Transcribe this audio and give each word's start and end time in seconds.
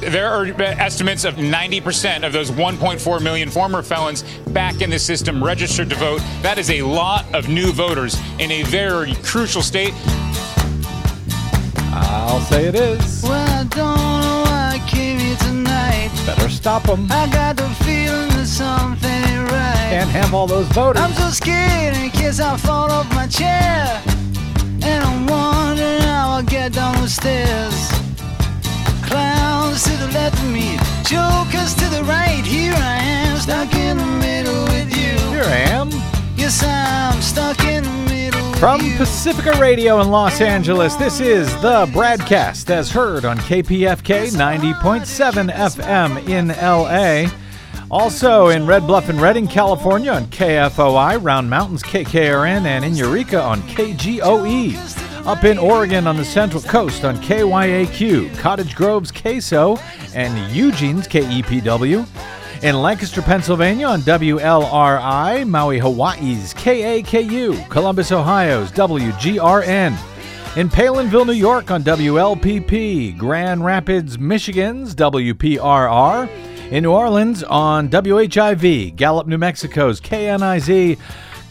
there 0.00 0.28
are 0.28 0.46
estimates 0.62 1.24
of 1.24 1.34
90% 1.34 2.26
of 2.26 2.32
those 2.32 2.50
1.4 2.50 3.22
million 3.22 3.50
former 3.50 3.82
felons 3.82 4.22
back 4.48 4.80
in 4.80 4.90
the 4.90 4.98
system 4.98 5.42
registered 5.42 5.90
to 5.90 5.96
vote. 5.96 6.20
That 6.42 6.58
is 6.58 6.70
a 6.70 6.82
lot 6.82 7.26
of 7.34 7.48
new 7.48 7.72
voters 7.72 8.18
in 8.38 8.50
a 8.50 8.62
very 8.64 9.14
crucial 9.16 9.62
state. 9.62 9.92
I'll 11.92 12.40
say 12.40 12.66
it 12.66 12.74
is. 12.74 13.22
Well, 13.22 13.32
I 13.32 13.64
don't 13.64 13.96
know 14.22 14.42
why 14.46 14.80
I 14.80 14.88
came 14.88 15.18
here 15.18 15.36
tonight. 15.36 16.10
Better 16.24 16.48
stop 16.48 16.84
them. 16.84 17.06
I 17.10 17.28
got 17.30 17.56
the 17.56 17.68
feeling 17.84 18.28
that 18.30 18.46
something 18.46 19.10
ain't 19.10 19.50
right. 19.50 19.88
Can't 19.90 20.10
have 20.10 20.32
all 20.32 20.46
those 20.46 20.66
voters. 20.68 21.02
I'm 21.02 21.12
so 21.12 21.30
scared 21.30 21.96
in 21.96 22.10
case 22.10 22.40
I 22.40 22.56
fall 22.56 22.90
off 22.90 23.08
my 23.14 23.26
chair. 23.26 24.02
And 24.82 25.04
I'm 25.04 25.26
wondering 25.26 26.00
how 26.02 26.30
I'll 26.30 26.42
get 26.42 26.72
down 26.72 26.94
the 27.02 27.08
stairs. 27.08 27.99
Clowns 29.10 29.82
to 29.82 29.96
the 29.96 30.06
left 30.12 30.38
of 30.38 30.48
me, 30.52 30.76
jokers 31.04 31.74
to 31.74 31.84
the 31.90 32.04
right. 32.04 32.44
Here 32.46 32.72
I 32.76 32.98
am, 33.02 33.38
stuck 33.38 33.74
in 33.74 33.96
the 33.96 34.06
middle 34.06 34.62
with 34.66 34.96
you. 34.96 35.18
Here 35.30 35.42
I 35.42 35.66
am. 35.68 35.90
Yes, 36.36 36.62
I'm 36.62 37.20
stuck 37.20 37.58
in 37.64 37.82
the 37.82 37.90
middle 38.08 38.50
with 38.50 38.60
From 38.60 38.80
you. 38.82 38.96
Pacifica 38.96 39.58
Radio 39.58 40.00
in 40.00 40.10
Los 40.10 40.40
Angeles, 40.40 40.94
this 40.94 41.18
is 41.18 41.48
the 41.60 41.86
BradCast 41.86 42.70
as 42.70 42.92
heard 42.92 43.24
on 43.24 43.36
KPFK 43.38 44.30
90.7 44.30 45.52
FM 45.52 46.28
in 46.28 46.48
LA. 46.48 47.28
Also 47.90 48.50
in 48.50 48.64
Red 48.64 48.86
Bluff 48.86 49.08
and 49.08 49.20
Redding, 49.20 49.48
California 49.48 50.12
on 50.12 50.26
KFOI, 50.26 51.20
Round 51.20 51.50
Mountains 51.50 51.82
KKRN, 51.82 52.64
and 52.64 52.84
in 52.84 52.94
Eureka 52.94 53.42
on 53.42 53.60
KGOE. 53.62 55.09
Up 55.26 55.44
in 55.44 55.58
Oregon 55.58 56.06
on 56.06 56.16
the 56.16 56.24
Central 56.24 56.62
Coast 56.62 57.04
on 57.04 57.16
KYAQ, 57.18 58.36
Cottage 58.38 58.74
Grove's 58.74 59.12
KSO, 59.12 59.78
and 60.14 60.52
Eugene's 60.52 61.06
KEPW. 61.06 62.06
In 62.62 62.74
Lancaster, 62.74 63.22
Pennsylvania 63.22 63.86
on 63.86 64.00
WLRI, 64.00 65.46
Maui, 65.46 65.78
Hawaii's 65.78 66.54
KAKU, 66.54 67.68
Columbus, 67.68 68.10
Ohio's 68.12 68.72
WGRN. 68.72 69.96
In 70.56 70.68
Palenville, 70.68 71.26
New 71.26 71.32
York 71.32 71.70
on 71.70 71.84
WLPP, 71.84 73.16
Grand 73.16 73.64
Rapids, 73.64 74.18
Michigan's 74.18 74.94
WPRR. 74.94 76.28
In 76.72 76.82
New 76.82 76.92
Orleans 76.92 77.44
on 77.44 77.88
WHIV, 77.88 78.96
Gallup, 78.96 79.26
New 79.26 79.38
Mexico's 79.38 80.00
KNIZ. 80.00 80.98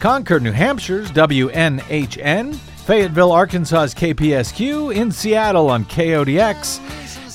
Concord, 0.00 0.42
New 0.42 0.52
Hampshire's 0.52 1.10
WNHN. 1.12 2.58
Fayetteville, 2.90 3.30
Arkansas's 3.30 3.94
KPSQ. 3.94 4.92
In 4.92 5.12
Seattle 5.12 5.70
on 5.70 5.84
KODX. 5.84 6.80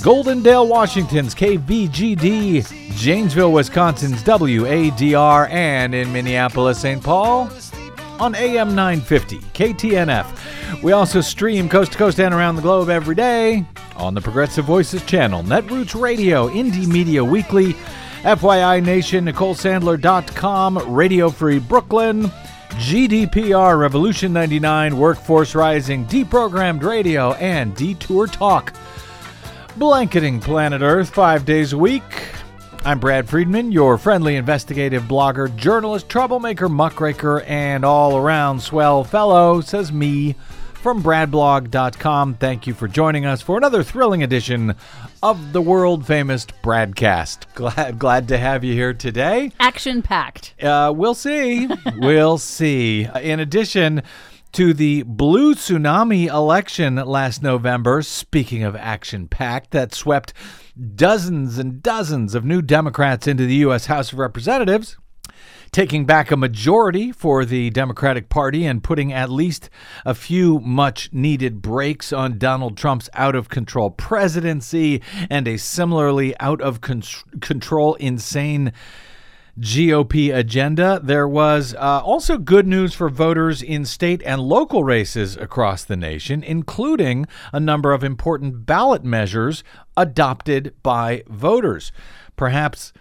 Goldendale, 0.03 0.67
Washington's 0.67 1.33
KVGD, 1.33 2.91
Janesville, 2.97 3.53
Wisconsin's 3.53 4.21
WADR, 4.21 5.49
and 5.49 5.95
in 5.95 6.11
Minneapolis, 6.11 6.81
St. 6.81 7.01
Paul 7.01 7.49
on 8.19 8.35
AM 8.35 8.75
950, 8.75 9.37
KTNF. 9.53 10.83
We 10.83 10.91
also 10.91 11.21
stream 11.21 11.69
coast 11.69 11.93
to 11.93 11.97
coast 11.97 12.19
and 12.19 12.33
around 12.33 12.57
the 12.57 12.61
globe 12.61 12.89
every 12.89 13.15
day 13.15 13.63
on 13.95 14.13
the 14.13 14.19
Progressive 14.19 14.65
Voices 14.65 15.05
channel, 15.05 15.41
Netroots 15.41 15.97
Radio, 15.97 16.49
Indie 16.49 16.85
Media 16.85 17.23
Weekly, 17.23 17.75
FYI 18.23 18.83
Nation, 18.83 19.25
NicoleSandler.com, 19.25 20.93
Radio 20.93 21.29
Free 21.29 21.59
Brooklyn, 21.59 22.29
GDPR, 22.77 23.79
Revolution 23.79 24.33
99, 24.33 24.97
Workforce 24.97 25.55
Rising, 25.55 26.05
Deprogrammed 26.05 26.83
Radio, 26.83 27.33
and 27.33 27.75
Detour 27.75 28.27
Talk 28.27 28.73
blanketing 29.77 30.39
planet 30.39 30.81
Earth 30.81 31.09
five 31.09 31.45
days 31.45 31.73
a 31.73 31.77
week. 31.77 32.03
I'm 32.85 32.99
Brad 32.99 33.27
Friedman, 33.27 33.71
your 33.71 33.97
friendly 33.97 34.37
investigative 34.37 35.03
blogger, 35.03 35.53
journalist, 35.57 36.07
troublemaker, 36.07 36.69
muckraker, 36.69 37.41
and 37.41 37.83
all 37.83 38.15
around 38.15 38.61
swell 38.61 39.03
fellow, 39.03 39.59
says 39.59 39.91
me 39.91 40.35
from 40.85 41.01
bradblog.com. 41.01 42.35
Thank 42.35 42.67
you 42.67 42.75
for 42.75 42.87
joining 42.87 43.25
us 43.25 43.41
for 43.41 43.57
another 43.57 43.81
thrilling 43.81 44.21
edition 44.21 44.75
of 45.23 45.51
the 45.51 45.59
world 45.59 46.05
famous 46.05 46.45
Bradcast. 46.45 47.51
Glad, 47.55 47.97
glad 47.97 48.27
to 48.27 48.37
have 48.37 48.63
you 48.63 48.75
here 48.75 48.93
today. 48.93 49.51
Action 49.59 50.03
packed. 50.03 50.53
Uh, 50.61 50.93
we'll 50.95 51.15
see. 51.15 51.67
we'll 51.97 52.37
see. 52.37 53.07
In 53.19 53.39
addition 53.39 54.03
to 54.51 54.75
the 54.75 55.01
blue 55.01 55.55
tsunami 55.55 56.27
election 56.27 56.97
last 56.97 57.41
November, 57.41 58.03
speaking 58.03 58.61
of 58.61 58.75
action 58.75 59.27
packed, 59.27 59.71
that 59.71 59.91
swept 59.91 60.33
dozens 60.93 61.57
and 61.57 61.81
dozens 61.81 62.35
of 62.35 62.45
new 62.45 62.61
Democrats 62.61 63.25
into 63.25 63.47
the 63.47 63.55
U.S. 63.55 63.87
House 63.87 64.13
of 64.13 64.19
Representatives. 64.19 64.97
Taking 65.75 66.05
back 66.05 66.31
a 66.31 66.37
majority 66.37 67.11
for 67.11 67.43
the 67.43 67.69
Democratic 67.69 68.29
Party 68.29 68.65
and 68.65 68.81
putting 68.81 69.11
at 69.11 69.29
least 69.29 69.69
a 70.05 70.15
few 70.15 70.61
much 70.61 71.11
needed 71.11 71.61
brakes 71.61 72.13
on 72.13 72.37
Donald 72.37 72.77
Trump's 72.77 73.09
out 73.13 73.35
of 73.35 73.49
control 73.49 73.89
presidency 73.89 75.01
and 75.29 75.45
a 75.49 75.57
similarly 75.57 76.33
out 76.39 76.61
of 76.61 76.79
con- 76.79 77.03
control, 77.41 77.95
insane 77.95 78.71
GOP 79.59 80.33
agenda. 80.33 81.01
There 81.03 81.27
was 81.27 81.75
uh, 81.75 81.99
also 82.01 82.37
good 82.37 82.65
news 82.65 82.93
for 82.93 83.09
voters 83.09 83.61
in 83.61 83.83
state 83.83 84.23
and 84.25 84.41
local 84.41 84.85
races 84.85 85.35
across 85.35 85.83
the 85.83 85.97
nation, 85.97 86.41
including 86.41 87.25
a 87.51 87.59
number 87.59 87.91
of 87.91 88.01
important 88.01 88.65
ballot 88.65 89.03
measures 89.03 89.61
adopted 89.97 90.73
by 90.83 91.23
voters. 91.27 91.91
Perhaps 92.37 92.93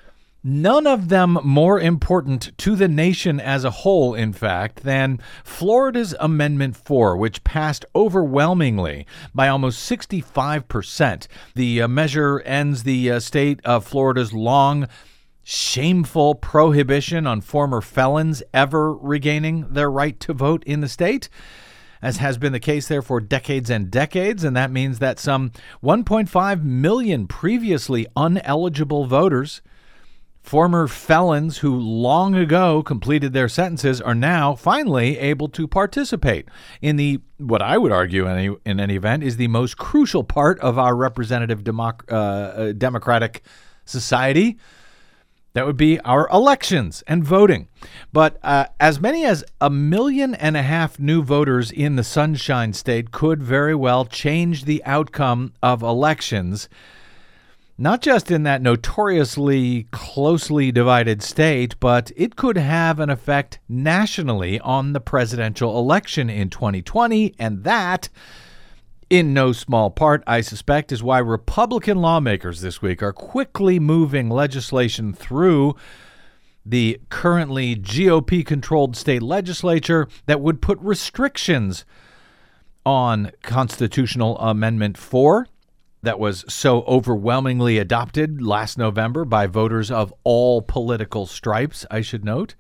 none 0.44 0.86
of 0.86 1.08
them 1.08 1.38
more 1.42 1.80
important 1.80 2.56
to 2.58 2.76
the 2.76 2.86
nation 2.86 3.40
as 3.40 3.64
a 3.64 3.70
whole, 3.70 4.14
in 4.14 4.32
fact, 4.32 4.82
than 4.82 5.18
Florida's 5.42 6.14
Amendment 6.20 6.76
4, 6.76 7.16
which 7.16 7.42
passed 7.42 7.86
overwhelmingly 7.96 9.06
by 9.34 9.48
almost 9.48 9.90
65%. 9.90 11.26
The 11.54 11.82
uh, 11.82 11.88
measure 11.88 12.40
ends 12.40 12.82
the 12.82 13.10
uh, 13.10 13.20
state 13.20 13.60
of 13.64 13.86
Florida's 13.86 14.34
long 14.34 14.86
shameful 15.44 16.34
prohibition 16.34 17.26
on 17.26 17.40
former 17.40 17.80
felons 17.80 18.42
ever 18.52 18.94
regaining 18.94 19.72
their 19.72 19.90
right 19.90 20.18
to 20.20 20.32
vote 20.32 20.64
in 20.64 20.80
the 20.80 20.88
state, 20.88 21.28
as 22.02 22.16
has 22.16 22.38
been 22.38 22.52
the 22.52 22.60
case 22.60 22.88
there 22.88 23.02
for 23.02 23.20
decades 23.20 23.70
and 23.70 23.90
decades. 23.90 24.42
And 24.42 24.56
that 24.56 24.70
means 24.70 24.98
that 24.98 25.18
some 25.18 25.52
1.5 25.82 26.62
million 26.62 27.26
previously 27.26 28.06
uneligible 28.16 29.06
voters, 29.06 29.62
former 30.44 30.86
felons 30.86 31.58
who 31.58 31.74
long 31.74 32.34
ago 32.34 32.82
completed 32.82 33.32
their 33.32 33.48
sentences, 33.48 33.98
are 33.98 34.14
now 34.14 34.54
finally 34.54 35.18
able 35.18 35.48
to 35.48 35.66
participate 35.66 36.46
in 36.82 36.96
the, 36.96 37.18
what 37.38 37.62
I 37.62 37.78
would 37.78 37.90
argue 37.90 38.26
in 38.26 38.36
any, 38.36 38.56
in 38.66 38.78
any 38.78 38.94
event, 38.94 39.24
is 39.24 39.38
the 39.38 39.48
most 39.48 39.78
crucial 39.78 40.22
part 40.22 40.60
of 40.60 40.78
our 40.78 40.94
representative 40.94 41.64
democ- 41.64 42.12
uh, 42.12 42.14
uh, 42.14 42.72
democratic 42.72 43.42
society. 43.86 44.58
That 45.54 45.64
would 45.64 45.78
be 45.78 45.98
our 46.00 46.28
elections 46.28 47.02
and 47.06 47.24
voting. 47.24 47.68
But 48.12 48.38
uh, 48.42 48.66
as 48.78 49.00
many 49.00 49.24
as 49.24 49.44
a 49.62 49.70
million 49.70 50.34
and 50.34 50.58
a 50.58 50.62
half 50.62 50.98
new 50.98 51.22
voters 51.22 51.70
in 51.70 51.96
the 51.96 52.04
Sunshine 52.04 52.74
State 52.74 53.12
could 53.12 53.42
very 53.42 53.74
well 53.74 54.04
change 54.04 54.64
the 54.66 54.84
outcome 54.84 55.54
of 55.62 55.82
elections, 55.82 56.68
not 57.76 58.00
just 58.00 58.30
in 58.30 58.44
that 58.44 58.62
notoriously 58.62 59.88
closely 59.90 60.70
divided 60.70 61.22
state, 61.22 61.78
but 61.80 62.12
it 62.16 62.36
could 62.36 62.56
have 62.56 63.00
an 63.00 63.10
effect 63.10 63.58
nationally 63.68 64.60
on 64.60 64.92
the 64.92 65.00
presidential 65.00 65.78
election 65.78 66.30
in 66.30 66.50
2020. 66.50 67.34
And 67.38 67.64
that 67.64 68.08
in 69.10 69.34
no 69.34 69.52
small 69.52 69.90
part, 69.90 70.22
I 70.26 70.40
suspect, 70.40 70.92
is 70.92 71.02
why 71.02 71.18
Republican 71.18 71.98
lawmakers 71.98 72.60
this 72.60 72.80
week 72.80 73.02
are 73.02 73.12
quickly 73.12 73.80
moving 73.80 74.28
legislation 74.28 75.12
through 75.12 75.74
the 76.64 77.00
currently 77.10 77.76
GOP 77.76 78.46
controlled 78.46 78.96
state 78.96 79.22
legislature 79.22 80.08
that 80.26 80.40
would 80.40 80.62
put 80.62 80.78
restrictions 80.80 81.84
on 82.86 83.30
Constitutional 83.42 84.38
Amendment 84.38 84.96
4 84.96 85.46
that 86.04 86.18
was 86.18 86.44
so 86.48 86.82
overwhelmingly 86.82 87.78
adopted 87.78 88.40
last 88.40 88.78
November 88.78 89.24
by 89.24 89.46
voters 89.46 89.90
of 89.90 90.14
all 90.22 90.62
political 90.62 91.26
stripes, 91.26 91.84
I 91.90 92.00
should 92.00 92.24
note. 92.24 92.54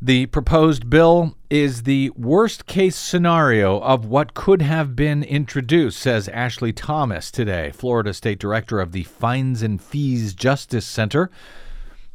The 0.00 0.26
proposed 0.26 0.90
bill 0.90 1.36
is 1.48 1.84
the 1.84 2.10
worst 2.10 2.66
case 2.66 2.96
scenario 2.96 3.80
of 3.80 4.04
what 4.04 4.34
could 4.34 4.60
have 4.60 4.94
been 4.94 5.22
introduced, 5.22 5.98
says 5.98 6.28
Ashley 6.28 6.72
Thomas 6.72 7.30
today, 7.30 7.72
Florida 7.72 8.12
State 8.12 8.38
Director 8.38 8.78
of 8.78 8.92
the 8.92 9.04
Fines 9.04 9.62
and 9.62 9.80
Fees 9.80 10.34
Justice 10.34 10.86
Center. 10.86 11.30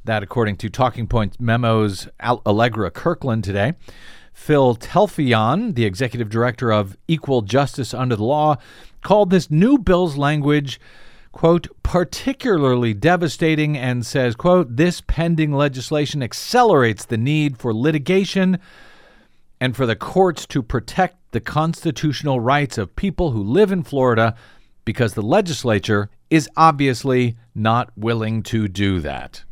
That, 0.04 0.22
according 0.22 0.58
to 0.58 0.70
Talking 0.70 1.08
Points 1.08 1.40
Memos, 1.40 2.08
Allegra 2.22 2.92
Kirkland 2.92 3.44
today. 3.44 3.74
Phil 4.32 4.76
Telfeyan, 4.76 5.76
the 5.76 5.86
Executive 5.86 6.30
Director 6.30 6.72
of 6.72 6.98
Equal 7.08 7.42
Justice 7.42 7.94
Under 7.94 8.16
the 8.16 8.24
Law, 8.24 8.58
called 9.02 9.30
this 9.30 9.50
new 9.50 9.78
bill's 9.78 10.18
language, 10.18 10.80
quote, 11.32 11.68
particularly 11.84 12.94
devastating 12.94 13.78
and 13.78 14.06
says, 14.06 14.36
quote, 14.36 14.76
this 14.76 15.02
pending 15.02 15.54
legislation 15.54 16.22
accelerates 16.22 17.06
the 17.06 17.18
need 17.18 17.58
for 17.58 17.74
litigation 17.74 18.60
and 19.60 19.76
for 19.76 19.86
the 19.86 19.96
courts 19.96 20.46
to 20.48 20.62
protect 20.62 21.18
the 21.32 21.40
constitutional 21.40 22.40
rights 22.40 22.78
of 22.78 22.96
people 22.96 23.32
who 23.32 23.44
live 23.44 23.72
in 23.72 23.84
Florida 23.84 24.36
because 24.84 25.14
the 25.14 25.22
legislature 25.22 26.10
is 26.30 26.50
obviously 26.58 27.38
not 27.54 27.92
willing 27.96 28.42
to 28.42 28.68
do 28.68 29.00
that. 29.00 29.44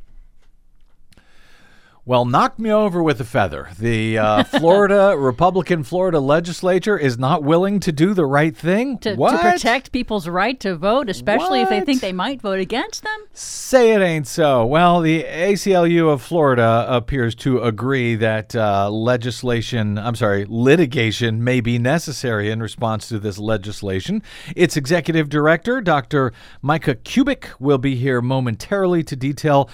Well, 2.09 2.25
knock 2.25 2.57
me 2.57 2.71
over 2.71 3.03
with 3.03 3.21
a 3.21 3.23
feather. 3.23 3.69
The 3.77 4.17
uh, 4.17 4.43
Florida 4.59 5.15
Republican 5.15 5.83
Florida 5.83 6.19
legislature 6.19 6.97
is 6.97 7.19
not 7.19 7.43
willing 7.43 7.79
to 7.81 7.91
do 7.91 8.15
the 8.15 8.25
right 8.25 8.57
thing. 8.57 8.97
To, 9.01 9.13
what? 9.13 9.33
to 9.33 9.51
protect 9.51 9.91
people's 9.91 10.27
right 10.27 10.59
to 10.61 10.75
vote, 10.75 11.07
especially 11.07 11.61
if 11.61 11.69
they 11.69 11.81
think 11.81 12.01
they 12.01 12.11
might 12.11 12.41
vote 12.41 12.57
against 12.57 13.03
them. 13.03 13.25
Say 13.33 13.91
it 13.91 14.01
ain't 14.01 14.25
so. 14.25 14.65
Well, 14.65 15.01
the 15.01 15.23
ACLU 15.23 16.11
of 16.11 16.23
Florida 16.23 16.87
appears 16.89 17.35
to 17.35 17.61
agree 17.61 18.15
that 18.15 18.55
uh, 18.55 18.89
legislation, 18.89 19.99
I'm 19.99 20.15
sorry, 20.15 20.47
litigation 20.49 21.43
may 21.43 21.61
be 21.61 21.77
necessary 21.77 22.49
in 22.49 22.59
response 22.59 23.07
to 23.09 23.19
this 23.19 23.37
legislation. 23.37 24.23
Its 24.55 24.75
executive 24.75 25.29
director, 25.29 25.79
Dr. 25.79 26.33
Micah 26.63 26.95
Kubic, 26.95 27.49
will 27.59 27.77
be 27.77 27.95
here 27.95 28.19
momentarily 28.19 29.03
to 29.03 29.15
detail 29.15 29.69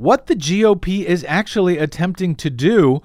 what 0.00 0.28
the 0.28 0.34
GOP 0.34 1.04
is 1.04 1.26
actually 1.28 1.76
attempting 1.76 2.34
to 2.34 2.48
do 2.48 3.02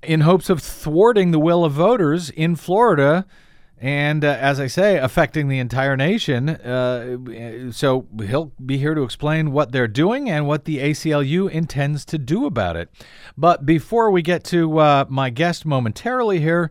in 0.00 0.20
hopes 0.20 0.48
of 0.48 0.62
thwarting 0.62 1.32
the 1.32 1.40
will 1.40 1.64
of 1.64 1.72
voters 1.72 2.30
in 2.30 2.54
Florida 2.54 3.26
and, 3.80 4.24
uh, 4.24 4.28
as 4.40 4.60
I 4.60 4.68
say, 4.68 4.96
affecting 4.96 5.48
the 5.48 5.58
entire 5.58 5.96
nation. 5.96 6.50
Uh, 6.50 7.72
so 7.72 8.06
he'll 8.20 8.52
be 8.64 8.78
here 8.78 8.94
to 8.94 9.02
explain 9.02 9.50
what 9.50 9.72
they're 9.72 9.88
doing 9.88 10.30
and 10.30 10.46
what 10.46 10.66
the 10.66 10.78
ACLU 10.78 11.50
intends 11.50 12.04
to 12.04 12.16
do 12.16 12.46
about 12.46 12.76
it. 12.76 12.88
But 13.36 13.66
before 13.66 14.12
we 14.12 14.22
get 14.22 14.44
to 14.44 14.78
uh, 14.78 15.06
my 15.08 15.30
guest 15.30 15.66
momentarily 15.66 16.38
here, 16.38 16.70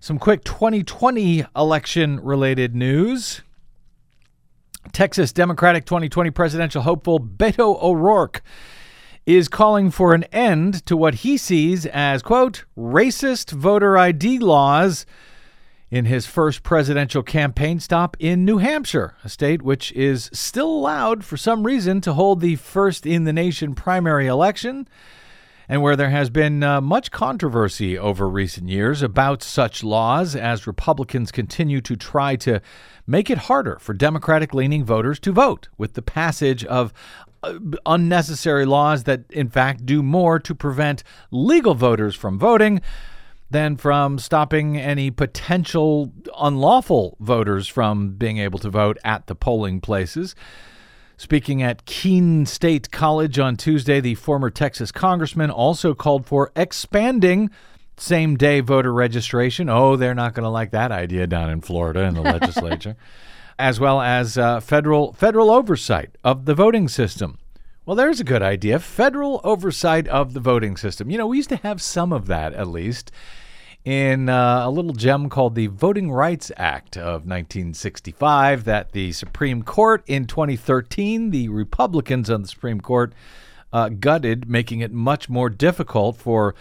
some 0.00 0.18
quick 0.18 0.44
2020 0.44 1.46
election 1.56 2.20
related 2.20 2.74
news. 2.74 3.40
Texas 4.92 5.32
Democratic 5.32 5.84
2020 5.84 6.30
presidential 6.30 6.82
hopeful 6.82 7.20
Beto 7.20 7.80
O'Rourke 7.82 8.42
is 9.26 9.48
calling 9.48 9.90
for 9.90 10.14
an 10.14 10.24
end 10.24 10.84
to 10.86 10.96
what 10.96 11.16
he 11.16 11.36
sees 11.36 11.86
as, 11.86 12.22
quote, 12.22 12.64
racist 12.76 13.52
voter 13.52 13.96
ID 13.96 14.38
laws 14.38 15.06
in 15.90 16.04
his 16.04 16.26
first 16.26 16.62
presidential 16.62 17.22
campaign 17.22 17.80
stop 17.80 18.16
in 18.18 18.44
New 18.44 18.58
Hampshire, 18.58 19.16
a 19.24 19.28
state 19.28 19.62
which 19.62 19.92
is 19.92 20.30
still 20.32 20.70
allowed 20.70 21.24
for 21.24 21.36
some 21.36 21.64
reason 21.64 22.00
to 22.00 22.14
hold 22.14 22.40
the 22.40 22.56
first 22.56 23.06
in 23.06 23.24
the 23.24 23.32
nation 23.32 23.74
primary 23.74 24.26
election 24.26 24.88
and 25.70 25.82
where 25.82 25.94
there 25.94 26.10
has 26.10 26.30
been 26.30 26.64
uh, 26.64 26.80
much 26.80 27.12
controversy 27.12 27.96
over 27.96 28.28
recent 28.28 28.68
years 28.68 29.02
about 29.02 29.40
such 29.40 29.84
laws 29.84 30.34
as 30.34 30.66
Republicans 30.66 31.30
continue 31.30 31.80
to 31.80 31.94
try 31.94 32.34
to 32.34 32.60
make 33.10 33.28
it 33.28 33.38
harder 33.38 33.78
for 33.80 33.92
Democratic 33.92 34.54
leaning 34.54 34.84
voters 34.84 35.18
to 35.20 35.32
vote 35.32 35.68
with 35.76 35.94
the 35.94 36.02
passage 36.02 36.64
of 36.64 36.92
uh, 37.42 37.58
unnecessary 37.84 38.64
laws 38.64 39.04
that, 39.04 39.22
in 39.30 39.48
fact, 39.48 39.84
do 39.84 40.02
more 40.02 40.38
to 40.38 40.54
prevent 40.54 41.02
legal 41.30 41.74
voters 41.74 42.14
from 42.14 42.38
voting 42.38 42.80
than 43.50 43.76
from 43.76 44.18
stopping 44.18 44.76
any 44.76 45.10
potential 45.10 46.12
unlawful 46.38 47.16
voters 47.18 47.66
from 47.66 48.12
being 48.12 48.38
able 48.38 48.60
to 48.60 48.70
vote 48.70 48.96
at 49.04 49.26
the 49.26 49.34
polling 49.34 49.80
places. 49.80 50.36
Speaking 51.16 51.62
at 51.62 51.84
Keene 51.84 52.46
State 52.46 52.90
College 52.90 53.38
on 53.38 53.56
Tuesday, 53.56 54.00
the 54.00 54.14
former 54.14 54.50
Texas 54.50 54.92
congressman 54.92 55.50
also 55.50 55.94
called 55.94 56.24
for 56.24 56.52
expanding 56.54 57.50
same 58.00 58.36
day 58.36 58.60
voter 58.60 58.92
registration. 58.92 59.68
Oh, 59.68 59.96
they're 59.96 60.14
not 60.14 60.34
going 60.34 60.44
to 60.44 60.50
like 60.50 60.70
that 60.70 60.90
idea 60.90 61.26
down 61.26 61.50
in 61.50 61.60
Florida 61.60 62.00
in 62.02 62.14
the 62.14 62.22
legislature, 62.38 62.96
as 63.58 63.78
well 63.78 64.00
as 64.00 64.38
uh, 64.38 64.60
federal 64.60 65.12
federal 65.12 65.50
oversight 65.50 66.16
of 66.24 66.44
the 66.46 66.54
voting 66.54 66.88
system. 66.88 67.38
Well, 67.84 67.96
there's 67.96 68.20
a 68.20 68.24
good 68.24 68.42
idea. 68.42 68.78
Federal 68.78 69.40
oversight 69.42 70.06
of 70.08 70.32
the 70.32 70.40
voting 70.40 70.76
system. 70.76 71.10
You 71.10 71.18
know, 71.18 71.26
we 71.26 71.38
used 71.38 71.48
to 71.48 71.56
have 71.56 71.82
some 71.82 72.12
of 72.12 72.26
that 72.26 72.54
at 72.54 72.68
least 72.68 73.10
in 73.84 74.28
uh, 74.28 74.62
a 74.66 74.70
little 74.70 74.92
gem 74.92 75.28
called 75.28 75.54
the 75.54 75.66
Voting 75.68 76.12
Rights 76.12 76.52
Act 76.56 76.96
of 76.96 77.26
1965 77.26 78.64
that 78.64 78.92
the 78.92 79.12
Supreme 79.12 79.62
Court 79.62 80.02
in 80.06 80.26
2013, 80.26 81.30
the 81.30 81.48
Republicans 81.48 82.28
on 82.28 82.42
the 82.42 82.48
Supreme 82.48 82.80
Court 82.80 83.14
uh, 83.72 83.88
gutted, 83.88 84.48
making 84.48 84.80
it 84.80 84.92
much 84.92 85.28
more 85.28 85.48
difficult 85.48 86.16
for 86.16 86.54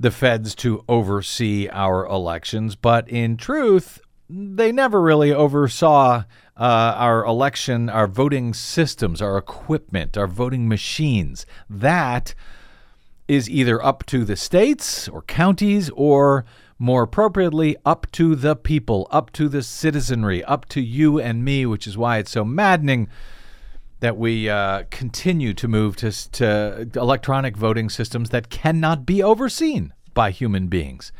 the 0.00 0.10
feds 0.10 0.54
to 0.54 0.82
oversee 0.88 1.68
our 1.68 2.06
elections. 2.06 2.74
But 2.74 3.06
in 3.06 3.36
truth, 3.36 4.00
they 4.30 4.72
never 4.72 5.00
really 5.00 5.30
oversaw 5.30 6.24
uh, 6.56 6.94
our 6.96 7.24
election, 7.24 7.90
our 7.90 8.06
voting 8.06 8.54
systems, 8.54 9.20
our 9.20 9.36
equipment, 9.36 10.16
our 10.16 10.26
voting 10.26 10.66
machines. 10.68 11.44
That 11.68 12.34
is 13.28 13.48
either 13.50 13.84
up 13.84 14.06
to 14.06 14.24
the 14.24 14.36
states 14.36 15.06
or 15.06 15.22
counties 15.22 15.90
or 15.90 16.46
more 16.78 17.02
appropriately 17.02 17.76
up 17.84 18.10
to 18.12 18.34
the 18.34 18.56
people, 18.56 19.06
up 19.10 19.30
to 19.32 19.50
the 19.50 19.62
citizenry, 19.62 20.42
up 20.44 20.66
to 20.70 20.80
you 20.80 21.20
and 21.20 21.44
me, 21.44 21.66
which 21.66 21.86
is 21.86 21.98
why 21.98 22.16
it's 22.16 22.30
so 22.30 22.44
maddening 22.44 23.06
that 24.00 24.16
we 24.16 24.48
uh, 24.48 24.84
continue 24.90 25.54
to 25.54 25.68
move 25.68 25.96
to, 25.96 26.10
to 26.32 26.88
electronic 26.96 27.56
voting 27.56 27.88
systems 27.88 28.30
that 28.30 28.50
cannot 28.50 29.06
be 29.06 29.22
overseen 29.22 29.92
by 30.14 30.30
human 30.30 30.66
beings. 30.66 31.12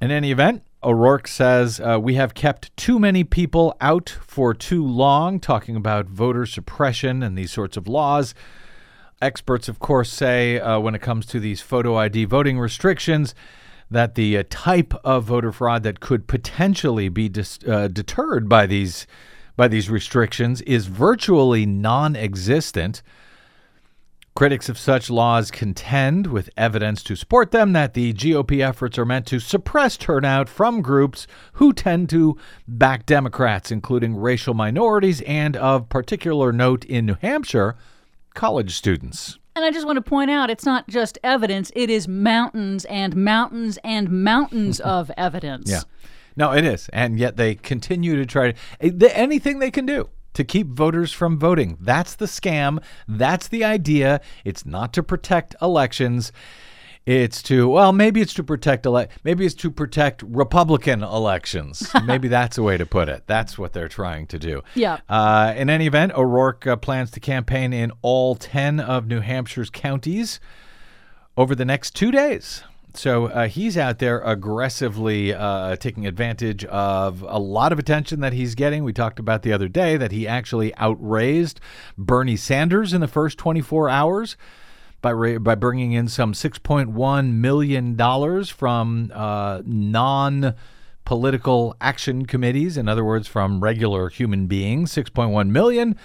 In 0.00 0.10
any 0.10 0.30
event, 0.30 0.62
O'Rourke 0.82 1.26
says 1.26 1.80
uh, 1.80 1.98
we 2.00 2.14
have 2.14 2.34
kept 2.34 2.74
too 2.76 3.00
many 3.00 3.24
people 3.24 3.76
out 3.80 4.16
for 4.24 4.54
too 4.54 4.86
long, 4.86 5.40
talking 5.40 5.74
about 5.74 6.06
voter 6.06 6.46
suppression 6.46 7.22
and 7.22 7.36
these 7.36 7.50
sorts 7.50 7.76
of 7.76 7.88
laws. 7.88 8.32
Experts, 9.20 9.68
of 9.68 9.80
course, 9.80 10.12
say 10.12 10.60
uh, 10.60 10.78
when 10.78 10.94
it 10.94 11.00
comes 11.00 11.26
to 11.26 11.40
these 11.40 11.60
photo 11.60 11.96
ID 11.96 12.26
voting 12.26 12.60
restrictions 12.60 13.34
that 13.90 14.14
the 14.14 14.38
uh, 14.38 14.44
type 14.50 14.94
of 15.02 15.24
voter 15.24 15.50
fraud 15.50 15.82
that 15.82 15.98
could 15.98 16.28
potentially 16.28 17.08
be 17.08 17.28
dis- 17.28 17.58
uh, 17.66 17.88
deterred 17.88 18.48
by 18.48 18.66
these 18.66 19.06
by 19.58 19.68
these 19.68 19.90
restrictions 19.90 20.62
is 20.62 20.86
virtually 20.86 21.66
non-existent. 21.66 23.02
Critics 24.36 24.68
of 24.68 24.78
such 24.78 25.10
laws 25.10 25.50
contend, 25.50 26.28
with 26.28 26.48
evidence 26.56 27.02
to 27.02 27.16
support 27.16 27.50
them, 27.50 27.72
that 27.72 27.92
the 27.92 28.14
GOP 28.14 28.64
efforts 28.64 28.96
are 28.96 29.04
meant 29.04 29.26
to 29.26 29.40
suppress 29.40 29.96
turnout 29.96 30.48
from 30.48 30.80
groups 30.80 31.26
who 31.54 31.72
tend 31.72 32.08
to 32.10 32.38
back 32.68 33.04
Democrats, 33.04 33.72
including 33.72 34.14
racial 34.14 34.54
minorities 34.54 35.22
and, 35.22 35.56
of 35.56 35.88
particular 35.88 36.52
note 36.52 36.84
in 36.84 37.04
New 37.04 37.16
Hampshire, 37.20 37.74
college 38.34 38.76
students. 38.76 39.40
And 39.56 39.64
I 39.64 39.72
just 39.72 39.86
want 39.86 39.96
to 39.96 40.02
point 40.02 40.30
out 40.30 40.50
it's 40.50 40.64
not 40.64 40.86
just 40.86 41.18
evidence, 41.24 41.72
it 41.74 41.90
is 41.90 42.06
mountains 42.06 42.84
and 42.84 43.16
mountains 43.16 43.76
and 43.82 44.08
mountains 44.08 44.78
of 44.94 45.10
evidence. 45.16 45.68
Yeah. 45.68 45.82
No, 46.38 46.52
it 46.52 46.64
is. 46.64 46.88
And 46.92 47.18
yet 47.18 47.36
they 47.36 47.56
continue 47.56 48.14
to 48.14 48.24
try 48.24 48.52
to 48.52 48.58
eh, 48.80 49.08
anything 49.12 49.58
they 49.58 49.72
can 49.72 49.84
do 49.84 50.08
to 50.34 50.44
keep 50.44 50.68
voters 50.68 51.12
from 51.12 51.36
voting. 51.36 51.76
That's 51.80 52.14
the 52.14 52.26
scam. 52.26 52.80
That's 53.08 53.48
the 53.48 53.64
idea. 53.64 54.20
It's 54.44 54.64
not 54.64 54.92
to 54.92 55.02
protect 55.02 55.56
elections. 55.60 56.30
It's 57.04 57.42
to 57.44 57.68
well, 57.68 57.92
maybe 57.92 58.20
it's 58.20 58.34
to 58.34 58.44
protect 58.44 58.86
ele- 58.86 59.08
maybe 59.24 59.46
it's 59.46 59.54
to 59.56 59.70
protect 59.70 60.22
Republican 60.22 61.02
elections. 61.02 61.90
maybe 62.04 62.28
that's 62.28 62.56
a 62.56 62.62
way 62.62 62.76
to 62.76 62.86
put 62.86 63.08
it. 63.08 63.24
That's 63.26 63.58
what 63.58 63.72
they're 63.72 63.88
trying 63.88 64.28
to 64.28 64.38
do. 64.38 64.62
Yeah. 64.76 64.98
Uh, 65.08 65.54
in 65.56 65.68
any 65.68 65.88
event, 65.88 66.12
O'Rourke 66.12 66.68
uh, 66.68 66.76
plans 66.76 67.10
to 67.12 67.20
campaign 67.20 67.72
in 67.72 67.90
all 68.02 68.36
ten 68.36 68.78
of 68.78 69.08
New 69.08 69.22
Hampshire's 69.22 69.70
counties 69.70 70.38
over 71.36 71.56
the 71.56 71.64
next 71.64 71.96
two 71.96 72.12
days. 72.12 72.62
So 72.94 73.26
uh, 73.26 73.48
he's 73.48 73.76
out 73.76 73.98
there 73.98 74.20
aggressively 74.20 75.34
uh, 75.34 75.76
taking 75.76 76.06
advantage 76.06 76.64
of 76.64 77.22
a 77.22 77.38
lot 77.38 77.72
of 77.72 77.78
attention 77.78 78.20
that 78.20 78.32
he's 78.32 78.54
getting. 78.54 78.82
We 78.82 78.92
talked 78.92 79.18
about 79.18 79.42
the 79.42 79.52
other 79.52 79.68
day 79.68 79.96
that 79.96 80.10
he 80.10 80.26
actually 80.26 80.76
outraised 80.78 81.60
Bernie 81.96 82.36
Sanders 82.36 82.92
in 82.92 83.00
the 83.00 83.08
first 83.08 83.38
24 83.38 83.88
hours 83.88 84.36
by 85.00 85.12
ra- 85.12 85.38
by 85.38 85.54
bringing 85.54 85.92
in 85.92 86.08
some 86.08 86.32
6.1 86.32 87.32
million 87.34 87.94
dollars 87.94 88.50
from 88.50 89.12
uh, 89.14 89.62
non 89.64 90.54
political 91.04 91.74
action 91.80 92.26
committees, 92.26 92.76
in 92.76 92.88
other 92.88 93.04
words, 93.04 93.26
from 93.28 93.60
regular 93.62 94.08
human 94.08 94.46
beings. 94.46 94.92
6.1 94.92 95.48
million, 95.50 95.96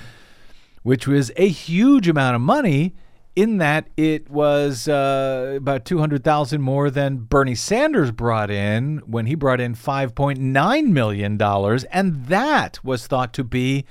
which 0.83 1.07
was 1.07 1.31
a 1.35 1.47
huge 1.47 2.07
amount 2.07 2.35
of 2.35 2.41
money 2.41 2.93
in 3.35 3.57
that 3.57 3.87
it 3.97 4.29
was 4.29 4.87
uh, 4.87 5.53
about 5.57 5.85
200,000 5.85 6.61
more 6.61 6.89
than 6.89 7.17
Bernie 7.17 7.55
Sanders 7.55 8.11
brought 8.11 8.51
in 8.51 8.99
when 9.07 9.25
he 9.25 9.35
brought 9.35 9.59
in 9.59 9.73
5.9 9.75 10.87
million 10.89 11.37
dollars 11.37 11.83
and 11.85 12.25
that 12.27 12.83
was 12.83 13.07
thought 13.07 13.33
to 13.33 13.43
be 13.43 13.85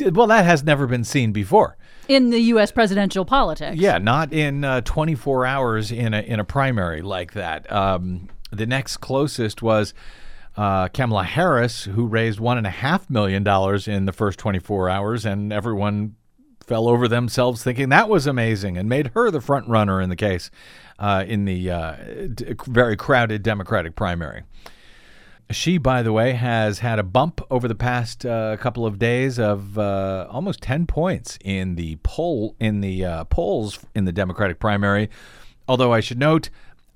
Well, 0.00 0.28
that 0.28 0.44
has 0.44 0.62
never 0.62 0.86
been 0.86 1.04
seen 1.04 1.32
before. 1.32 1.76
in 2.08 2.30
the 2.30 2.38
U.S. 2.54 2.70
presidential 2.70 3.24
politics. 3.24 3.76
Yeah, 3.76 3.98
not 3.98 4.32
in 4.32 4.62
uh, 4.64 4.80
24 4.82 5.46
hours 5.46 5.90
in 5.90 6.14
a 6.14 6.20
in 6.20 6.38
a 6.40 6.44
primary 6.44 7.02
like 7.02 7.32
that. 7.32 7.70
Um, 7.72 8.28
the 8.52 8.66
next 8.66 8.98
closest 8.98 9.62
was 9.62 9.92
uh, 10.56 10.86
Kamala 10.88 11.24
Harris, 11.24 11.84
who 11.84 12.06
raised 12.06 12.38
one 12.38 12.56
and 12.58 12.66
a 12.66 12.70
half 12.70 13.10
million 13.10 13.42
dollars 13.42 13.88
in 13.88 14.04
the 14.06 14.12
first 14.12 14.38
24 14.38 14.88
hours, 14.88 15.26
and 15.26 15.52
everyone 15.52 16.14
fell 16.64 16.88
over 16.88 17.06
themselves 17.06 17.62
thinking 17.62 17.90
that 17.90 18.08
was 18.08 18.26
amazing 18.26 18.76
and 18.76 18.88
made 18.88 19.08
her 19.14 19.30
the 19.30 19.40
front 19.40 19.68
runner 19.68 20.00
in 20.00 20.08
the 20.08 20.16
case 20.16 20.50
uh, 20.98 21.24
in 21.26 21.44
the 21.44 21.70
uh, 21.70 21.96
d- 22.32 22.54
very 22.66 22.96
crowded 22.96 23.42
Democratic 23.42 23.94
primary. 23.94 24.42
She, 25.50 25.76
by 25.76 26.02
the 26.02 26.12
way, 26.12 26.32
has 26.32 26.78
had 26.78 26.98
a 26.98 27.02
bump 27.02 27.42
over 27.50 27.68
the 27.68 27.74
past 27.74 28.24
uh, 28.24 28.56
couple 28.56 28.86
of 28.86 28.98
days 28.98 29.38
of 29.38 29.78
uh, 29.78 30.26
almost 30.30 30.62
ten 30.62 30.86
points 30.86 31.38
in 31.44 31.74
the 31.74 31.96
poll 32.02 32.56
in 32.58 32.80
the 32.80 33.04
uh, 33.04 33.24
polls 33.24 33.78
in 33.94 34.06
the 34.06 34.12
Democratic 34.12 34.58
primary. 34.58 35.10
Although 35.68 35.92
I 35.92 36.00
should 36.00 36.18
note, 36.18 36.48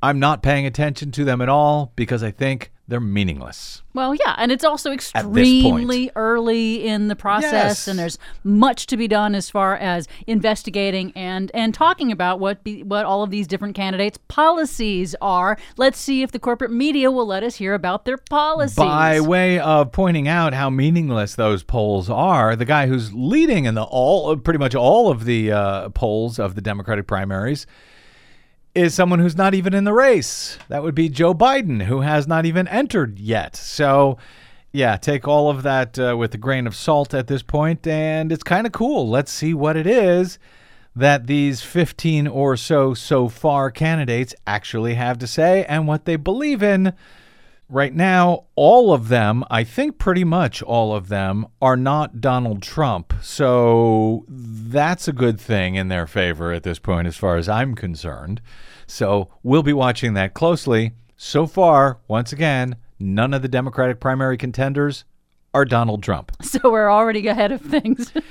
I'm 0.03 0.19
not 0.19 0.43
paying 0.43 0.65
attention 0.65 1.11
to 1.13 1.25
them 1.25 1.43
at 1.43 1.51
all 1.51 1.93
because 1.95 2.23
I 2.23 2.31
think 2.31 2.73
they're 2.89 3.01
meaningless. 3.01 3.83
Well, 3.93 4.15
yeah, 4.15 4.35
and 4.39 4.51
it's 4.51 4.65
also 4.65 4.93
extremely 4.93 6.11
early 6.17 6.87
in 6.87 7.09
the 7.09 7.17
process, 7.17 7.53
Yes. 7.53 7.89
and 7.89 7.99
there's 7.99 8.19
much 8.45 8.87
to 8.87 8.97
be 8.97 9.07
done 9.07 9.35
as 9.35 9.51
far 9.51 9.77
as 9.77 10.09
investigating 10.27 11.13
and 11.15 11.51
and 11.53 11.75
talking 11.75 12.11
about 12.11 12.41
what 12.41 12.65
be, 12.65 12.83
what 12.83 13.05
all 13.05 13.23
of 13.23 13.31
these 13.31 13.47
different 13.47 13.75
candidates' 13.75 14.19
policies 14.29 15.15
are. 15.21 15.59
Let's 15.77 15.99
see 15.99 16.23
if 16.23 16.33
the 16.33 16.39
corporate 16.39 16.73
media 16.73 17.11
will 17.11 17.27
let 17.27 17.43
us 17.43 17.57
hear 17.57 17.75
about 17.75 18.07
their 18.07 18.17
policies. 18.17 18.77
By 18.77 19.21
way 19.21 19.59
of 19.59 19.93
pointing 19.93 20.27
out 20.29 20.55
how 20.55 20.71
meaningless 20.71 21.35
those 21.35 21.63
polls 21.63 22.09
are, 22.09 22.57
the 22.57 22.65
guy 22.65 22.87
who's 22.87 23.13
leading 23.13 23.67
in 23.67 23.75
the 23.75 23.83
all 23.83 24.37
pretty 24.37 24.59
much 24.59 24.75
all 24.75 25.11
of 25.11 25.25
the 25.27 25.53
uh, 25.53 25.89
polls 25.91 26.39
of 26.39 26.55
the 26.55 26.61
Democratic 26.63 27.07
primaries 27.07 27.67
is 28.75 28.95
someone 28.95 29.19
who's 29.19 29.37
not 29.37 29.55
even 29.55 29.75
in 29.75 29.85
the 29.85 29.93
race. 29.93 30.59
That 30.69 30.83
would 30.83 30.95
be 30.95 31.09
Joe 31.09 31.35
Biden, 31.35 31.83
who 31.83 32.01
has 32.01 32.27
not 32.29 32.47
even 32.47 32.69
entered 32.69 33.19
yet. 33.19 33.57
So, 33.57 34.19
yeah, 34.73 34.97
take 34.97 35.27
all 35.27 35.51
of 35.51 35.63
that 35.63 35.99
uh, 35.99 36.17
with 36.17 36.35
a 36.35 36.39
grain 36.39 36.67
of 36.67 36.77
salt 36.77 37.15
at 37.15 37.27
this 37.27 37.43
point, 37.43 37.87
and 37.87 38.31
it's 38.31 38.43
kind 38.43 38.67
of 38.67 38.73
cool. 38.73 39.09
Let's 39.09 39.33
see 39.33 39.55
what 39.55 39.77
it 39.77 39.87
is 39.87 40.39
that 40.95 41.29
these 41.29 41.63
15 41.63 42.27
or 42.27 42.57
so 42.57 42.93
so 42.93 43.29
far 43.29 43.71
candidates 43.71 44.35
actually 44.47 44.95
have 44.95 45.19
to 45.19 45.27
say 45.29 45.65
and 45.67 45.87
what 45.87 46.05
they 46.05 46.17
believe 46.17 46.63
in. 46.63 46.93
Right 47.71 47.95
now, 47.95 48.45
all 48.55 48.95
of 48.95 49.09
them, 49.09 49.45
I 49.51 49.63
think 49.63 49.99
pretty 49.99 50.25
much 50.25 50.63
all 50.63 50.95
of 50.95 51.09
them, 51.09 51.47
are 51.61 51.77
not 51.77 52.19
Donald 52.19 52.63
Trump. 52.63 53.13
So 53.21 54.25
that's 54.29 55.07
a 55.07 55.13
good 55.13 55.39
thing 55.39 55.75
in 55.75 55.89
their 55.89 56.07
favor 56.07 56.51
at 56.53 56.63
this 56.63 56.79
point, 56.79 57.07
as 57.07 57.17
far 57.19 57.37
as 57.37 57.47
I'm 57.47 57.75
concerned. 57.75 58.41
So 58.87 59.29
we'll 59.43 59.63
be 59.63 59.75
watching 59.75 60.15
that 60.15 60.33
closely. 60.33 60.93
So 61.19 61.47
far, 61.47 61.99
once 62.09 62.33
again, 62.33 62.77
none 62.99 63.35
of 63.35 63.43
the 63.43 63.49
Democratic 63.49 64.01
primary 64.01 64.39
contenders 64.39 65.05
are 65.53 65.67
Donald 65.67 66.03
Trump. 66.03 66.33
so 66.43 66.71
we're 66.71 66.91
already 66.91 67.27
ahead 67.27 67.53
of 67.53 67.61
things. 67.61 68.13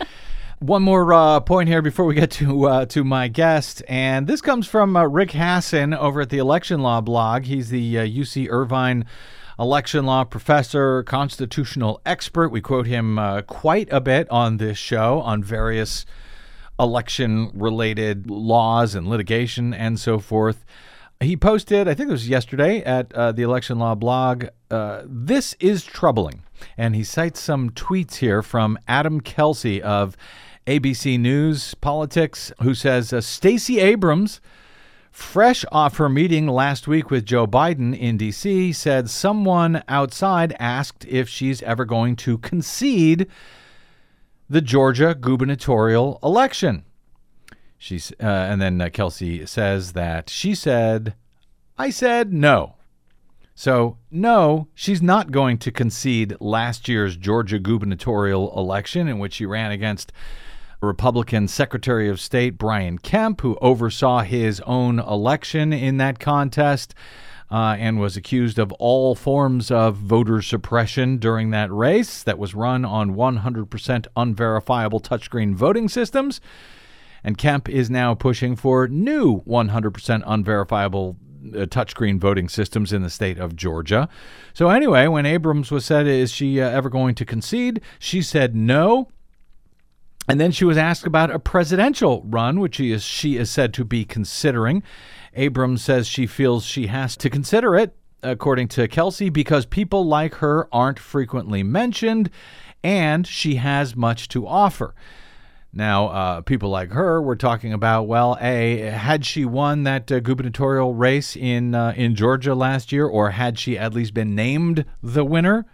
One 0.59 0.81
more 0.81 1.13
uh, 1.13 1.39
point 1.41 1.69
here 1.69 1.83
before 1.83 2.05
we 2.05 2.15
get 2.15 2.31
to 2.31 2.65
uh, 2.65 2.85
to 2.87 3.03
my 3.03 3.27
guest, 3.27 3.83
and 3.87 4.25
this 4.25 4.41
comes 4.41 4.65
from 4.65 4.97
uh, 4.97 5.05
Rick 5.05 5.29
Hasen 5.33 5.95
over 5.95 6.21
at 6.21 6.31
the 6.31 6.39
Election 6.39 6.81
Law 6.81 6.99
blog. 6.99 7.43
He's 7.43 7.69
the 7.69 7.99
uh, 7.99 8.01
UC 8.07 8.47
Irvine 8.49 9.05
election 9.59 10.07
law 10.07 10.23
professor, 10.23 11.03
constitutional 11.03 12.01
expert. 12.07 12.49
We 12.49 12.61
quote 12.61 12.87
him 12.87 13.19
uh, 13.19 13.43
quite 13.43 13.87
a 13.91 14.01
bit 14.01 14.27
on 14.31 14.57
this 14.57 14.79
show 14.79 15.21
on 15.21 15.43
various 15.43 16.07
election 16.79 17.51
related 17.53 18.27
laws 18.27 18.95
and 18.95 19.07
litigation 19.07 19.75
and 19.75 19.99
so 19.99 20.17
forth. 20.17 20.65
He 21.19 21.37
posted, 21.37 21.87
I 21.87 21.93
think 21.93 22.09
it 22.09 22.13
was 22.13 22.29
yesterday, 22.29 22.83
at 22.83 23.13
uh, 23.13 23.31
the 23.31 23.43
Election 23.43 23.77
Law 23.77 23.93
blog. 23.93 24.45
Uh, 24.71 25.03
this 25.05 25.55
is 25.59 25.83
troubling. 25.83 26.41
And 26.77 26.95
he 26.95 27.03
cites 27.03 27.39
some 27.39 27.69
tweets 27.71 28.15
here 28.15 28.41
from 28.41 28.79
Adam 28.87 29.21
Kelsey 29.21 29.81
of 29.81 30.17
ABC 30.67 31.17
News 31.17 31.75
Politics, 31.75 32.51
who 32.62 32.74
says 32.74 33.13
uh, 33.13 33.21
Stacey 33.21 33.79
Abrams, 33.79 34.41
fresh 35.12 35.63
off 35.71 35.95
her 35.95 36.09
meeting 36.09 36.45
last 36.45 36.89
week 36.89 37.09
with 37.09 37.25
Joe 37.25 37.47
Biden 37.47 37.97
in 37.97 38.17
D.C., 38.17 38.74
said 38.74 39.09
someone 39.09 39.81
outside 39.88 40.53
asked 40.59 41.05
if 41.05 41.29
she's 41.29 41.62
ever 41.63 41.86
going 41.86 42.17
to 42.17 42.38
concede 42.38 43.27
the 44.50 44.59
Georgia 44.59 45.15
gubernatorial 45.15 46.19
election. 46.21 46.83
She's 47.77 48.12
uh, 48.21 48.25
and 48.25 48.62
then 48.62 48.81
uh, 48.81 48.89
Kelsey 48.89 49.45
says 49.45 49.93
that 49.93 50.29
she 50.29 50.53
said, 50.53 51.15
"I 51.77 51.91
said 51.91 52.33
no." 52.33 52.75
So 53.55 53.97
no, 54.12 54.67
she's 54.74 55.01
not 55.01 55.31
going 55.31 55.59
to 55.59 55.71
concede 55.71 56.36
last 56.39 56.88
year's 56.88 57.15
Georgia 57.15 57.57
gubernatorial 57.57 58.57
election 58.57 59.07
in 59.07 59.17
which 59.19 59.36
she 59.36 59.45
ran 59.45 59.71
against 59.71 60.12
Republican 60.81 61.48
Secretary 61.48 62.10
of 62.10 62.19
State 62.19 62.57
Brian 62.57 62.98
Kemp, 62.98 63.41
who 63.41 63.57
oversaw 63.62 64.22
his 64.22 64.62
own 64.62 65.00
election 65.00 65.74
in 65.74 65.98
that 65.98 66.19
contest. 66.19 66.93
Uh, 67.50 67.77
and 67.79 67.98
was 67.98 68.17
accused 68.17 68.60
of 68.60 68.74
all 68.74 69.15
forms 69.15 69.72
of 69.72 69.96
voter 69.96 70.41
suppression 70.41 71.15
during 71.17 71.50
that 71.51 71.72
race 71.72 72.22
that 72.24 72.38
was 72.38 72.53
run 72.53 72.84
on 72.84 73.15
100% 73.15 74.05
unverifiable 74.17 75.00
touchscreen 75.00 75.55
voting 75.55 75.88
systems. 75.88 76.41
And 77.24 77.38
Kemp 77.38 77.69
is 77.69 77.89
now 77.89 78.15
pushing 78.15 78.57
for 78.57 78.89
new 78.89 79.43
100% 79.43 80.24
unverifiable 80.25 81.15
uh, 81.48 81.65
touchscreen 81.65 82.19
voting 82.19 82.50
systems 82.50 82.91
in 82.91 83.01
the 83.01 83.10
state 83.10 83.38
of 83.38 83.55
Georgia. 83.55 84.10
So, 84.53 84.69
anyway, 84.69 85.07
when 85.07 85.25
Abrams 85.25 85.72
was 85.72 85.86
said, 85.86 86.07
Is 86.07 86.31
she 86.31 86.60
uh, 86.60 86.69
ever 86.69 86.89
going 86.89 87.15
to 87.15 87.25
concede? 87.25 87.81
She 88.00 88.22
said 88.22 88.55
no. 88.55 89.10
And 90.27 90.41
then 90.41 90.51
she 90.51 90.65
was 90.65 90.77
asked 90.77 91.07
about 91.07 91.31
a 91.31 91.39
presidential 91.39 92.22
run, 92.25 92.60
which 92.60 92.75
she 92.75 92.91
is, 92.91 93.03
she 93.03 93.38
is 93.38 93.50
said 93.50 93.74
to 93.75 93.86
be 93.86 94.03
considering. 94.03 94.84
Abrams 95.34 95.84
says 95.84 96.07
she 96.07 96.27
feels 96.27 96.65
she 96.65 96.88
has 96.88 97.15
to 97.17 97.29
consider 97.29 97.75
it, 97.75 97.96
according 98.22 98.67
to 98.69 98.88
Kelsey, 98.88 99.29
because 99.29 99.65
people 99.65 100.05
like 100.05 100.36
her 100.36 100.67
aren't 100.74 101.00
frequently 101.00 101.63
mentioned 101.63 102.29
and 102.84 103.25
she 103.25 103.55
has 103.55 103.96
much 103.96 104.27
to 104.29 104.48
offer. 104.48 104.93
Now, 105.74 106.07
uh, 106.07 106.41
people 106.41 106.69
like 106.69 106.91
her 106.91 107.22
were 107.22 107.36
talking 107.36 107.74
about, 107.74 108.03
well, 108.03 108.38
A, 108.41 108.77
had 108.77 109.25
she 109.25 109.46
won 109.46 109.84
that 109.84 110.12
uh, 110.12 110.19
gubernatorial 110.19 110.93
race 110.93 111.36
in, 111.36 111.75
uh, 111.75 111.93
in 111.96 112.15
Georgia 112.15 112.55
last 112.55 112.91
year, 112.91 113.05
or 113.05 113.31
had 113.31 113.60
she 113.60 113.77
at 113.77 113.93
least 113.93 114.13
been 114.13 114.34
named 114.34 114.86
the 115.03 115.25
winner? 115.25 115.65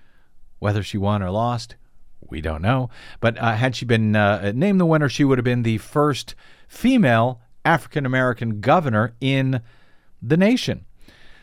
Whether 0.59 0.83
she 0.83 0.97
won 0.97 1.21
or 1.21 1.29
lost, 1.29 1.75
we 2.29 2.41
don't 2.41 2.61
know. 2.61 2.89
But 3.19 3.37
uh, 3.37 3.53
had 3.55 3.75
she 3.75 3.85
been 3.85 4.15
uh, 4.15 4.51
named 4.55 4.79
the 4.79 4.85
winner, 4.85 5.09
she 5.09 5.23
would 5.23 5.37
have 5.37 5.45
been 5.45 5.63
the 5.63 5.77
first 5.77 6.35
female 6.67 7.41
African 7.65 8.05
American 8.05 8.59
governor 8.61 9.15
in 9.21 9.61
the 10.21 10.37
nation. 10.37 10.85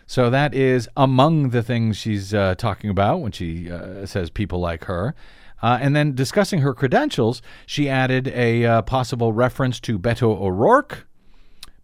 So 0.06 0.28
that 0.30 0.54
is 0.54 0.88
among 0.96 1.50
the 1.50 1.62
things 1.62 1.96
she's 1.96 2.34
uh, 2.34 2.56
talking 2.56 2.90
about 2.90 3.20
when 3.20 3.32
she 3.32 3.70
uh, 3.70 4.06
says 4.06 4.28
people 4.28 4.58
like 4.58 4.84
her. 4.84 5.14
Uh, 5.62 5.78
and 5.80 5.94
then 5.94 6.14
discussing 6.14 6.60
her 6.60 6.74
credentials, 6.74 7.42
she 7.66 7.88
added 7.88 8.28
a 8.28 8.64
uh, 8.64 8.82
possible 8.82 9.32
reference 9.32 9.78
to 9.80 9.98
Beto 9.98 10.40
O'Rourke 10.40 11.06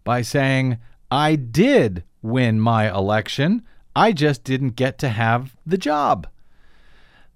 by 0.03 0.21
saying, 0.21 0.77
I 1.09 1.35
did 1.35 2.03
win 2.21 2.59
my 2.59 2.93
election. 2.93 3.63
I 3.95 4.11
just 4.11 4.43
didn't 4.43 4.71
get 4.71 4.97
to 4.99 5.09
have 5.09 5.55
the 5.65 5.77
job. 5.77 6.27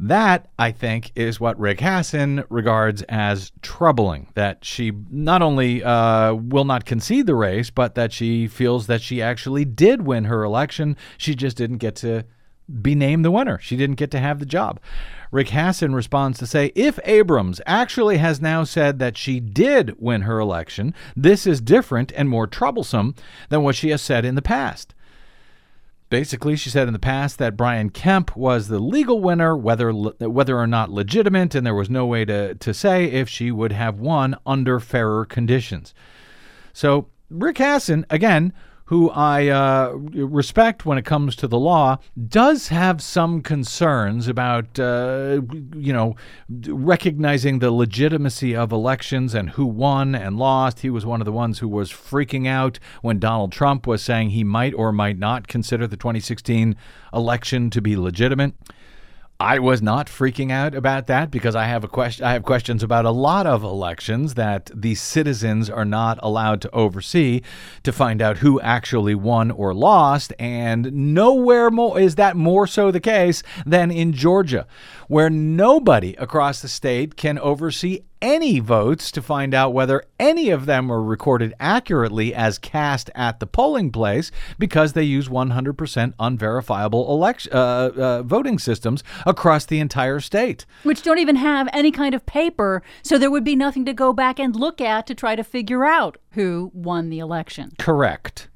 That, 0.04 0.50
I 0.58 0.72
think, 0.72 1.12
is 1.14 1.40
what 1.40 1.60
Rick 1.60 1.78
Hasen 1.78 2.44
regards 2.50 3.04
as 3.04 3.52
troubling. 3.62 4.30
That 4.34 4.66
she 4.66 4.92
not 5.12 5.44
only 5.44 5.84
uh, 5.84 6.34
will 6.34 6.66
not 6.66 6.86
concede 6.86 7.28
the 7.28 7.36
race, 7.36 7.70
but 7.70 7.94
that 7.94 8.12
she 8.12 8.48
feels 8.48 8.88
that 8.88 9.04
she 9.04 9.22
actually 9.22 9.64
did 9.64 10.02
win 10.02 10.24
her 10.24 10.44
election. 10.44 10.98
She 11.20 11.36
just 11.36 11.56
didn't 11.56 11.78
get 11.78 11.96
to 11.98 12.26
be 12.82 12.96
named 12.96 13.24
the 13.24 13.30
winner. 13.30 13.60
She 13.60 13.78
didn't 13.78 13.98
get 13.98 14.10
to 14.12 14.20
have 14.20 14.40
the 14.40 14.46
job. 14.46 14.80
Rick 15.30 15.50
Hasen 15.50 15.94
responds 15.94 16.40
to 16.40 16.48
say 16.48 16.72
if 16.74 16.98
Abrams 17.06 17.62
actually 17.68 18.18
has 18.18 18.42
now 18.42 18.64
said 18.64 18.98
that 18.98 19.18
she 19.18 19.40
did 19.40 19.96
win 20.00 20.24
her 20.24 20.40
election, 20.40 20.96
this 21.16 21.46
is 21.46 21.62
different 21.62 22.12
and 22.16 22.28
more 22.28 22.48
troublesome 22.48 23.14
than 23.50 23.62
what 23.62 23.76
she 23.76 23.90
has 23.90 24.02
said 24.02 24.26
in 24.26 24.34
the 24.34 24.42
past. 24.42 24.96
Basically, 26.12 26.58
she 26.58 26.70
said 26.70 26.88
in 26.88 26.94
the 26.94 27.00
past 27.00 27.38
that 27.38 27.56
Brian 27.56 27.90
Kemp 27.90 28.36
was 28.36 28.68
the 28.68 28.80
legal 28.80 29.22
winner, 29.22 29.56
whether 29.56 29.94
whether 29.94 30.60
or 30.60 30.68
not 30.68 30.92
legitimate, 30.92 31.56
and 31.56 31.66
there 31.66 31.74
was 31.74 31.90
no 31.90 32.06
way 32.06 32.26
to, 32.26 32.54
to 32.54 32.74
say 32.74 33.06
if 33.06 33.30
she 33.30 33.50
would 33.50 33.72
have 33.72 33.98
won 33.98 34.36
under 34.46 34.82
fairer 34.82 35.24
conditions. 35.24 35.94
So 36.74 37.08
Rick 37.30 37.60
Hasen, 37.60 38.04
again, 38.10 38.52
who 38.92 39.10
I 39.12 39.48
uh, 39.48 39.94
respect 39.94 40.86
when 40.86 40.98
it 40.98 41.06
comes 41.06 41.38
to 41.38 41.48
the 41.48 41.58
law, 41.58 42.00
does 42.28 42.68
have 42.68 43.02
some 43.02 43.40
concerns 43.42 44.28
about, 44.28 44.78
uh, 44.78 45.40
you 45.74 45.94
know, 45.94 46.18
recognizing 46.68 47.60
the 47.60 47.72
legitimacy 47.72 48.54
of 48.54 48.74
elections 48.74 49.34
and 49.34 49.52
who 49.52 49.66
won 49.66 50.14
and 50.14 50.36
lost. 50.36 50.82
He 50.82 50.90
was 50.90 51.06
one 51.06 51.22
of 51.22 51.26
the 51.26 51.32
ones 51.32 51.60
who 51.60 51.70
was 51.70 51.90
freaking 51.90 52.50
out 52.50 52.80
when 53.02 53.18
Donald 53.18 53.54
Trump 53.54 53.88
was 53.88 54.04
saying 54.04 54.32
he 54.32 54.44
might 54.44 54.74
or 54.74 54.92
might 54.92 55.18
not 55.18 55.48
consider 55.48 55.88
the 55.88 55.96
2016 55.96 56.76
election 57.14 57.70
to 57.70 57.82
be 57.82 57.96
legitimate. 57.96 58.56
I 59.42 59.58
was 59.58 59.82
not 59.82 60.06
freaking 60.06 60.52
out 60.52 60.76
about 60.76 61.08
that 61.08 61.32
because 61.32 61.56
I 61.56 61.66
have 61.66 61.84
a 61.84 61.88
question. 61.88 62.24
I 62.24 62.34
have 62.34 62.44
questions 62.44 62.84
about 62.84 63.06
a 63.06 63.10
lot 63.10 63.48
of 63.48 63.64
elections 63.64 64.36
that 64.36 64.70
the 64.72 64.94
citizens 64.94 65.68
are 65.68 65.84
not 65.84 66.20
allowed 66.22 66.62
to 66.62 66.70
oversee 66.76 67.42
to 67.82 67.92
find 67.92 68.22
out 68.22 68.38
who 68.38 68.62
actually 68.62 69.16
won 69.16 69.50
or 69.50 69.74
lost. 69.74 70.32
And 70.38 70.94
nowhere 71.16 71.72
more 71.72 72.00
is 72.00 72.16
that 72.16 72.36
more 72.36 72.68
so 72.68 72.92
the 72.92 73.00
case 73.00 73.42
than 73.66 73.90
in 73.90 74.14
Georgia, 74.14 74.68
where 75.12 75.30
nobody 75.30 76.14
across 76.14 76.62
the 76.62 76.70
state 76.70 77.18
can 77.18 77.38
oversee 77.38 78.00
any 78.22 78.62
votes 78.62 79.12
to 79.12 79.22
find 79.22 79.54
out 79.54 79.74
whether 79.74 80.02
any 80.18 80.50
of 80.50 80.66
them 80.66 80.88
were 80.88 81.04
recorded 81.04 81.54
accurately 81.60 82.34
as 82.34 82.58
cast 82.58 83.10
at 83.14 83.42
the 83.42 83.46
polling 83.46 83.92
place 83.92 84.32
because 84.58 84.94
they 84.94 85.04
use 85.04 85.28
100% 85.28 86.14
unverifiable 86.18 87.12
election 87.12 87.52
uh, 87.52 87.92
uh, 87.98 88.24
voting 88.24 88.58
systems 88.58 89.04
across 89.26 89.66
the 89.66 89.82
entire 89.82 90.22
state. 90.22 90.66
Which 90.84 91.02
don't 91.02 91.20
even 91.20 91.36
have 91.36 91.68
any 91.74 91.92
kind 91.92 92.16
of 92.16 92.26
paper, 92.26 92.82
so 93.04 93.18
there 93.18 93.32
would 93.32 93.44
be 93.44 93.58
nothing 93.58 93.84
to 93.84 93.94
go 93.94 94.14
back 94.14 94.40
and 94.40 94.56
look 94.56 94.80
at 94.80 95.08
to 95.08 95.14
try 95.14 95.36
to 95.36 95.44
figure 95.44 95.84
out 95.84 96.20
who 96.32 96.72
won 96.74 97.10
the 97.10 97.20
election. 97.20 97.74
Correct. 97.78 98.48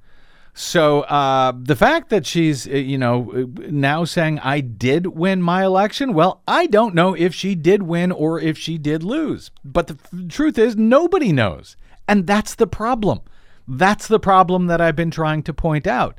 So 0.57 1.01
uh, 1.01 1.51
the 1.53 1.75
fact 1.75 2.09
that 2.11 2.25
she's, 2.25 2.65
uh, 2.65 2.71
you 2.71 2.97
know, 2.97 3.29
uh, 3.35 3.61
now 3.69 4.05
saying 4.05 4.39
I 4.39 4.61
did 4.61 5.07
win 5.07 5.41
my 5.41 5.65
election, 5.65 6.13
well, 6.13 6.41
I 6.47 6.65
don't 6.65 6.95
know 6.95 7.13
if 7.13 7.35
she 7.35 7.55
did 7.55 7.83
win 7.83 8.09
or 8.09 8.39
if 8.39 8.57
she 8.57 8.77
did 8.77 9.03
lose. 9.03 9.51
But 9.65 9.87
the 9.87 9.99
f- 10.01 10.29
truth 10.29 10.57
is, 10.57 10.77
nobody 10.77 11.33
knows. 11.33 11.75
And 12.07 12.25
that's 12.25 12.55
the 12.55 12.67
problem. 12.67 13.19
That's 13.67 14.07
the 14.07 14.19
problem 14.19 14.67
that 14.67 14.79
I've 14.79 14.95
been 14.95 15.11
trying 15.11 15.43
to 15.43 15.53
point 15.53 15.85
out. 15.87 16.17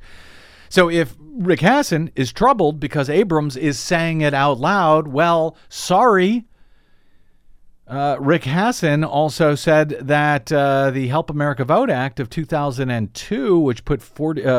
So 0.68 0.90
if 0.90 1.16
Rick 1.18 1.60
Hasen 1.60 2.10
is 2.14 2.30
troubled 2.30 2.78
because 2.78 3.08
Abrams 3.08 3.56
is 3.56 3.78
saying 3.78 4.20
it 4.20 4.34
out 4.34 4.58
loud, 4.58 5.08
well, 5.08 5.56
sorry. 5.70 6.44
Uh, 7.88 8.16
Rick 8.18 8.42
Hasen 8.42 9.04
also 9.04 9.54
said 9.54 9.90
that 9.90 10.50
uh, 10.50 10.90
the 10.90 11.06
Help 11.06 11.30
America 11.30 11.64
Vote 11.64 11.88
Act 11.88 12.18
of 12.18 12.28
2002, 12.28 13.58
which 13.60 13.84
put 13.84 14.00
uh, 14.00 14.02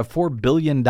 $4 0.04 0.42
billion 0.42 0.82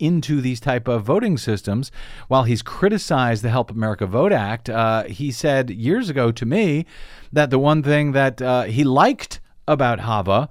into 0.00 0.40
these 0.40 0.58
type 0.58 0.88
of 0.88 1.04
voting 1.04 1.38
systems, 1.38 1.92
while 2.26 2.42
he's 2.42 2.60
criticized 2.60 3.44
the 3.44 3.50
Help 3.50 3.70
America 3.70 4.04
Vote 4.04 4.32
Act, 4.32 4.68
uh, 4.68 5.04
he 5.04 5.30
said 5.30 5.70
years 5.70 6.10
ago 6.10 6.32
to 6.32 6.44
me 6.44 6.86
that 7.32 7.50
the 7.50 7.58
one 7.58 7.84
thing 7.84 8.10
that 8.12 8.42
uh, 8.42 8.64
he 8.64 8.82
liked 8.82 9.40
about 9.68 10.00
HAVA 10.00 10.48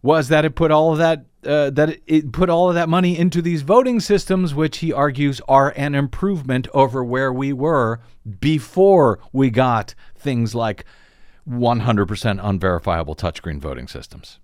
was 0.00 0.28
that 0.28 0.44
it 0.44 0.54
put 0.54 0.70
all 0.70 0.92
of 0.92 0.98
that 0.98 1.24
uh, 1.44 1.70
that 1.70 1.98
it 2.06 2.32
put 2.32 2.50
all 2.50 2.68
of 2.68 2.74
that 2.74 2.88
money 2.88 3.18
into 3.18 3.40
these 3.40 3.62
voting 3.62 4.00
systems, 4.00 4.54
which 4.54 4.78
he 4.78 4.92
argues 4.92 5.40
are 5.48 5.72
an 5.76 5.94
improvement 5.94 6.68
over 6.74 7.02
where 7.02 7.32
we 7.32 7.52
were 7.52 8.00
before 8.40 9.18
we 9.32 9.50
got 9.50 9.94
things 10.16 10.54
like 10.54 10.84
100% 11.48 12.40
unverifiable 12.42 13.16
touchscreen 13.16 13.58
voting 13.58 13.88
systems. 13.88 14.38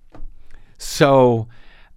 So, 0.78 1.48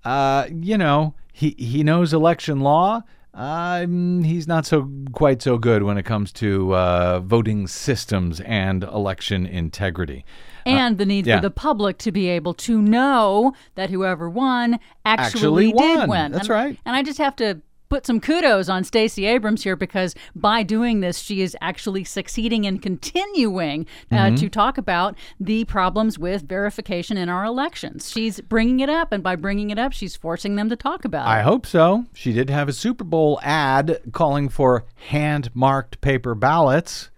uh, 0.03 0.47
you 0.51 0.77
know, 0.77 1.15
he 1.31 1.55
he 1.57 1.83
knows 1.83 2.13
election 2.13 2.59
law. 2.59 3.03
Um, 3.33 4.23
he's 4.23 4.47
not 4.47 4.65
so 4.65 4.89
quite 5.11 5.41
so 5.41 5.57
good 5.57 5.83
when 5.83 5.97
it 5.97 6.03
comes 6.03 6.31
to 6.33 6.75
uh, 6.75 7.19
voting 7.19 7.67
systems 7.67 8.39
and 8.41 8.83
election 8.83 9.45
integrity 9.45 10.25
and 10.65 10.97
the 10.97 11.05
need 11.05 11.25
yeah. 11.25 11.37
for 11.37 11.41
the 11.43 11.51
public 11.51 11.97
to 11.99 12.11
be 12.11 12.27
able 12.27 12.53
to 12.53 12.81
know 12.81 13.53
that 13.75 13.89
whoever 13.89 14.29
won 14.29 14.79
actually, 15.05 15.69
Actually 15.69 15.71
did 15.71 15.97
won. 15.99 16.09
win. 16.09 16.31
That's 16.31 16.47
And- 16.47 16.49
right. 16.49 16.79
And 16.85 16.95
I 16.95 17.03
just 17.03 17.17
have 17.17 17.35
to 17.37 17.61
put 17.89 18.05
some 18.05 18.21
kudos 18.21 18.69
on 18.69 18.83
Stacey 18.83 19.25
Abrams 19.25 19.63
here 19.63 19.75
because 19.75 20.13
by 20.35 20.61
doing 20.63 20.99
this, 20.99 21.19
she 21.19 21.41
is 21.41 21.57
actually 21.59 22.03
succeeding 22.03 22.63
in 22.65 22.77
continuing 22.79 23.85
uh, 24.11 24.15
Mm-hmm. 24.15 24.35
to 24.35 24.49
talk 24.49 24.77
about 24.77 25.15
the 25.39 25.65
problems 25.65 26.19
with 26.19 26.43
verification 26.47 27.17
in 27.17 27.29
our 27.29 27.43
elections. 27.45 28.11
She's 28.11 28.39
bringing 28.41 28.79
it 28.79 28.89
up, 28.89 29.11
and 29.11 29.23
by 29.23 29.35
bringing 29.35 29.69
it 29.71 29.79
up, 29.79 29.91
she's 29.93 30.15
forcing 30.15 30.55
them 30.55 30.69
to 30.69 30.75
talk 30.75 31.03
about 31.05 31.25
it. 31.25 31.29
I 31.29 31.41
hope 31.41 31.65
so. 31.65 32.05
She 32.13 32.31
did 32.31 32.49
have 32.49 32.69
a 32.69 32.73
Super 32.73 33.03
Bowl 33.03 33.39
ad 33.41 33.99
calling 34.11 34.49
for 34.49 34.85
hand 35.07 35.49
marked 35.55 35.99
paper 36.01 36.35
ballots, 36.35 37.09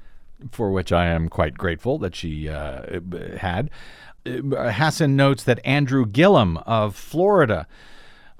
for 0.51 0.71
which 0.71 0.91
I 0.91 1.07
am 1.07 1.27
quite 1.27 1.55
grateful 1.57 1.97
that 1.99 2.15
she 2.15 2.47
uh, 2.47 2.99
had. 3.37 3.69
Uh, 4.25 4.71
Hasen 4.71 5.11
notes 5.15 5.43
that 5.43 5.59
Andrew 5.65 6.05
Gillum 6.05 6.57
of 6.59 6.95
Florida, 6.95 7.67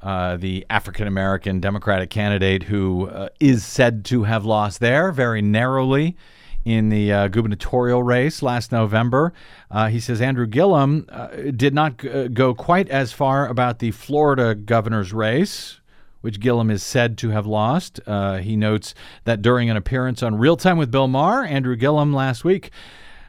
uh, 0.03 0.37
the 0.37 0.65
African 0.69 1.07
American 1.07 1.59
Democratic 1.59 2.09
candidate 2.09 2.63
who 2.63 3.07
uh, 3.07 3.29
is 3.39 3.63
said 3.63 4.03
to 4.05 4.23
have 4.23 4.45
lost 4.45 4.79
there 4.79 5.11
very 5.11 5.41
narrowly 5.41 6.17
in 6.65 6.89
the 6.89 7.11
uh, 7.11 7.27
gubernatorial 7.27 8.03
race 8.03 8.41
last 8.41 8.71
November. 8.71 9.33
Uh, 9.69 9.87
he 9.87 9.99
says 9.99 10.21
Andrew 10.21 10.47
Gillum 10.47 11.07
uh, 11.09 11.27
did 11.55 11.73
not 11.73 11.97
g- 11.97 12.27
go 12.29 12.53
quite 12.53 12.89
as 12.89 13.11
far 13.11 13.47
about 13.47 13.79
the 13.79 13.91
Florida 13.91 14.55
governor's 14.55 15.13
race. 15.13 15.77
Which 16.21 16.39
Gillum 16.39 16.69
is 16.69 16.83
said 16.83 17.17
to 17.17 17.29
have 17.29 17.47
lost. 17.47 17.99
He 18.05 18.55
notes 18.55 18.93
that 19.23 19.41
during 19.41 19.71
an 19.71 19.75
appearance 19.75 20.21
on 20.21 20.35
Real 20.35 20.55
Time 20.55 20.77
with 20.77 20.91
Bill 20.91 21.07
Maher, 21.07 21.43
Andrew 21.43 21.75
Gillum 21.75 22.13
last 22.13 22.43
week 22.43 22.69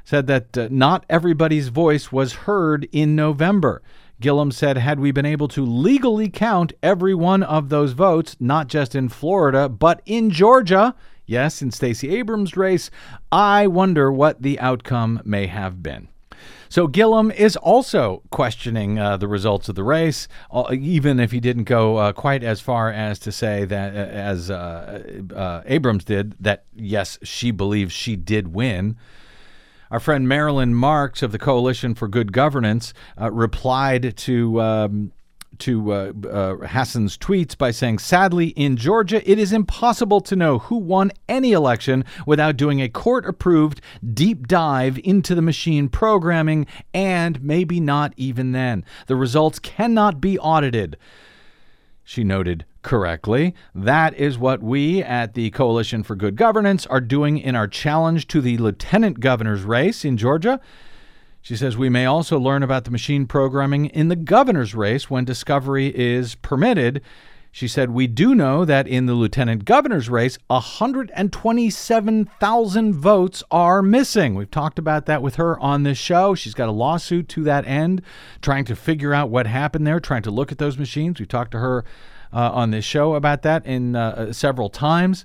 said 0.05 0.27
that 0.27 0.71
not 0.71 1.07
everybody's 1.09 1.69
voice 1.69 2.13
was 2.13 2.35
heard 2.35 2.87
in 2.93 3.17
November. 3.17 3.81
Gillum 4.23 4.53
said, 4.53 4.79
had 4.79 5.01
we 5.01 5.11
been 5.11 5.27
able 5.27 5.49
to 5.49 5.67
legally 5.67 6.31
count 6.31 6.73
every 6.83 7.15
one 7.15 7.43
of 7.43 7.69
those 7.69 7.93
votes, 7.93 8.37
not 8.41 8.69
just 8.69 8.95
in 8.95 9.09
Florida, 9.09 9.69
but 9.69 10.01
in 10.07 10.31
Georgia, 10.31 10.95
yes, 11.27 11.61
in 11.61 11.71
Stacey 11.71 12.09
Abrams' 12.17 12.57
race, 12.57 12.91
I 13.31 13.67
wonder 13.67 14.11
what 14.13 14.41
the 14.41 14.59
outcome 14.61 15.21
may 15.25 15.49
have 15.49 15.83
been. 15.83 16.09
So 16.69 16.87
Gillum 16.87 17.31
is 17.31 17.57
also 17.57 18.23
questioning 18.31 18.99
uh, 18.99 19.19
the 19.19 19.29
results 19.29 19.69
of 19.69 19.75
the 19.75 19.85
race, 19.85 20.27
uh, 20.51 20.65
even 20.73 21.21
if 21.21 21.31
he 21.31 21.39
didn't 21.39 21.65
go 21.65 21.99
uh, 21.99 22.13
quite 22.13 22.43
as 22.43 22.63
far 22.63 22.91
as 22.91 23.19
to 23.19 23.33
say 23.33 23.67
that, 23.67 23.95
uh, 23.95 23.99
as 23.99 24.51
uh, 24.51 25.21
uh, 25.35 25.63
Abrams 25.67 26.05
did, 26.05 26.35
that 26.41 26.65
yes, 26.75 27.19
she 27.23 27.51
believes 27.51 27.93
she 27.93 28.17
did 28.17 28.55
win. 28.55 28.97
Our 29.93 30.01
friend 30.01 30.27
Marilyn 30.27 30.75
Marks 30.75 31.23
of 31.23 31.33
the 31.33 31.39
Coalition 31.39 31.95
for 31.95 32.09
Good 32.09 32.33
Governance 32.33 32.95
uh, 33.21 33.31
replied 33.31 34.17
to. 34.17 34.61
Um, 34.61 35.13
to 35.59 35.93
uh, 35.93 36.13
uh, 36.29 36.67
Hasen's 36.67 37.19
tweets 37.19 37.57
by 37.57 37.73
saying, 37.73 37.99
Sadly, 37.99 38.49
in 38.49 38.79
Georgia, 38.79 39.31
it 39.31 39.39
is 39.39 39.53
impossible 39.53 40.23
to 40.23 40.35
know 40.35 40.61
who 40.61 40.77
won 40.77 41.13
any 41.29 41.53
election 41.53 42.07
without 42.27 42.57
doing 42.57 42.81
a 42.81 42.89
court 42.89 43.27
approved 43.27 43.83
deep 44.15 44.49
dive 44.49 44.99
into 45.05 45.35
the 45.35 45.43
machine 45.43 45.91
programming, 45.91 46.67
and 46.95 47.41
maybe 47.43 47.79
not 47.79 48.15
even 48.17 48.53
then. 48.53 48.83
The 49.09 49.15
results 49.15 49.59
cannot 49.59 50.23
be 50.23 50.39
audited. 50.39 50.97
She 52.03 52.25
noted 52.25 52.65
correctly. 52.83 53.55
That 53.75 54.15
is 54.15 54.39
what 54.39 54.63
we 54.63 55.03
at 55.03 55.35
the 55.35 55.51
Coalition 55.51 56.03
for 56.03 56.15
Good 56.15 56.37
Governance 56.37 56.87
are 56.87 57.01
doing 57.01 57.39
in 57.39 57.55
our 57.55 57.69
challenge 57.69 58.27
to 58.29 58.41
the 58.41 58.59
lieutenant 58.59 59.21
governor's 59.21 59.63
race 59.63 60.05
in 60.05 60.17
Georgia. 60.17 60.61
She 61.41 61.57
says 61.57 61.77
we 61.77 61.89
may 61.89 62.07
also 62.07 62.39
learn 62.39 62.63
about 62.63 62.85
the 62.85 62.91
machine 62.91 63.27
programming 63.27 63.87
in 63.87 64.09
the 64.09 64.17
governor's 64.17 64.75
race 64.75 65.11
when 65.11 65.25
discovery 65.25 65.97
is 65.97 66.37
permitted. 66.37 67.03
She 67.55 67.69
said, 67.69 67.91
We 67.91 68.07
do 68.07 68.35
know 68.35 68.65
that 68.65 68.89
in 68.89 69.05
the 69.05 69.13
lieutenant 69.13 69.67
governor's 69.67 70.09
race, 70.09 70.39
127,000 70.47 72.95
votes 72.95 73.43
are 73.51 73.83
missing. 73.83 74.35
We've 74.35 74.51
talked 74.51 74.79
about 74.79 75.05
that 75.07 75.21
with 75.21 75.35
her 75.35 75.61
on 75.61 75.83
this 75.83 75.99
show. 75.99 76.35
She's 76.35 76.55
got 76.55 76.71
a 76.71 76.73
lawsuit 76.73 77.29
to 77.31 77.45
that 77.45 77.67
end, 77.67 78.01
trying 78.41 78.65
to 78.65 78.75
figure 78.75 79.13
out 79.13 79.29
what 79.29 79.47
happened 79.47 79.87
there, 79.87 80.01
trying 80.01 80.23
to 80.23 80.31
look 80.31 80.51
at 80.51 80.57
those 80.57 80.79
machines. 80.79 81.19
We've 81.19 81.29
talked 81.29 81.51
to 81.51 81.59
her 81.59 81.85
on 82.39 82.71
this 82.71 82.85
show 82.85 83.15
about 83.15 83.43
that 83.43 83.67
in 83.67 83.97
uh, 83.97 84.33
several 84.33 84.71
times. 84.71 85.25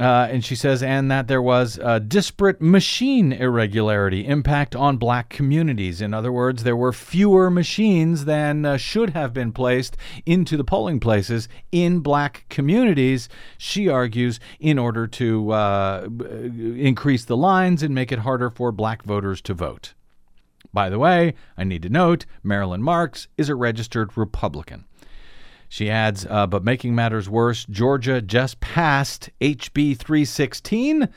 Uh, 0.00 0.26
and 0.28 0.44
she 0.44 0.56
says, 0.56 0.82
and 0.82 1.08
that 1.08 1.28
there 1.28 1.40
was 1.40 1.78
a 1.80 2.00
disparate 2.00 2.60
machine 2.60 3.32
irregularity 3.32 4.26
impact 4.26 4.74
on 4.74 4.96
black 4.96 5.28
communities. 5.28 6.00
In 6.00 6.12
other 6.12 6.32
words, 6.32 6.64
there 6.64 6.76
were 6.76 6.92
fewer 6.92 7.48
machines 7.48 8.24
than 8.24 8.64
uh, 8.64 8.76
should 8.76 9.10
have 9.10 9.32
been 9.32 9.52
placed 9.52 9.96
into 10.26 10.56
the 10.56 10.64
polling 10.64 10.98
places 10.98 11.48
in 11.70 12.00
black 12.00 12.44
communities, 12.48 13.28
she 13.56 13.88
argues, 13.88 14.40
in 14.58 14.80
order 14.80 15.06
to 15.06 15.52
uh, 15.52 16.08
increase 16.50 17.24
the 17.24 17.36
lines 17.36 17.80
and 17.80 17.94
make 17.94 18.10
it 18.10 18.18
harder 18.18 18.50
for 18.50 18.72
black 18.72 19.04
voters 19.04 19.40
to 19.42 19.54
vote. 19.54 19.94
By 20.72 20.90
the 20.90 20.98
way, 20.98 21.34
I 21.56 21.62
need 21.62 21.82
to 21.82 21.88
note 21.88 22.26
Marilyn 22.42 22.82
Marks 22.82 23.28
is 23.38 23.48
a 23.48 23.54
registered 23.54 24.18
Republican. 24.18 24.86
She 25.68 25.90
adds, 25.90 26.26
uh, 26.28 26.46
but 26.46 26.64
making 26.64 26.94
matters 26.94 27.28
worse, 27.28 27.64
Georgia 27.64 28.22
just 28.22 28.60
passed 28.60 29.30
HB 29.40 29.96
316 29.96 31.08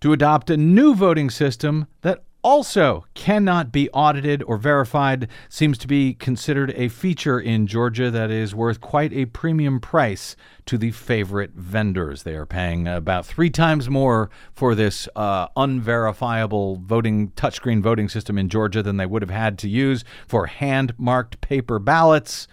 to 0.00 0.12
adopt 0.12 0.50
a 0.50 0.56
new 0.56 0.94
voting 0.94 1.30
system 1.30 1.86
that 2.02 2.24
also 2.42 3.04
cannot 3.14 3.70
be 3.70 3.88
audited 3.90 4.42
or 4.44 4.56
verified 4.56 5.28
seems 5.48 5.78
to 5.78 5.86
be 5.86 6.14
considered 6.14 6.72
a 6.76 6.88
feature 6.88 7.38
in 7.38 7.66
Georgia 7.66 8.10
that 8.10 8.30
is 8.30 8.54
worth 8.54 8.80
quite 8.80 9.12
a 9.12 9.26
premium 9.26 9.80
price 9.80 10.36
to 10.66 10.76
the 10.76 10.90
favorite 10.90 11.52
vendors. 11.54 12.24
They 12.24 12.34
are 12.34 12.46
paying 12.46 12.88
about 12.88 13.26
three 13.26 13.50
times 13.50 13.88
more 13.88 14.30
for 14.52 14.74
this 14.74 15.08
uh, 15.14 15.48
unverifiable 15.56 16.76
voting 16.76 17.30
touchscreen 17.30 17.82
voting 17.82 18.08
system 18.08 18.36
in 18.38 18.48
Georgia 18.48 18.82
than 18.82 18.96
they 18.96 19.06
would 19.06 19.22
have 19.22 19.30
had 19.30 19.58
to 19.58 19.68
use 19.68 20.04
for 20.26 20.46
hand 20.46 20.94
marked 20.98 21.40
paper 21.40 21.78
ballots. 21.78 22.48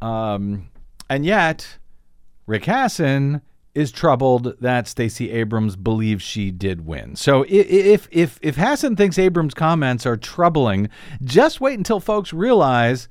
Um, 0.00 0.70
and 1.08 1.24
yet, 1.24 1.78
Rick 2.46 2.64
Hasen 2.64 3.42
is 3.74 3.92
troubled 3.92 4.56
that 4.60 4.88
Stacey 4.88 5.30
Abrams 5.30 5.76
believes 5.76 6.22
she 6.22 6.50
did 6.50 6.86
win. 6.86 7.14
So 7.16 7.44
if 7.48 8.08
if 8.10 8.38
if 8.42 8.56
Hasen 8.56 8.96
thinks 8.96 9.18
Abrams' 9.18 9.54
comments 9.54 10.06
are 10.06 10.16
troubling, 10.16 10.88
just 11.22 11.60
wait 11.60 11.78
until 11.78 12.00
folks 12.00 12.32
realize 12.32 13.08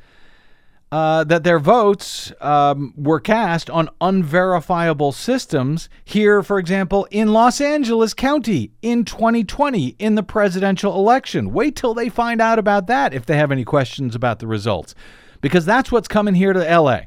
uh, 0.92 1.24
that 1.24 1.44
their 1.44 1.60
votes 1.60 2.34
um, 2.42 2.94
were 2.98 3.20
cast 3.20 3.70
on 3.70 3.90
unverifiable 4.02 5.12
systems 5.12 5.88
here, 6.04 6.42
for 6.42 6.58
example, 6.58 7.08
in 7.12 7.32
Los 7.32 7.62
Angeles 7.62 8.14
County 8.14 8.72
in 8.82 9.06
2020 9.06 9.96
in 10.00 10.16
the 10.16 10.24
presidential 10.24 10.96
election. 10.96 11.54
Wait 11.54 11.76
till 11.76 11.94
they 11.94 12.10
find 12.10 12.42
out 12.42 12.58
about 12.58 12.88
that 12.88 13.14
if 13.14 13.26
they 13.26 13.38
have 13.38 13.52
any 13.52 13.64
questions 13.64 14.16
about 14.16 14.40
the 14.40 14.48
results, 14.48 14.96
because 15.42 15.66
that's 15.66 15.92
what's 15.92 16.08
coming 16.08 16.36
here 16.36 16.54
to 16.54 16.80
LA. 16.80 17.02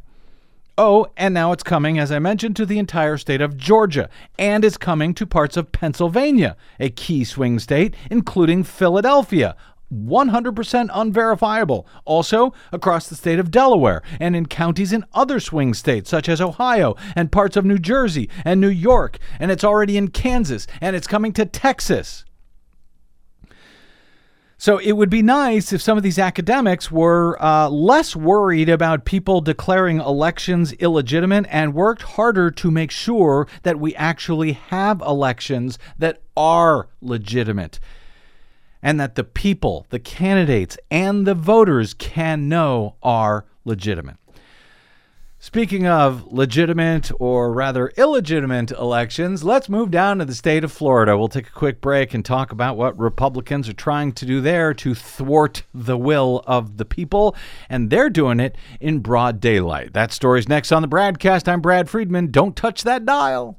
Oh, 0.78 1.06
and 1.18 1.34
now 1.34 1.52
it's 1.52 1.62
coming, 1.62 1.98
as 1.98 2.10
I 2.10 2.18
mentioned, 2.18 2.56
to 2.56 2.66
the 2.66 2.78
entire 2.78 3.18
state 3.18 3.42
of 3.42 3.58
Georgia, 3.58 4.08
and 4.38 4.64
it's 4.64 4.78
coming 4.78 5.12
to 5.14 5.26
parts 5.26 5.58
of 5.58 5.70
Pennsylvania, 5.70 6.56
a 6.80 6.88
key 6.88 7.24
swing 7.24 7.58
state, 7.58 7.94
including 8.10 8.64
Philadelphia. 8.64 9.54
100% 9.92 10.88
unverifiable. 10.94 11.86
Also, 12.06 12.54
across 12.72 13.08
the 13.08 13.14
state 13.14 13.38
of 13.38 13.50
Delaware 13.50 14.02
and 14.18 14.34
in 14.34 14.46
counties 14.46 14.92
in 14.92 15.04
other 15.12 15.38
swing 15.38 15.74
states 15.74 16.08
such 16.08 16.28
as 16.30 16.40
Ohio 16.40 16.96
and 17.14 17.30
parts 17.30 17.56
of 17.56 17.66
New 17.66 17.78
Jersey 17.78 18.30
and 18.44 18.58
New 18.60 18.68
York, 18.68 19.18
and 19.38 19.50
it's 19.50 19.64
already 19.64 19.98
in 19.98 20.08
Kansas 20.08 20.66
and 20.80 20.96
it's 20.96 21.06
coming 21.06 21.34
to 21.34 21.44
Texas. 21.44 22.24
So 24.62 24.78
it 24.78 24.92
would 24.92 25.10
be 25.10 25.22
nice 25.22 25.72
if 25.72 25.82
some 25.82 25.96
of 25.96 26.04
these 26.04 26.20
academics 26.20 26.88
were 26.88 27.36
uh, 27.42 27.68
less 27.68 28.14
worried 28.14 28.68
about 28.68 29.04
people 29.04 29.40
declaring 29.40 29.98
elections 29.98 30.72
illegitimate 30.74 31.46
and 31.48 31.74
worked 31.74 32.02
harder 32.02 32.48
to 32.52 32.70
make 32.70 32.92
sure 32.92 33.48
that 33.64 33.80
we 33.80 33.92
actually 33.96 34.52
have 34.52 35.00
elections 35.00 35.80
that 35.98 36.22
are 36.36 36.88
legitimate 37.00 37.80
and 38.80 39.00
that 39.00 39.16
the 39.16 39.24
people, 39.24 39.84
the 39.90 39.98
candidates, 39.98 40.78
and 40.92 41.26
the 41.26 41.34
voters 41.34 41.92
can 41.92 42.48
know 42.48 42.94
are 43.02 43.44
legitimate. 43.64 44.18
Speaking 45.44 45.88
of 45.88 46.32
legitimate 46.32 47.10
or 47.18 47.52
rather 47.52 47.88
illegitimate 47.96 48.70
elections, 48.70 49.42
let's 49.42 49.68
move 49.68 49.90
down 49.90 50.20
to 50.20 50.24
the 50.24 50.36
state 50.36 50.62
of 50.62 50.70
Florida. 50.70 51.18
We'll 51.18 51.26
take 51.26 51.48
a 51.48 51.50
quick 51.50 51.80
break 51.80 52.14
and 52.14 52.24
talk 52.24 52.52
about 52.52 52.76
what 52.76 52.96
Republicans 52.96 53.68
are 53.68 53.72
trying 53.72 54.12
to 54.12 54.24
do 54.24 54.40
there 54.40 54.72
to 54.74 54.94
thwart 54.94 55.64
the 55.74 55.98
will 55.98 56.44
of 56.46 56.76
the 56.76 56.84
people, 56.84 57.34
and 57.68 57.90
they're 57.90 58.08
doing 58.08 58.38
it 58.38 58.54
in 58.80 59.00
broad 59.00 59.40
daylight. 59.40 59.94
That 59.94 60.12
story's 60.12 60.48
next 60.48 60.70
on 60.70 60.80
the 60.80 60.86
BradCast. 60.86 61.48
I'm 61.48 61.60
Brad 61.60 61.90
Friedman. 61.90 62.30
Don't 62.30 62.54
touch 62.54 62.84
that 62.84 63.04
dial. 63.04 63.58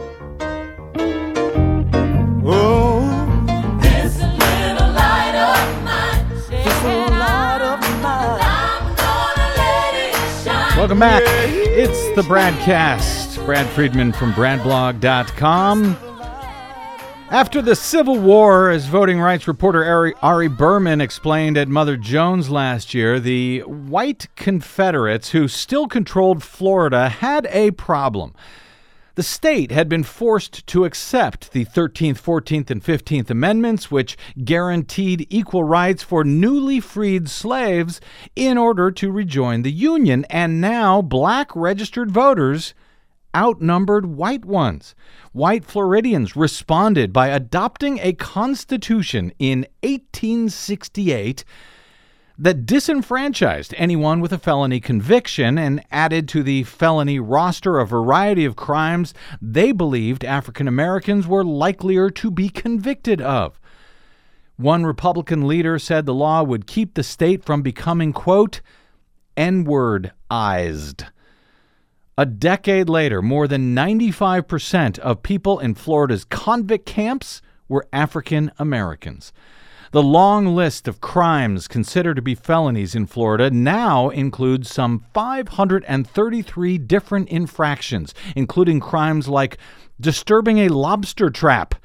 Welcome 10.75 10.99
back. 10.99 11.21
It's 11.25 12.15
the 12.15 12.23
BradCast. 12.23 13.45
Brad 13.45 13.67
Friedman 13.69 14.11
from 14.11 14.33
BradBlog.com. 14.33 15.97
After 17.29 17.61
the 17.61 17.75
Civil 17.75 18.17
War, 18.17 18.71
as 18.71 18.87
voting 18.87 19.19
rights 19.19 19.47
reporter 19.47 19.85
Ari, 19.85 20.15
Ari 20.23 20.47
Berman 20.47 20.99
explained 20.99 21.57
at 21.57 21.67
Mother 21.67 21.95
Jones 21.95 22.49
last 22.49 22.95
year, 22.95 23.19
the 23.19 23.59
white 23.59 24.27
Confederates 24.35 25.29
who 25.29 25.47
still 25.47 25.87
controlled 25.87 26.41
Florida 26.41 27.09
had 27.09 27.47
a 27.51 27.69
problem. 27.71 28.33
The 29.15 29.23
state 29.23 29.71
had 29.71 29.89
been 29.89 30.03
forced 30.03 30.65
to 30.67 30.85
accept 30.85 31.51
the 31.51 31.65
13th, 31.65 32.21
14th, 32.21 32.69
and 32.69 32.81
15th 32.81 33.29
Amendments, 33.29 33.91
which 33.91 34.17
guaranteed 34.45 35.27
equal 35.29 35.65
rights 35.65 36.01
for 36.01 36.23
newly 36.23 36.79
freed 36.79 37.29
slaves 37.29 37.99
in 38.37 38.57
order 38.57 38.89
to 38.91 39.11
rejoin 39.11 39.63
the 39.63 39.71
Union. 39.71 40.25
And 40.29 40.61
now 40.61 41.01
black 41.01 41.53
registered 41.55 42.09
voters 42.09 42.73
outnumbered 43.35 44.05
white 44.05 44.45
ones. 44.45 44.95
White 45.33 45.65
Floridians 45.65 46.37
responded 46.37 47.11
by 47.11 47.27
adopting 47.27 47.99
a 47.99 48.13
constitution 48.13 49.33
in 49.39 49.65
1868 49.83 51.43
that 52.37 52.65
disenfranchised 52.65 53.73
anyone 53.77 54.19
with 54.21 54.33
a 54.33 54.37
felony 54.37 54.79
conviction 54.79 55.57
and 55.57 55.83
added 55.91 56.27
to 56.29 56.43
the 56.43 56.63
felony 56.63 57.19
roster 57.19 57.79
a 57.79 57.85
variety 57.85 58.45
of 58.45 58.55
crimes 58.55 59.13
they 59.41 59.71
believed 59.71 60.23
African 60.23 60.67
Americans 60.67 61.27
were 61.27 61.43
likelier 61.43 62.09
to 62.09 62.31
be 62.31 62.49
convicted 62.49 63.21
of. 63.21 63.59
One 64.57 64.85
Republican 64.85 65.47
leader 65.47 65.79
said 65.79 66.05
the 66.05 66.13
law 66.13 66.43
would 66.43 66.67
keep 66.67 66.93
the 66.93 67.03
state 67.03 67.43
from 67.43 67.61
becoming, 67.61 68.13
quote, 68.13 68.61
N 69.35 69.65
wordized. 69.65 71.05
A 72.17 72.25
decade 72.25 72.89
later, 72.89 73.21
more 73.21 73.47
than 73.47 73.75
95% 73.75 74.99
of 74.99 75.23
people 75.23 75.59
in 75.59 75.73
Florida's 75.73 76.25
convict 76.25 76.85
camps 76.85 77.41
were 77.67 77.87
African 77.91 78.51
Americans. 78.59 79.33
The 79.91 80.01
long 80.01 80.55
list 80.55 80.87
of 80.87 81.01
crimes 81.01 81.67
considered 81.67 82.15
to 82.15 82.21
be 82.21 82.33
felonies 82.33 82.95
in 82.95 83.07
Florida 83.07 83.51
now 83.51 84.07
includes 84.07 84.73
some 84.73 85.03
533 85.13 86.77
different 86.77 87.27
infractions, 87.27 88.13
including 88.33 88.79
crimes 88.79 89.27
like 89.27 89.57
disturbing 89.99 90.59
a 90.59 90.69
lobster 90.69 91.29
trap 91.29 91.75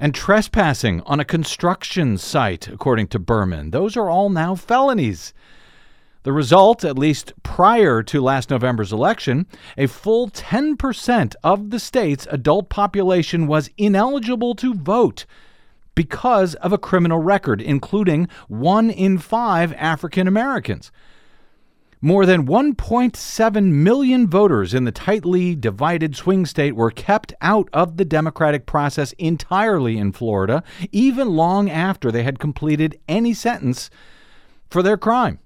and 0.00 0.12
trespassing 0.12 1.00
on 1.02 1.20
a 1.20 1.24
construction 1.24 2.18
site, 2.18 2.66
according 2.66 3.06
to 3.06 3.20
Berman. 3.20 3.70
Those 3.70 3.96
are 3.96 4.10
all 4.10 4.30
now 4.30 4.56
felonies. 4.56 5.32
The 6.24 6.32
result, 6.32 6.84
at 6.84 6.98
least 6.98 7.34
prior 7.44 8.02
to 8.02 8.20
last 8.20 8.50
November's 8.50 8.92
election, 8.92 9.46
a 9.76 9.86
full 9.86 10.28
10% 10.28 11.36
of 11.44 11.70
the 11.70 11.78
state's 11.78 12.26
adult 12.32 12.68
population 12.68 13.46
was 13.46 13.70
ineligible 13.78 14.56
to 14.56 14.74
vote 14.74 15.24
because 15.98 16.54
of 16.54 16.72
a 16.72 16.78
criminal 16.78 17.18
record, 17.18 17.60
including 17.60 18.28
one 18.46 18.88
in 18.88 19.18
five 19.18 19.72
African 19.72 20.28
Americans. 20.28 20.92
More 22.00 22.24
than 22.24 22.46
1.7 22.46 23.72
million 23.72 24.28
voters 24.28 24.74
in 24.74 24.84
the 24.84 24.92
tightly 24.92 25.56
divided 25.56 26.14
swing 26.14 26.46
state 26.46 26.76
were 26.76 26.92
kept 26.92 27.34
out 27.40 27.68
of 27.72 27.96
the 27.96 28.04
democratic 28.04 28.64
process 28.64 29.10
entirely 29.14 29.98
in 29.98 30.12
Florida, 30.12 30.62
even 30.92 31.30
long 31.30 31.68
after 31.68 32.12
they 32.12 32.22
had 32.22 32.38
completed 32.38 32.96
any 33.08 33.34
sentence 33.34 33.90
for 34.70 34.84
their 34.84 34.96
crime. 34.96 35.40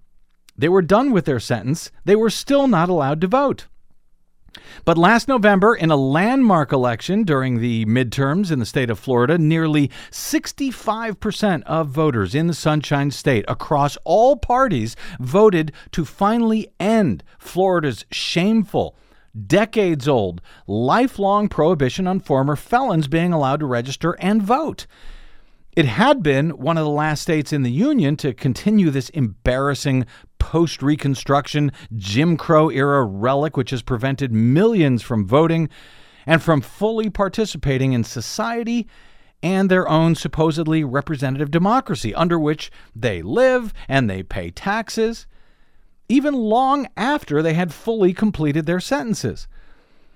They 0.54 0.68
were 0.68 0.82
done 0.82 1.12
with 1.12 1.24
their 1.24 1.40
sentence, 1.40 1.90
they 2.04 2.14
were 2.14 2.28
still 2.28 2.68
not 2.68 2.90
allowed 2.90 3.22
to 3.22 3.26
vote. 3.26 3.68
But 4.84 4.98
last 4.98 5.28
November, 5.28 5.74
in 5.74 5.90
a 5.90 5.96
landmark 5.96 6.72
election 6.72 7.24
during 7.24 7.60
the 7.60 7.84
midterms 7.86 8.50
in 8.50 8.58
the 8.58 8.66
state 8.66 8.90
of 8.90 8.98
Florida, 8.98 9.38
nearly 9.38 9.90
65% 10.10 11.62
of 11.64 11.88
voters 11.88 12.34
in 12.34 12.46
the 12.46 12.54
Sunshine 12.54 13.10
State 13.10 13.44
across 13.48 13.96
all 14.04 14.36
parties 14.36 14.96
voted 15.20 15.72
to 15.92 16.04
finally 16.04 16.68
end 16.78 17.22
Florida's 17.38 18.04
shameful, 18.10 18.96
decades 19.46 20.06
old, 20.08 20.40
lifelong 20.66 21.48
prohibition 21.48 22.06
on 22.06 22.20
former 22.20 22.56
felons 22.56 23.08
being 23.08 23.32
allowed 23.32 23.60
to 23.60 23.66
register 23.66 24.12
and 24.20 24.42
vote. 24.42 24.86
It 25.74 25.86
had 25.86 26.22
been 26.22 26.50
one 26.50 26.76
of 26.76 26.84
the 26.84 26.90
last 26.90 27.22
states 27.22 27.50
in 27.50 27.62
the 27.62 27.72
Union 27.72 28.14
to 28.18 28.34
continue 28.34 28.90
this 28.90 29.08
embarrassing 29.10 30.04
post 30.38 30.82
Reconstruction 30.82 31.72
Jim 31.96 32.36
Crow 32.36 32.68
era 32.68 33.02
relic, 33.04 33.56
which 33.56 33.70
has 33.70 33.80
prevented 33.80 34.32
millions 34.32 35.00
from 35.00 35.26
voting 35.26 35.70
and 36.26 36.42
from 36.42 36.60
fully 36.60 37.08
participating 37.08 37.94
in 37.94 38.04
society 38.04 38.86
and 39.42 39.70
their 39.70 39.88
own 39.88 40.14
supposedly 40.14 40.84
representative 40.84 41.50
democracy, 41.50 42.14
under 42.14 42.38
which 42.38 42.70
they 42.94 43.22
live 43.22 43.72
and 43.88 44.10
they 44.10 44.22
pay 44.22 44.50
taxes, 44.50 45.26
even 46.06 46.34
long 46.34 46.86
after 46.98 47.40
they 47.40 47.54
had 47.54 47.72
fully 47.72 48.12
completed 48.12 48.66
their 48.66 48.78
sentences. 48.78 49.48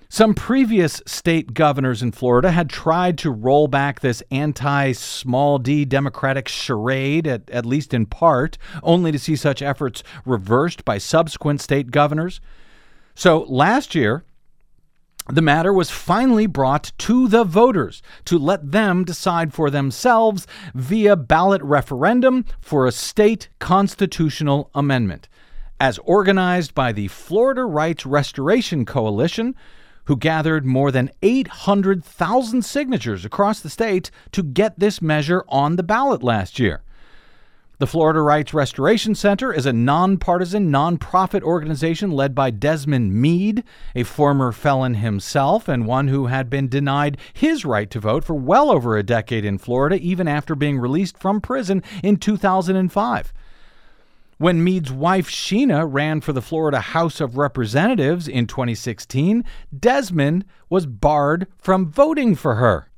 Some 0.08 0.34
previous 0.34 1.02
state 1.04 1.52
governors 1.52 2.00
in 2.00 2.12
Florida 2.12 2.52
had 2.52 2.70
tried 2.70 3.18
to 3.18 3.30
roll 3.30 3.66
back 3.66 4.00
this 4.00 4.22
anti 4.30 4.92
small 4.92 5.58
d 5.58 5.84
Democratic 5.84 6.46
charade, 6.46 7.26
at, 7.26 7.50
at 7.50 7.66
least 7.66 7.92
in 7.92 8.06
part, 8.06 8.56
only 8.82 9.10
to 9.10 9.18
see 9.18 9.34
such 9.34 9.62
efforts 9.62 10.04
reversed 10.24 10.84
by 10.84 10.98
subsequent 10.98 11.60
state 11.60 11.90
governors. 11.90 12.40
So 13.16 13.46
last 13.48 13.94
year, 13.94 14.24
the 15.28 15.42
matter 15.42 15.72
was 15.72 15.90
finally 15.90 16.46
brought 16.46 16.92
to 16.98 17.26
the 17.26 17.42
voters 17.42 18.00
to 18.26 18.38
let 18.38 18.70
them 18.70 19.02
decide 19.02 19.52
for 19.52 19.70
themselves 19.70 20.46
via 20.72 21.16
ballot 21.16 21.62
referendum 21.62 22.44
for 22.60 22.86
a 22.86 22.92
state 22.92 23.48
constitutional 23.58 24.70
amendment. 24.72 25.28
As 25.80 25.98
organized 25.98 26.74
by 26.74 26.92
the 26.92 27.08
Florida 27.08 27.64
Rights 27.64 28.06
Restoration 28.06 28.84
Coalition, 28.84 29.56
who 30.06 30.16
gathered 30.16 30.64
more 30.64 30.90
than 30.90 31.10
800,000 31.22 32.64
signatures 32.64 33.24
across 33.24 33.60
the 33.60 33.70
state 33.70 34.10
to 34.32 34.42
get 34.42 34.78
this 34.78 35.02
measure 35.02 35.44
on 35.48 35.76
the 35.76 35.82
ballot 35.82 36.22
last 36.22 36.58
year. 36.58 36.82
The 37.78 37.86
Florida 37.86 38.22
Rights 38.22 38.54
Restoration 38.54 39.14
Center 39.14 39.52
is 39.52 39.66
a 39.66 39.72
nonpartisan, 39.72 40.70
nonprofit 40.70 41.42
organization 41.42 42.10
led 42.10 42.34
by 42.34 42.50
Desmond 42.50 43.12
Meade, 43.12 43.64
a 43.94 44.02
former 44.02 44.50
felon 44.50 44.94
himself 44.94 45.68
and 45.68 45.86
one 45.86 46.08
who 46.08 46.28
had 46.28 46.48
been 46.48 46.68
denied 46.68 47.18
his 47.34 47.66
right 47.66 47.90
to 47.90 48.00
vote 48.00 48.24
for 48.24 48.32
well 48.32 48.70
over 48.70 48.96
a 48.96 49.02
decade 49.02 49.44
in 49.44 49.58
Florida, 49.58 49.96
even 50.00 50.26
after 50.26 50.54
being 50.54 50.78
released 50.78 51.18
from 51.18 51.38
prison 51.38 51.82
in 52.02 52.16
2005. 52.16 53.32
When 54.38 54.62
Meade's 54.62 54.92
wife 54.92 55.30
Sheena 55.30 55.86
ran 55.90 56.20
for 56.20 56.34
the 56.34 56.42
Florida 56.42 56.80
House 56.80 57.22
of 57.22 57.38
Representatives 57.38 58.28
in 58.28 58.46
2016, 58.46 59.42
Desmond 59.78 60.44
was 60.68 60.84
barred 60.84 61.46
from 61.56 61.90
voting 61.90 62.34
for 62.34 62.56
her. 62.56 62.90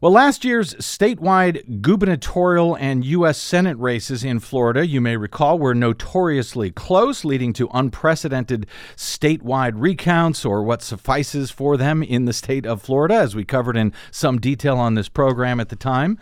Well, 0.00 0.12
last 0.12 0.46
year's 0.46 0.72
statewide 0.74 1.82
gubernatorial 1.82 2.74
and 2.74 3.04
U.S. 3.04 3.36
Senate 3.36 3.76
races 3.78 4.24
in 4.24 4.40
Florida, 4.40 4.86
you 4.86 5.00
may 5.02 5.18
recall, 5.18 5.58
were 5.58 5.74
notoriously 5.74 6.70
close, 6.70 7.22
leading 7.22 7.52
to 7.54 7.68
unprecedented 7.74 8.66
statewide 8.96 9.72
recounts, 9.76 10.44
or 10.46 10.62
what 10.62 10.80
suffices 10.80 11.50
for 11.50 11.76
them 11.76 12.02
in 12.02 12.24
the 12.24 12.32
state 12.32 12.64
of 12.64 12.80
Florida, 12.80 13.16
as 13.16 13.34
we 13.34 13.44
covered 13.44 13.76
in 13.76 13.92
some 14.10 14.38
detail 14.38 14.78
on 14.78 14.94
this 14.94 15.10
program 15.10 15.60
at 15.60 15.68
the 15.68 15.76
time. 15.76 16.18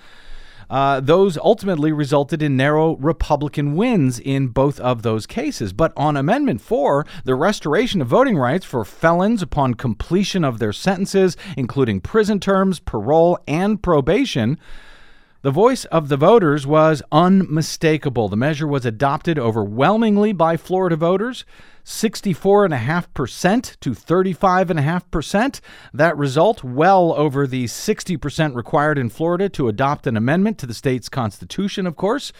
Uh, 0.68 1.00
those 1.00 1.36
ultimately 1.38 1.92
resulted 1.92 2.42
in 2.42 2.56
narrow 2.56 2.96
Republican 2.96 3.74
wins 3.76 4.18
in 4.18 4.48
both 4.48 4.80
of 4.80 5.02
those 5.02 5.26
cases. 5.26 5.72
But 5.72 5.92
on 5.96 6.16
Amendment 6.16 6.60
4, 6.60 7.06
the 7.24 7.34
restoration 7.34 8.00
of 8.00 8.08
voting 8.08 8.36
rights 8.36 8.64
for 8.64 8.84
felons 8.84 9.42
upon 9.42 9.74
completion 9.74 10.44
of 10.44 10.58
their 10.58 10.72
sentences, 10.72 11.36
including 11.56 12.00
prison 12.00 12.40
terms, 12.40 12.80
parole, 12.80 13.38
and 13.46 13.82
probation, 13.82 14.58
the 15.44 15.50
voice 15.50 15.84
of 15.84 16.08
the 16.08 16.16
voters 16.16 16.66
was 16.66 17.02
unmistakable. 17.12 18.30
The 18.30 18.36
measure 18.36 18.66
was 18.66 18.86
adopted 18.86 19.38
overwhelmingly 19.38 20.32
by 20.32 20.56
Florida 20.56 20.96
voters. 20.96 21.44
64.5% 21.84 23.78
to 23.78 23.90
35.5%. 23.90 25.60
That 25.92 26.16
result 26.16 26.64
well 26.64 27.12
over 27.12 27.46
the 27.46 27.64
60% 27.64 28.54
required 28.54 28.96
in 28.96 29.10
Florida 29.10 29.50
to 29.50 29.68
adopt 29.68 30.06
an 30.06 30.16
amendment 30.16 30.56
to 30.60 30.66
the 30.66 30.72
state's 30.72 31.10
constitution, 31.10 31.86
of 31.86 31.94
course. 31.94 32.32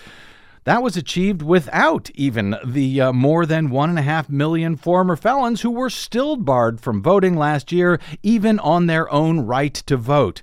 That 0.64 0.82
was 0.82 0.96
achieved 0.96 1.42
without 1.42 2.08
even 2.14 2.56
the 2.64 3.02
uh, 3.02 3.12
more 3.12 3.44
than 3.44 3.68
1.5 3.68 4.30
million 4.30 4.76
former 4.76 5.14
felons 5.14 5.60
who 5.60 5.70
were 5.70 5.90
still 5.90 6.36
barred 6.38 6.80
from 6.80 7.02
voting 7.02 7.36
last 7.36 7.70
year, 7.70 8.00
even 8.22 8.58
on 8.60 8.86
their 8.86 9.12
own 9.12 9.40
right 9.40 9.74
to 9.74 9.98
vote. 9.98 10.40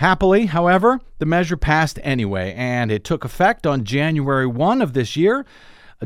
Happily, 0.00 0.46
however, 0.46 0.98
the 1.18 1.26
measure 1.26 1.58
passed 1.58 1.98
anyway, 2.02 2.54
and 2.56 2.90
it 2.90 3.04
took 3.04 3.22
effect 3.22 3.66
on 3.66 3.84
January 3.84 4.46
1 4.46 4.80
of 4.80 4.94
this 4.94 5.14
year 5.14 5.44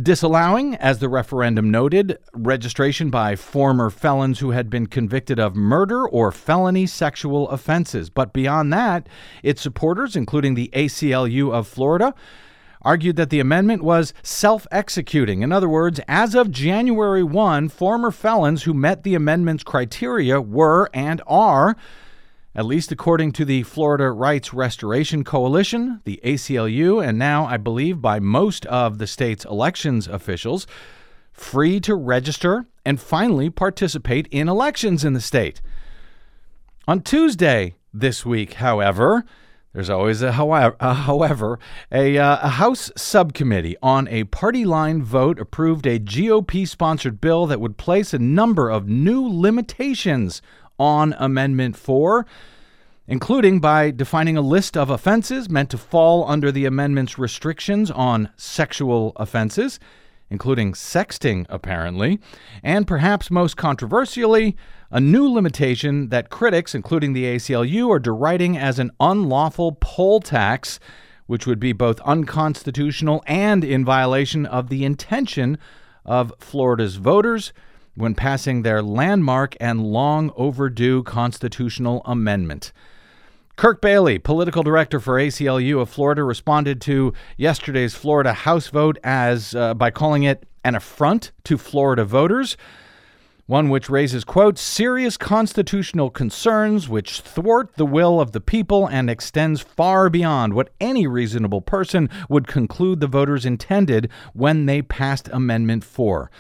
disallowing, 0.02 0.74
as 0.74 0.98
the 0.98 1.08
referendum 1.08 1.70
noted, 1.70 2.18
registration 2.32 3.08
by 3.08 3.36
former 3.36 3.90
felons 3.90 4.40
who 4.40 4.50
had 4.50 4.68
been 4.68 4.88
convicted 4.88 5.38
of 5.38 5.54
murder 5.54 6.08
or 6.08 6.32
felony 6.32 6.86
sexual 6.86 7.48
offenses. 7.50 8.10
But 8.10 8.32
beyond 8.32 8.72
that, 8.72 9.08
its 9.44 9.62
supporters, 9.62 10.16
including 10.16 10.54
the 10.54 10.70
ACLU 10.72 11.52
of 11.52 11.68
Florida, 11.68 12.16
argued 12.82 13.14
that 13.14 13.30
the 13.30 13.38
amendment 13.38 13.84
was 13.84 14.12
self 14.24 14.66
executing. 14.72 15.42
In 15.42 15.52
other 15.52 15.68
words, 15.68 16.00
as 16.08 16.34
of 16.34 16.50
January 16.50 17.22
1, 17.22 17.68
former 17.68 18.10
felons 18.10 18.64
who 18.64 18.74
met 18.74 19.04
the 19.04 19.14
amendment's 19.14 19.62
criteria 19.62 20.40
were 20.40 20.90
and 20.92 21.22
are 21.28 21.76
at 22.54 22.64
least 22.66 22.92
according 22.92 23.32
to 23.32 23.44
the 23.44 23.64
Florida 23.64 24.10
Rights 24.10 24.54
Restoration 24.54 25.24
Coalition, 25.24 26.00
the 26.04 26.20
ACLU, 26.24 27.04
and 27.04 27.18
now, 27.18 27.46
I 27.46 27.56
believe, 27.56 28.00
by 28.00 28.20
most 28.20 28.64
of 28.66 28.98
the 28.98 29.06
state's 29.06 29.44
elections 29.44 30.06
officials, 30.06 30.66
free 31.32 31.80
to 31.80 31.96
register 31.96 32.66
and 32.84 33.00
finally 33.00 33.50
participate 33.50 34.28
in 34.28 34.48
elections 34.48 35.04
in 35.04 35.14
the 35.14 35.20
state. 35.20 35.60
On 36.86 37.00
Tuesday 37.00 37.74
this 37.92 38.24
week, 38.24 38.54
however, 38.54 39.24
there's 39.72 39.90
always 39.90 40.22
a 40.22 40.32
however, 40.32 40.76
a, 40.78 40.94
however, 40.94 41.58
a, 41.90 42.16
uh, 42.16 42.38
a 42.42 42.48
House 42.50 42.92
subcommittee 42.96 43.76
on 43.82 44.06
a 44.06 44.22
party 44.24 44.64
line 44.64 45.02
vote 45.02 45.40
approved 45.40 45.84
a 45.86 45.98
GOP 45.98 46.68
sponsored 46.68 47.20
bill 47.20 47.46
that 47.46 47.60
would 47.60 47.76
place 47.76 48.14
a 48.14 48.18
number 48.20 48.70
of 48.70 48.88
new 48.88 49.26
limitations 49.26 50.40
on 50.84 51.14
Amendment 51.18 51.76
4, 51.76 52.26
including 53.08 53.58
by 53.58 53.90
defining 53.90 54.36
a 54.36 54.42
list 54.42 54.76
of 54.76 54.90
offenses 54.90 55.48
meant 55.48 55.70
to 55.70 55.78
fall 55.78 56.28
under 56.28 56.52
the 56.52 56.66
amendment's 56.66 57.18
restrictions 57.18 57.90
on 57.90 58.28
sexual 58.36 59.12
offenses, 59.16 59.80
including 60.28 60.74
sexting, 60.74 61.46
apparently, 61.48 62.20
and 62.62 62.86
perhaps 62.86 63.30
most 63.30 63.56
controversially, 63.56 64.56
a 64.90 65.00
new 65.00 65.26
limitation 65.26 66.10
that 66.10 66.28
critics, 66.28 66.74
including 66.74 67.14
the 67.14 67.24
ACLU, 67.24 67.88
are 67.90 67.98
deriding 67.98 68.58
as 68.58 68.78
an 68.78 68.90
unlawful 69.00 69.78
poll 69.80 70.20
tax, 70.20 70.78
which 71.26 71.46
would 71.46 71.58
be 71.58 71.72
both 71.72 71.98
unconstitutional 72.02 73.24
and 73.26 73.64
in 73.64 73.86
violation 73.86 74.44
of 74.44 74.68
the 74.68 74.84
intention 74.84 75.56
of 76.04 76.30
Florida's 76.38 76.96
voters 76.96 77.54
when 77.96 78.14
passing 78.14 78.62
their 78.62 78.82
landmark 78.82 79.56
and 79.60 79.84
long 79.84 80.32
overdue 80.36 81.02
constitutional 81.02 82.02
amendment. 82.04 82.72
Kirk 83.56 83.80
Bailey, 83.80 84.18
political 84.18 84.64
director 84.64 84.98
for 84.98 85.14
ACLU 85.14 85.80
of 85.80 85.88
Florida, 85.88 86.24
responded 86.24 86.80
to 86.82 87.12
yesterday's 87.36 87.94
Florida 87.94 88.32
House 88.32 88.66
vote 88.66 88.98
as 89.04 89.54
uh, 89.54 89.74
by 89.74 89.90
calling 89.90 90.24
it 90.24 90.44
an 90.64 90.74
affront 90.74 91.30
to 91.44 91.56
Florida 91.56 92.04
voters, 92.04 92.56
one 93.46 93.68
which 93.68 93.90
raises 93.90 94.24
quote 94.24 94.56
serious 94.56 95.16
constitutional 95.16 96.08
concerns 96.08 96.88
which 96.88 97.20
thwart 97.20 97.74
the 97.76 97.84
will 97.84 98.20
of 98.20 98.32
the 98.32 98.40
people 98.40 98.86
and 98.86 99.10
extends 99.10 99.60
far 99.60 100.08
beyond 100.08 100.54
what 100.54 100.70
any 100.80 101.06
reasonable 101.06 101.60
person 101.60 102.08
would 102.28 102.46
conclude 102.46 103.00
the 103.00 103.06
voters 103.06 103.44
intended 103.44 104.10
when 104.32 104.64
they 104.66 104.80
passed 104.80 105.28
amendment 105.32 105.84
4. 105.84 106.30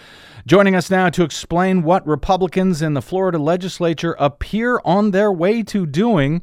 Joining 0.46 0.74
us 0.74 0.90
now 0.90 1.10
to 1.10 1.24
explain 1.24 1.82
what 1.82 2.06
Republicans 2.06 2.80
in 2.80 2.94
the 2.94 3.02
Florida 3.02 3.38
legislature 3.38 4.16
appear 4.18 4.80
on 4.84 5.10
their 5.10 5.32
way 5.32 5.62
to 5.62 5.86
doing, 5.86 6.42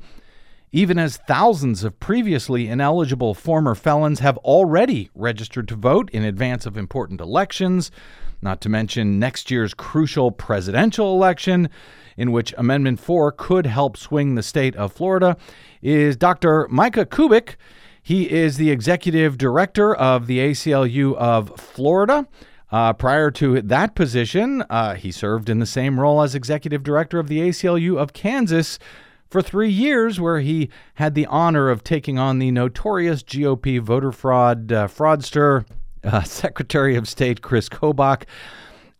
even 0.72 0.98
as 0.98 1.18
thousands 1.18 1.84
of 1.84 2.00
previously 2.00 2.68
ineligible 2.68 3.34
former 3.34 3.76
felons 3.76 4.20
have 4.20 4.38
already 4.38 5.10
registered 5.16 5.68
to 5.68 5.76
vote 5.76 6.10
in 6.12 6.24
advance 6.24 6.66
of 6.66 6.78
important 6.78 7.20
elections. 7.20 7.92
Not 8.42 8.62
to 8.62 8.70
mention 8.70 9.20
next 9.20 9.52
year's 9.52 9.74
crucial 9.74 10.32
presidential 10.32 11.14
election, 11.14 11.70
in 12.18 12.32
which 12.32 12.54
Amendment 12.58 13.00
4 13.00 13.32
could 13.32 13.66
help 13.66 13.98
swing 13.98 14.36
the 14.36 14.44
state 14.44 14.76
of 14.76 14.92
Florida, 14.92 15.38
is 15.82 16.18
Dr. 16.18 16.68
Micah 16.70 17.06
Kubic. 17.06 17.56
He 18.02 18.32
is 18.32 18.58
the 18.58 18.72
executive 18.72 19.38
director 19.38 19.94
of 19.94 20.26
the 20.26 20.40
ACLU 20.40 21.16
of 21.16 21.60
Florida. 21.60 22.28
Uh, 22.72 22.94
prior 22.94 23.30
to 23.32 23.62
that 23.62 23.96
position, 23.96 24.64
uh, 24.70 24.96
he 24.96 25.12
served 25.12 25.50
in 25.50 25.60
the 25.60 25.66
same 25.66 26.00
role 26.00 26.22
as 26.22 26.34
executive 26.34 26.84
director 26.84 27.20
of 27.20 27.28
the 27.28 27.42
ACLU 27.42 27.98
of 27.98 28.14
Kansas 28.14 28.80
for 29.30 29.42
three 29.42 29.70
years, 29.70 30.20
where 30.20 30.40
he 30.40 30.70
had 30.96 31.14
the 31.14 31.26
honor 31.28 31.70
of 31.70 31.84
taking 31.84 32.18
on 32.18 32.40
the 32.40 32.50
notorious 32.50 33.24
GOP 33.24 33.80
voter 33.80 34.12
fraud 34.12 34.72
uh, 34.72 34.88
fraudster, 34.88 35.66
uh, 36.04 36.24
Secretary 36.24 36.96
of 36.96 37.08
State 37.08 37.42
Chris 37.42 37.70
Kobach. 37.70 38.24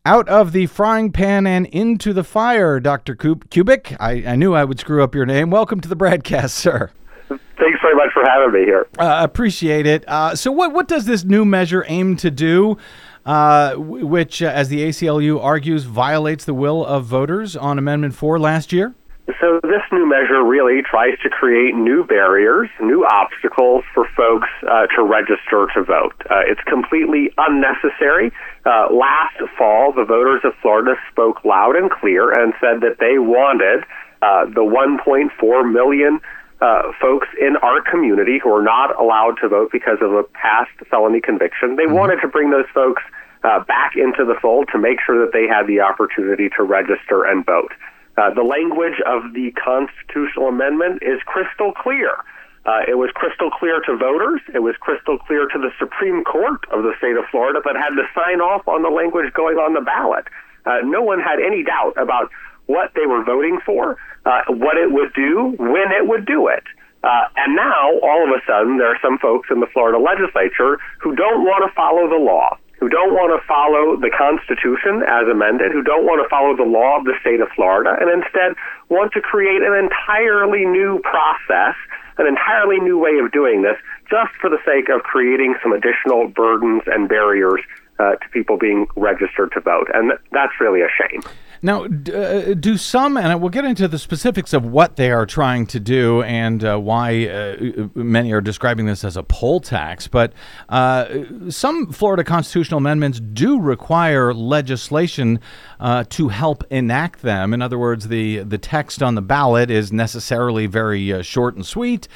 Out 0.04 0.28
of 0.30 0.52
the 0.52 0.66
frying 0.66 1.12
pan 1.12 1.46
and 1.46 1.68
into 1.68 2.12
the 2.12 2.24
fire, 2.24 2.80
Dr. 2.80 3.16
Kubic. 3.16 3.96
I, 4.00 4.32
I 4.32 4.36
knew 4.36 4.56
I 4.56 4.64
would 4.64 4.80
screw 4.80 5.04
up 5.04 5.14
your 5.14 5.28
name. 5.28 5.52
Welcome 5.52 5.80
to 5.82 5.88
the 5.90 5.96
broadcast, 5.96 6.56
sir. 6.58 6.90
Thanks 7.28 7.80
very 7.82 7.96
much 7.96 8.12
for 8.12 8.24
having 8.26 8.54
me 8.54 8.66
here. 8.66 8.88
Uh, 8.98 9.20
appreciate 9.22 9.86
it. 9.86 10.04
Uh, 10.08 10.36
so, 10.36 10.52
what 10.52 10.74
what 10.74 10.88
does 10.88 11.06
this 11.06 11.24
new 11.24 11.46
measure 11.46 11.86
aim 11.88 12.18
to 12.18 12.32
do? 12.32 12.78
Uh, 13.24 13.76
which, 13.76 14.42
uh, 14.42 14.48
as 14.48 14.70
the 14.70 14.80
ACLU 14.80 15.40
argues, 15.40 15.84
violates 15.84 16.44
the 16.44 16.56
will 16.56 16.84
of 16.84 17.06
voters 17.06 17.56
on 17.56 17.78
Amendment 17.78 18.16
4 18.16 18.40
last 18.40 18.74
year? 18.74 18.96
So, 19.40 19.60
this 19.64 19.84
new 19.92 20.06
measure 20.06 20.44
really 20.44 20.82
tries 20.82 21.18
to 21.24 21.30
create 21.30 21.76
new 21.76 22.04
barriers, 22.04 22.70
new 22.82 23.06
obstacles 23.06 23.84
for 23.94 24.08
folks 24.16 24.50
uh, 24.64 24.88
to 24.96 25.04
register 25.04 25.68
to 25.74 25.84
vote. 25.84 26.14
Uh, 26.30 26.42
it's 26.48 26.62
completely 26.62 27.32
unnecessary. 27.38 28.32
Uh, 28.66 28.92
last 28.92 29.38
fall, 29.58 29.94
the 29.94 30.06
voters 30.06 30.42
of 30.44 30.54
Florida 30.62 30.96
spoke 31.12 31.46
loud 31.46 31.76
and 31.76 31.92
clear 31.92 32.32
and 32.32 32.54
said 32.60 32.82
that 32.82 32.98
they 33.00 33.18
wanted 33.20 33.84
uh, 34.22 34.46
the 34.46 34.62
1.4 34.62 35.72
million 35.72 36.20
uh, 36.62 36.92
folks 37.02 37.28
in 37.40 37.58
our 37.58 37.82
community 37.82 38.40
who 38.42 38.54
are 38.54 38.64
not 38.64 39.00
allowed 39.00 39.36
to 39.42 39.50
vote 39.50 39.70
because 39.72 39.98
of 40.02 40.14
a 40.14 40.24
past 40.24 40.72
felony 40.90 41.22
conviction. 41.22 41.76
They 41.76 41.84
mm-hmm. 41.84 41.96
wanted 41.96 42.22
to 42.22 42.28
bring 42.28 42.52
those 42.52 42.70
folks 42.74 43.02
uh, 43.44 43.64
back 43.66 43.94
into 43.96 44.26
the 44.26 44.36
fold 44.42 44.70
to 44.72 44.78
make 44.78 45.00
sure 45.04 45.26
that 45.26 45.34
they 45.34 45.48
had 45.48 45.66
the 45.66 45.82
opportunity 45.82 46.50
to 46.58 46.64
register 46.64 47.24
and 47.24 47.46
vote. 47.46 47.74
Uh, 48.18 48.34
the 48.34 48.44
language 48.44 49.00
of 49.06 49.34
the 49.34 49.52
constitutional 49.56 50.48
amendment 50.48 51.02
is 51.02 51.20
crystal 51.26 51.72
clear. 51.72 52.18
Uh, 52.66 52.86
it 52.88 52.94
was 52.94 53.10
crystal 53.16 53.50
clear 53.50 53.82
to 53.82 53.98
voters. 53.98 54.42
It 54.54 54.60
was 54.60 54.76
crystal 54.80 55.18
clear 55.18 55.48
to 55.48 55.58
the 55.58 55.72
Supreme 55.80 56.24
Court 56.24 56.62
of 56.70 56.84
the 56.84 56.94
state 57.00 57.18
of 57.18 57.26
Florida 57.32 57.60
that 57.66 57.76
had 57.76 57.96
to 57.98 58.06
sign 58.14 58.40
off 58.40 58.68
on 58.68 58.84
the 58.84 58.90
language 58.90 59.34
going 59.34 59.58
on 59.58 59.74
the 59.74 59.82
ballot. 59.82 60.26
Uh, 60.66 60.86
no 60.86 61.02
one 61.02 61.20
had 61.20 61.40
any 61.40 61.64
doubt 61.64 61.98
about 61.98 62.30
what 62.68 62.92
they 62.94 63.08
were 63.08 63.24
voting 63.24 63.60
for, 63.66 63.98
uh, 64.26 64.42
what 64.50 64.78
it 64.78 64.92
would 64.92 65.14
do, 65.14 65.56
when 65.58 65.90
it 65.92 66.08
would 66.08 66.26
do 66.26 66.48
it. 66.48 66.64
Uh, 67.04 67.26
and 67.36 67.56
now, 67.56 67.98
all 68.04 68.24
of 68.24 68.30
a 68.30 68.42
sudden, 68.46 68.78
there 68.78 68.94
are 68.94 69.00
some 69.02 69.18
folks 69.18 69.50
in 69.50 69.60
the 69.60 69.66
Florida 69.74 69.98
legislature 69.98 70.78
who 71.00 71.16
don't 71.16 71.42
want 71.42 71.66
to 71.66 71.74
follow 71.74 72.08
the 72.08 72.22
law, 72.22 72.58
who 72.82 72.90
don't 72.90 73.14
want 73.14 73.30
to 73.30 73.40
follow 73.46 73.96
the 73.96 74.10
Constitution 74.10 75.06
as 75.06 75.30
amended, 75.30 75.72
who 75.72 75.86
don't 75.86 76.04
want 76.04 76.18
to 76.18 76.28
follow 76.28 76.58
the 76.58 76.66
law 76.66 76.98
of 76.98 77.06
the 77.06 77.14
state 77.22 77.40
of 77.40 77.48
Florida, 77.54 77.94
and 78.02 78.10
instead 78.10 78.58
want 78.90 79.14
to 79.14 79.22
create 79.22 79.62
an 79.62 79.78
entirely 79.78 80.66
new 80.66 80.98
process, 81.06 81.78
an 82.18 82.26
entirely 82.26 82.82
new 82.82 82.98
way 82.98 83.22
of 83.22 83.32
doing 83.32 83.62
this, 83.62 83.78
just 84.10 84.34
for 84.42 84.50
the 84.50 84.58
sake 84.66 84.90
of 84.90 85.06
creating 85.06 85.54
some 85.62 85.72
additional 85.72 86.28
burdens 86.28 86.82
and 86.88 87.08
barriers 87.08 87.62
uh, 88.02 88.18
to 88.18 88.26
people 88.34 88.58
being 88.58 88.88
registered 88.98 89.54
to 89.54 89.62
vote. 89.62 89.86
And 89.94 90.14
that's 90.34 90.58
really 90.60 90.82
a 90.82 90.90
shame. 90.90 91.22
Now, 91.64 91.84
uh, 91.84 92.56
do 92.56 92.76
some, 92.76 93.18
and 93.18 93.40
we'll 93.40 93.52
get 93.52 93.66
into 93.66 93.88
the 93.88 94.00
specifics 94.00 94.52
of 94.52 94.66
what 94.66 94.96
they 94.96 95.12
are 95.12 95.28
trying 95.28 95.68
to 95.68 95.80
do 95.80 96.24
and 96.24 96.64
uh, 96.64 96.78
why 96.78 97.28
uh, 97.28 97.88
many 97.94 98.32
are 98.32 98.42
describing 98.42 98.88
this 98.88 99.04
as 99.04 99.16
a 99.16 99.22
poll 99.22 99.60
tax, 99.60 100.08
but 100.08 100.34
uh, 100.70 101.06
some 101.50 101.92
Florida 101.92 102.24
constitutional 102.24 102.80
amendments 102.80 103.20
do 103.20 103.60
require 103.60 104.34
legislation 104.34 105.40
uh, 105.80 106.04
to 106.10 106.30
help 106.30 106.64
enact 106.72 107.22
them. 107.22 107.54
In 107.54 107.62
other 107.62 107.78
words, 107.78 108.08
the, 108.08 108.40
the 108.40 108.58
text 108.58 109.04
on 109.04 109.14
the 109.14 109.22
ballot 109.22 109.70
is 109.70 109.94
necessarily 109.94 110.66
very 110.66 111.14
uh, 111.14 111.22
short 111.22 111.56
and 111.56 111.66
sweet, 111.66 112.08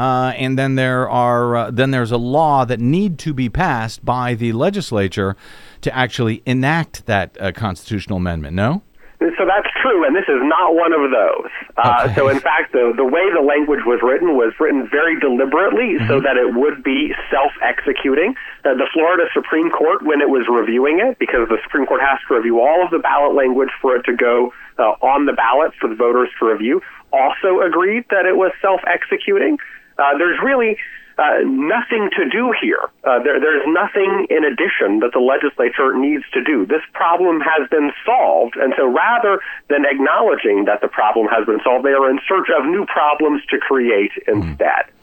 and 0.00 0.58
then 0.58 0.74
there 0.74 1.08
are 1.08 1.70
then 1.70 1.92
there's 1.92 2.10
a 2.10 2.16
law 2.16 2.64
that 2.64 2.80
need 2.80 3.18
to 3.20 3.32
be 3.32 3.48
passed 3.48 4.04
by 4.04 4.34
the 4.34 4.52
legislature 4.52 5.36
to 5.82 5.94
actually 5.96 6.42
enact 6.46 7.06
that 7.06 7.36
constitutional 7.54 8.16
amendment. 8.16 8.56
No. 8.56 8.82
So 9.18 9.42
that's 9.50 9.66
true, 9.82 10.06
and 10.06 10.14
this 10.14 10.30
is 10.30 10.38
not 10.46 10.78
one 10.78 10.94
of 10.94 11.10
those. 11.10 11.50
Uh, 11.76 12.06
okay. 12.06 12.14
So, 12.14 12.28
in 12.28 12.38
fact, 12.38 12.70
the 12.70 12.94
the 12.94 13.04
way 13.04 13.26
the 13.34 13.42
language 13.42 13.82
was 13.82 13.98
written 13.98 14.38
was 14.38 14.54
written 14.60 14.86
very 14.86 15.18
deliberately 15.18 15.98
mm-hmm. 15.98 16.06
so 16.06 16.20
that 16.22 16.38
it 16.38 16.54
would 16.54 16.84
be 16.86 17.10
self-executing. 17.26 18.38
Uh, 18.62 18.78
the 18.78 18.86
Florida 18.94 19.26
Supreme 19.34 19.70
Court, 19.70 20.06
when 20.06 20.20
it 20.20 20.30
was 20.30 20.46
reviewing 20.46 21.02
it, 21.02 21.18
because 21.18 21.48
the 21.50 21.58
Supreme 21.66 21.84
Court 21.84 22.00
has 22.00 22.22
to 22.28 22.38
review 22.38 22.60
all 22.62 22.84
of 22.84 22.94
the 22.94 23.02
ballot 23.02 23.34
language 23.34 23.70
for 23.82 23.96
it 23.96 24.06
to 24.06 24.14
go 24.14 24.54
uh, 24.78 24.94
on 25.02 25.26
the 25.26 25.34
ballot 25.34 25.74
for 25.80 25.90
the 25.90 25.98
voters 25.98 26.30
to 26.38 26.46
review, 26.46 26.80
also 27.12 27.58
agreed 27.66 28.06
that 28.10 28.22
it 28.22 28.36
was 28.38 28.52
self-executing. 28.62 29.58
Uh, 29.98 30.14
there's 30.16 30.38
really 30.38 30.78
uh, 31.18 31.42
nothing 31.44 32.10
to 32.16 32.28
do 32.30 32.54
here. 32.60 32.88
Uh, 33.02 33.18
there, 33.22 33.40
there's 33.40 33.66
nothing 33.66 34.26
in 34.30 34.44
addition 34.44 35.00
that 35.00 35.10
the 35.12 35.18
legislature 35.18 35.92
needs 35.96 36.24
to 36.32 36.42
do. 36.42 36.64
This 36.64 36.82
problem 36.92 37.40
has 37.40 37.68
been 37.68 37.90
solved, 38.06 38.56
and 38.56 38.72
so 38.76 38.86
rather 38.86 39.40
than 39.68 39.84
acknowledging 39.84 40.64
that 40.66 40.80
the 40.80 40.88
problem 40.88 41.26
has 41.26 41.44
been 41.44 41.60
solved, 41.64 41.84
they 41.84 41.96
are 41.96 42.08
in 42.08 42.20
search 42.28 42.48
of 42.56 42.64
new 42.66 42.86
problems 42.86 43.42
to 43.50 43.58
create 43.58 44.12
instead. 44.26 44.86
Mm. 44.86 44.94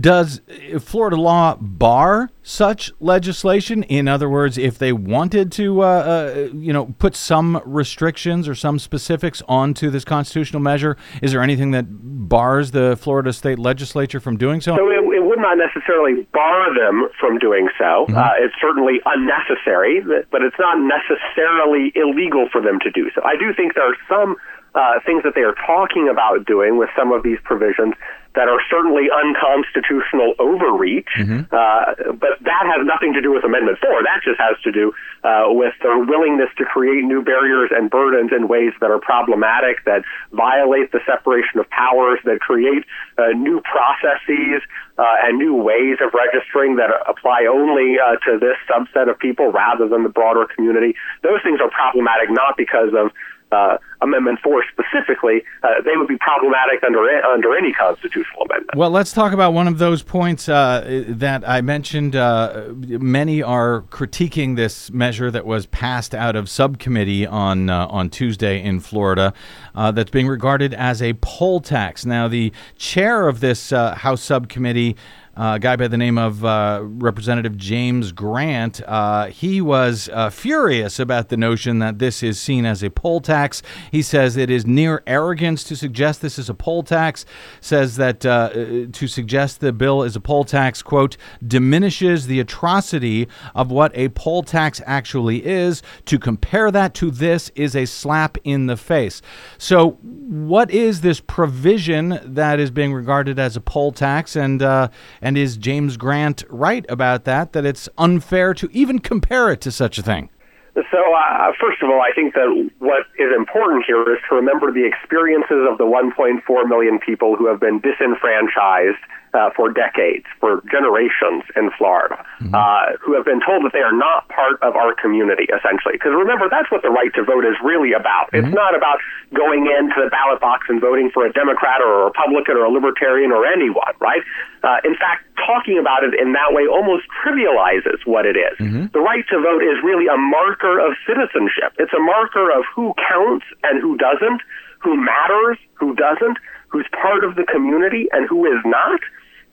Does 0.00 0.40
Florida 0.80 1.16
law 1.16 1.56
bar 1.56 2.30
such 2.42 2.92
legislation? 3.00 3.82
In 3.84 4.08
other 4.08 4.28
words, 4.28 4.58
if 4.58 4.78
they 4.78 4.92
wanted 4.92 5.52
to, 5.52 5.82
uh, 5.82 5.86
uh, 5.86 6.48
you 6.54 6.72
know, 6.72 6.94
put 6.98 7.16
some 7.16 7.60
restrictions 7.64 8.48
or 8.48 8.54
some 8.54 8.78
specifics 8.78 9.42
onto 9.48 9.90
this 9.90 10.04
constitutional 10.04 10.62
measure, 10.62 10.96
is 11.22 11.32
there 11.32 11.42
anything 11.42 11.70
that 11.72 11.84
bars 11.88 12.70
the 12.70 12.96
Florida 12.96 13.32
state 13.32 13.58
legislature 13.58 14.20
from 14.20 14.36
doing 14.36 14.60
so? 14.60 14.76
So 14.76 14.88
it, 14.88 15.02
it 15.16 15.24
would 15.24 15.38
not 15.38 15.58
necessarily 15.58 16.26
bar 16.32 16.74
them 16.74 17.08
from 17.18 17.38
doing 17.38 17.68
so. 17.78 18.06
Mm-hmm. 18.08 18.16
Uh, 18.16 18.30
it's 18.38 18.54
certainly 18.60 19.00
unnecessary, 19.04 20.00
but 20.30 20.42
it's 20.42 20.58
not 20.58 20.78
necessarily 20.78 21.92
illegal 21.94 22.48
for 22.50 22.60
them 22.60 22.78
to 22.80 22.90
do 22.90 23.10
so. 23.14 23.22
I 23.24 23.36
do 23.36 23.52
think 23.54 23.74
there 23.74 23.88
are 23.88 23.96
some 24.08 24.36
uh, 24.74 25.00
things 25.04 25.22
that 25.24 25.34
they 25.34 25.42
are 25.42 25.54
talking 25.66 26.08
about 26.08 26.46
doing 26.46 26.78
with 26.78 26.90
some 26.96 27.12
of 27.12 27.22
these 27.22 27.38
provisions 27.44 27.94
that 28.34 28.46
are 28.46 28.62
certainly 28.70 29.10
unconstitutional 29.10 30.34
overreach, 30.38 31.10
mm-hmm. 31.18 31.50
uh, 31.50 32.14
but 32.14 32.38
that 32.46 32.62
has 32.62 32.86
nothing 32.86 33.12
to 33.12 33.20
do 33.20 33.34
with 33.34 33.42
Amendment 33.42 33.78
4. 33.82 33.90
That 34.06 34.22
just 34.22 34.38
has 34.38 34.54
to 34.62 34.70
do 34.70 34.94
uh, 35.24 35.50
with 35.50 35.74
their 35.82 35.98
willingness 35.98 36.48
to 36.58 36.64
create 36.64 37.02
new 37.02 37.22
barriers 37.22 37.70
and 37.74 37.90
burdens 37.90 38.30
in 38.30 38.46
ways 38.46 38.70
that 38.80 38.90
are 38.90 39.00
problematic, 39.02 39.82
that 39.84 40.06
violate 40.30 40.92
the 40.92 41.00
separation 41.06 41.58
of 41.58 41.68
powers, 41.70 42.20
that 42.24 42.38
create 42.38 42.86
uh, 43.18 43.34
new 43.34 43.60
processes 43.66 44.62
uh, 44.94 45.26
and 45.26 45.38
new 45.38 45.56
ways 45.58 45.98
of 45.98 46.14
registering 46.14 46.76
that 46.76 46.90
apply 47.10 47.50
only 47.50 47.98
uh, 47.98 48.14
to 48.22 48.38
this 48.38 48.54
subset 48.70 49.10
of 49.10 49.18
people 49.18 49.50
rather 49.50 49.88
than 49.88 50.04
the 50.04 50.08
broader 50.08 50.46
community. 50.54 50.94
Those 51.22 51.42
things 51.42 51.58
are 51.60 51.70
problematic 51.70 52.30
not 52.30 52.56
because 52.56 52.94
of 52.94 53.10
uh, 53.52 53.78
Amendment 54.02 54.38
4 54.42 54.64
specifically, 54.72 55.42
uh, 55.62 55.82
they 55.84 55.96
would 55.96 56.08
be 56.08 56.16
problematic 56.18 56.82
under 56.84 57.06
under 57.24 57.56
any 57.56 57.72
constitutional 57.72 58.42
amendment. 58.44 58.76
Well, 58.76 58.90
let's 58.90 59.12
talk 59.12 59.32
about 59.32 59.52
one 59.52 59.68
of 59.68 59.78
those 59.78 60.02
points 60.02 60.48
uh, 60.48 61.04
that 61.08 61.46
I 61.46 61.60
mentioned. 61.60 62.16
Uh, 62.16 62.68
many 62.72 63.42
are 63.42 63.82
critiquing 63.90 64.56
this 64.56 64.90
measure 64.90 65.30
that 65.30 65.44
was 65.44 65.66
passed 65.66 66.14
out 66.14 66.34
of 66.34 66.48
subcommittee 66.48 67.26
on 67.26 67.68
uh, 67.68 67.86
on 67.88 68.08
Tuesday 68.08 68.62
in 68.62 68.80
Florida, 68.80 69.34
uh, 69.74 69.90
that's 69.90 70.10
being 70.10 70.28
regarded 70.28 70.72
as 70.72 71.02
a 71.02 71.12
poll 71.14 71.60
tax. 71.60 72.06
Now, 72.06 72.26
the 72.26 72.52
chair 72.76 73.28
of 73.28 73.40
this 73.40 73.70
House 73.70 74.22
subcommittee 74.22 74.96
a 75.40 75.58
guy 75.58 75.74
by 75.74 75.88
the 75.88 75.96
name 75.96 76.18
of 76.18 76.44
uh, 76.44 76.80
Representative 76.82 77.56
James 77.56 78.12
Grant. 78.12 78.82
Uh, 78.86 79.28
he 79.28 79.62
was 79.62 80.10
uh, 80.12 80.28
furious 80.28 80.98
about 80.98 81.30
the 81.30 81.36
notion 81.38 81.78
that 81.78 81.98
this 81.98 82.22
is 82.22 82.38
seen 82.38 82.66
as 82.66 82.82
a 82.82 82.90
poll 82.90 83.22
tax. 83.22 83.62
He 83.90 84.02
says 84.02 84.36
it 84.36 84.50
is 84.50 84.66
near 84.66 85.02
arrogance 85.06 85.64
to 85.64 85.76
suggest 85.76 86.20
this 86.20 86.38
is 86.38 86.50
a 86.50 86.54
poll 86.54 86.82
tax. 86.82 87.24
Says 87.62 87.96
that 87.96 88.20
to 88.20 89.06
suggest 89.06 89.60
the 89.60 89.72
bill 89.72 90.02
is 90.02 90.14
a 90.14 90.20
poll 90.20 90.44
tax, 90.44 90.82
quote, 90.82 91.16
diminishes 91.46 92.26
the 92.26 92.38
atrocity 92.38 93.26
of 93.54 93.70
what 93.70 93.92
a 93.94 94.10
poll 94.10 94.42
tax 94.42 94.82
actually 94.84 95.46
is. 95.46 95.82
To 96.04 96.18
compare 96.18 96.70
that 96.70 96.92
to 96.94 97.10
this 97.10 97.50
is 97.54 97.74
a 97.74 97.86
slap 97.86 98.36
in 98.44 98.66
the 98.66 98.76
face. 98.76 99.22
So, 99.56 99.92
what 100.02 100.70
is 100.70 101.00
this 101.00 101.20
provision 101.20 102.20
that 102.24 102.60
is 102.60 102.70
being 102.70 102.92
regarded 102.92 103.38
as 103.38 103.56
a 103.56 103.60
poll 103.60 103.92
tax 103.92 104.36
and 104.36 104.62
uh, 104.62 104.88
and 105.29 105.29
is 105.36 105.56
James 105.56 105.96
Grant 105.96 106.44
right 106.48 106.84
about 106.88 107.24
that, 107.24 107.52
that 107.52 107.64
it's 107.64 107.88
unfair 107.98 108.54
to 108.54 108.68
even 108.72 108.98
compare 108.98 109.50
it 109.50 109.60
to 109.62 109.70
such 109.70 109.98
a 109.98 110.02
thing? 110.02 110.30
So, 110.74 110.98
uh, 111.14 111.52
first 111.60 111.82
of 111.82 111.90
all, 111.90 112.00
I 112.00 112.12
think 112.14 112.34
that 112.34 112.70
what 112.78 113.06
is 113.18 113.28
important 113.36 113.84
here 113.86 114.02
is 114.12 114.20
to 114.28 114.36
remember 114.36 114.70
the 114.72 114.86
experiences 114.86 115.66
of 115.68 115.78
the 115.78 115.84
1.4 115.84 116.68
million 116.68 116.98
people 116.98 117.36
who 117.36 117.46
have 117.46 117.58
been 117.58 117.80
disenfranchised 117.80 119.02
uh, 119.32 119.50
for 119.54 119.70
decades, 119.70 120.26
for 120.40 120.62
generations 120.70 121.44
in 121.54 121.70
Florida, 121.78 122.18
mm-hmm. 122.40 122.54
uh, 122.54 122.98
who 122.98 123.14
have 123.14 123.24
been 123.24 123.40
told 123.40 123.64
that 123.64 123.72
they 123.72 123.84
are 123.84 123.94
not 123.94 124.28
part 124.28 124.58
of 124.62 124.74
our 124.74 124.94
community, 124.94 125.46
essentially. 125.54 125.94
Because 125.94 126.12
remember, 126.12 126.48
that's 126.50 126.70
what 126.70 126.82
the 126.82 126.90
right 126.90 127.12
to 127.14 127.22
vote 127.22 127.44
is 127.44 127.54
really 127.62 127.92
about. 127.92 128.30
Mm-hmm. 128.32 128.50
It's 128.50 128.54
not 128.54 128.74
about 128.74 128.98
going 129.34 129.70
into 129.70 130.02
the 130.02 130.10
ballot 130.10 130.40
box 130.40 130.66
and 130.68 130.80
voting 130.80 131.10
for 131.14 131.26
a 131.26 131.32
Democrat 131.32 131.80
or 131.80 132.02
a 132.02 132.04
Republican 132.10 132.56
or 132.58 132.64
a 132.66 132.72
Libertarian 132.72 133.30
or 133.30 133.46
anyone, 133.46 133.94
right? 134.00 134.22
Uh, 134.62 134.82
in 134.82 134.94
fact, 134.98 135.24
talking 135.46 135.78
about 135.78 136.02
it 136.04 136.12
in 136.18 136.32
that 136.32 136.52
way 136.52 136.66
almost 136.66 137.06
trivializes 137.22 138.02
what 138.04 138.26
it 138.26 138.36
is. 138.36 138.58
Mm-hmm. 138.58 138.92
The 138.92 139.00
right 139.00 139.24
to 139.30 139.38
vote 139.40 139.62
is 139.62 139.78
really 139.82 140.06
a 140.06 140.18
marker 140.18 140.78
of 140.82 140.98
citizenship. 141.06 141.78
It's 141.78 141.94
a 141.94 142.02
marker 142.02 142.50
of 142.50 142.64
who 142.74 142.94
counts 142.98 143.46
and 143.62 143.80
who 143.80 143.96
doesn't, 143.96 144.42
who 144.82 144.96
matters, 144.96 145.58
who 145.74 145.94
doesn't, 145.94 146.38
who's 146.68 146.86
part 146.92 147.24
of 147.24 147.36
the 147.36 147.44
community 147.44 148.08
and 148.12 148.28
who 148.28 148.46
is 148.46 148.60
not. 148.64 149.00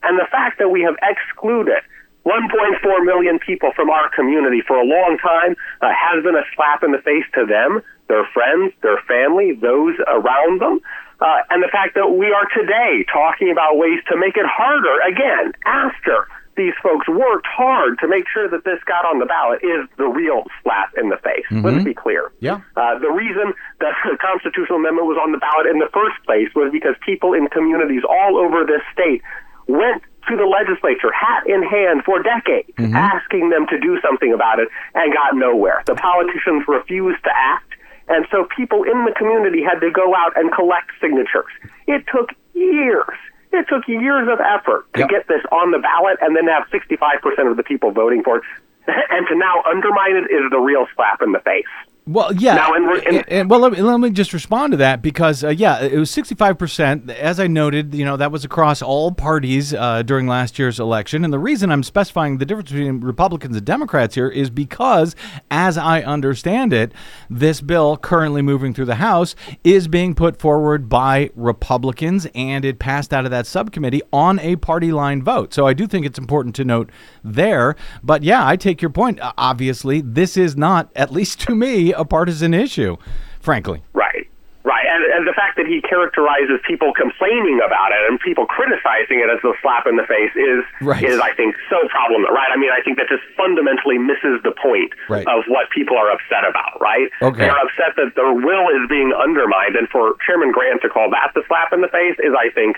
And 0.03 0.19
the 0.19 0.27
fact 0.31 0.59
that 0.59 0.69
we 0.69 0.81
have 0.81 0.95
excluded 1.01 1.81
1.4 2.25 3.05
million 3.05 3.39
people 3.39 3.71
from 3.75 3.89
our 3.89 4.09
community 4.11 4.61
for 4.67 4.75
a 4.75 4.83
long 4.83 5.17
time 5.23 5.55
uh, 5.81 5.87
has 5.95 6.23
been 6.23 6.35
a 6.35 6.43
slap 6.55 6.83
in 6.83 6.91
the 6.91 6.99
face 6.99 7.23
to 7.33 7.45
them, 7.45 7.81
their 8.07 8.27
friends, 8.33 8.73
their 8.83 8.99
family, 9.07 9.55
those 9.55 9.95
around 10.07 10.59
them. 10.59 10.79
Uh, 11.19 11.41
and 11.49 11.63
the 11.63 11.71
fact 11.71 11.95
that 11.95 12.11
we 12.11 12.27
are 12.27 12.45
today 12.53 13.05
talking 13.11 13.49
about 13.49 13.77
ways 13.77 13.99
to 14.11 14.17
make 14.17 14.35
it 14.35 14.45
harder 14.45 14.99
again 15.07 15.53
after 15.65 16.27
these 16.57 16.73
folks 16.81 17.07
worked 17.07 17.47
hard 17.47 17.97
to 17.99 18.07
make 18.07 18.25
sure 18.27 18.49
that 18.49 18.65
this 18.65 18.81
got 18.85 19.05
on 19.05 19.19
the 19.19 19.25
ballot 19.25 19.63
is 19.63 19.87
the 19.97 20.09
real 20.09 20.43
slap 20.61 20.91
in 20.97 21.09
the 21.09 21.17
face. 21.17 21.45
Mm-hmm. 21.49 21.65
Let's 21.65 21.85
be 21.85 21.93
clear. 21.93 22.33
Yeah. 22.41 22.59
Uh, 22.75 22.97
the 22.99 23.13
reason 23.13 23.53
that 23.79 23.93
the 24.03 24.17
constitutional 24.17 24.81
amendment 24.81 25.07
was 25.07 25.21
on 25.21 25.31
the 25.31 25.37
ballot 25.37 25.67
in 25.69 25.79
the 25.79 25.89
first 25.93 26.17
place 26.25 26.49
was 26.57 26.73
because 26.73 26.97
people 27.05 27.33
in 27.33 27.47
communities 27.47 28.01
all 28.03 28.35
over 28.35 28.65
this 28.65 28.81
state 28.91 29.21
went 29.67 30.03
to 30.27 30.35
the 30.35 30.43
legislature, 30.45 31.11
hat 31.11 31.47
in 31.47 31.63
hand, 31.63 32.03
for 32.03 32.21
decades, 32.21 32.75
mm-hmm. 32.75 32.95
asking 32.95 33.49
them 33.49 33.65
to 33.67 33.79
do 33.79 33.99
something 34.01 34.33
about 34.33 34.59
it, 34.59 34.67
and 34.93 35.13
got 35.13 35.35
nowhere. 35.35 35.83
The 35.85 35.95
politicians 35.95 36.67
refused 36.67 37.23
to 37.23 37.31
act, 37.31 37.73
and 38.07 38.25
so 38.31 38.47
people 38.55 38.83
in 38.83 39.05
the 39.05 39.13
community 39.15 39.63
had 39.63 39.79
to 39.79 39.91
go 39.91 40.15
out 40.15 40.35
and 40.35 40.51
collect 40.51 40.91
signatures. 40.99 41.51
It 41.87 42.03
took 42.11 42.31
years. 42.53 43.15
It 43.53 43.65
took 43.69 43.87
years 43.87 44.27
of 44.27 44.39
effort 44.43 44.91
to 44.93 45.07
yep. 45.07 45.09
get 45.09 45.27
this 45.27 45.41
on 45.51 45.71
the 45.71 45.79
ballot 45.79 46.19
and 46.19 46.35
then 46.35 46.47
have 46.47 46.67
65% 46.67 47.49
of 47.49 47.55
the 47.55 47.63
people 47.63 47.91
voting 47.91 48.23
for 48.23 48.37
it. 48.37 48.43
and 48.87 49.27
to 49.27 49.35
now 49.35 49.63
undermine 49.63 50.15
it 50.15 50.31
is 50.31 50.51
the 50.51 50.59
real 50.59 50.85
slap 50.95 51.21
in 51.21 51.31
the 51.31 51.39
face. 51.39 51.71
Well, 52.07 52.33
yeah. 52.33 52.55
Now, 52.55 52.73
in, 52.73 53.15
in, 53.15 53.23
and, 53.27 53.49
well, 53.49 53.59
let 53.59 53.73
me, 53.73 53.81
let 53.81 53.99
me 53.99 54.09
just 54.11 54.31
respond 54.31 54.71
to 54.71 54.77
that 54.77 55.01
because, 55.01 55.43
uh, 55.43 55.49
yeah, 55.49 55.81
it 55.81 55.97
was 55.97 56.09
65%. 56.09 57.09
As 57.09 57.37
I 57.37 57.47
noted, 57.47 57.93
you 57.93 58.05
know, 58.05 58.15
that 58.15 58.31
was 58.31 58.45
across 58.45 58.81
all 58.81 59.11
parties 59.11 59.73
uh, 59.73 60.03
during 60.03 60.25
last 60.25 60.57
year's 60.57 60.79
election. 60.79 61.25
And 61.25 61.33
the 61.33 61.39
reason 61.39 61.69
I'm 61.69 61.83
specifying 61.83 62.37
the 62.37 62.45
difference 62.45 62.71
between 62.71 63.01
Republicans 63.01 63.57
and 63.57 63.65
Democrats 63.65 64.15
here 64.15 64.29
is 64.29 64.49
because, 64.49 65.17
as 65.51 65.77
I 65.77 66.01
understand 66.01 66.71
it, 66.71 66.93
this 67.29 67.59
bill 67.59 67.97
currently 67.97 68.41
moving 68.41 68.73
through 68.73 68.85
the 68.85 68.95
House 68.95 69.35
is 69.65 69.89
being 69.89 70.15
put 70.15 70.39
forward 70.39 70.87
by 70.87 71.29
Republicans 71.35 72.25
and 72.33 72.63
it 72.63 72.79
passed 72.79 73.13
out 73.13 73.25
of 73.25 73.31
that 73.31 73.45
subcommittee 73.45 74.01
on 74.13 74.39
a 74.39 74.55
party 74.55 74.93
line 74.93 75.21
vote. 75.21 75.53
So 75.53 75.67
I 75.67 75.73
do 75.73 75.85
think 75.85 76.05
it's 76.05 76.17
important 76.17 76.55
to 76.55 76.63
note 76.63 76.89
there. 77.21 77.75
But 78.01 78.23
yeah, 78.23 78.47
I 78.47 78.55
take 78.55 78.81
your 78.81 78.91
point. 78.91 79.19
Obviously, 79.37 79.99
this 79.99 80.37
is 80.37 80.55
not, 80.55 80.89
at 80.95 81.11
least 81.11 81.41
to 81.41 81.53
me, 81.53 81.93
a 81.97 82.05
partisan 82.05 82.53
issue, 82.53 82.97
frankly. 83.39 83.83
Right. 83.93 84.29
Right, 84.67 84.83
and, 84.83 84.99
and 85.15 85.23
the 85.23 85.31
fact 85.31 85.55
that 85.55 85.63
he 85.63 85.79
characterizes 85.79 86.59
people 86.67 86.91
complaining 86.91 87.63
about 87.63 87.95
it 87.95 88.03
and 88.11 88.19
people 88.19 88.43
criticizing 88.43 89.23
it 89.23 89.31
as 89.31 89.39
a 89.39 89.55
slap 89.63 89.87
in 89.87 89.95
the 89.95 90.03
face 90.03 90.35
is 90.35 90.67
right. 90.83 90.99
is 90.99 91.23
I 91.23 91.31
think 91.39 91.55
so 91.71 91.79
problematic. 91.87 92.35
Right, 92.35 92.51
I 92.51 92.59
mean, 92.59 92.67
I 92.75 92.83
think 92.83 92.99
that 92.99 93.07
just 93.07 93.23
fundamentally 93.39 93.95
misses 93.95 94.43
the 94.43 94.51
point 94.51 94.91
right. 95.07 95.23
of 95.23 95.47
what 95.47 95.71
people 95.71 95.95
are 95.95 96.11
upset 96.11 96.43
about. 96.43 96.83
Right, 96.83 97.07
okay. 97.23 97.47
they're 97.47 97.55
upset 97.63 97.95
that 97.95 98.19
their 98.19 98.35
will 98.35 98.67
is 98.75 98.83
being 98.91 99.15
undermined, 99.15 99.79
and 99.79 99.87
for 99.87 100.19
Chairman 100.27 100.51
Grant 100.51 100.83
to 100.83 100.91
call 100.91 101.07
that 101.15 101.31
the 101.31 101.47
slap 101.47 101.71
in 101.71 101.79
the 101.79 101.87
face 101.87 102.19
is, 102.19 102.35
I 102.35 102.51
think, 102.51 102.75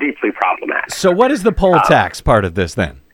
deeply 0.00 0.32
problematic. 0.32 0.96
So, 0.96 1.12
what 1.12 1.28
is 1.28 1.44
the 1.44 1.52
poll 1.52 1.76
uh, 1.76 1.84
tax 1.84 2.24
part 2.24 2.48
of 2.48 2.56
this 2.56 2.72
then? 2.72 3.04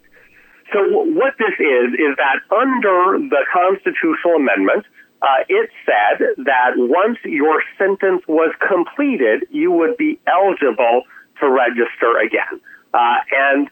So, 0.71 0.87
what 1.19 1.35
this 1.43 1.59
is 1.59 1.99
is 1.99 2.15
that 2.15 2.47
under 2.55 3.19
the 3.27 3.43
constitutional 3.51 4.39
amendment 4.39 4.87
uh, 5.25 5.41
it 5.49 5.71
said 5.89 6.45
that 6.45 6.77
once 6.77 7.17
your 7.25 7.63
sentence 7.79 8.23
was 8.29 8.53
completed, 8.61 9.49
you 9.51 9.73
would 9.73 9.97
be 9.97 10.21
eligible 10.29 11.03
to 11.41 11.49
register 11.49 12.21
again. 12.21 12.61
Uh, 12.93 13.17
and 13.33 13.71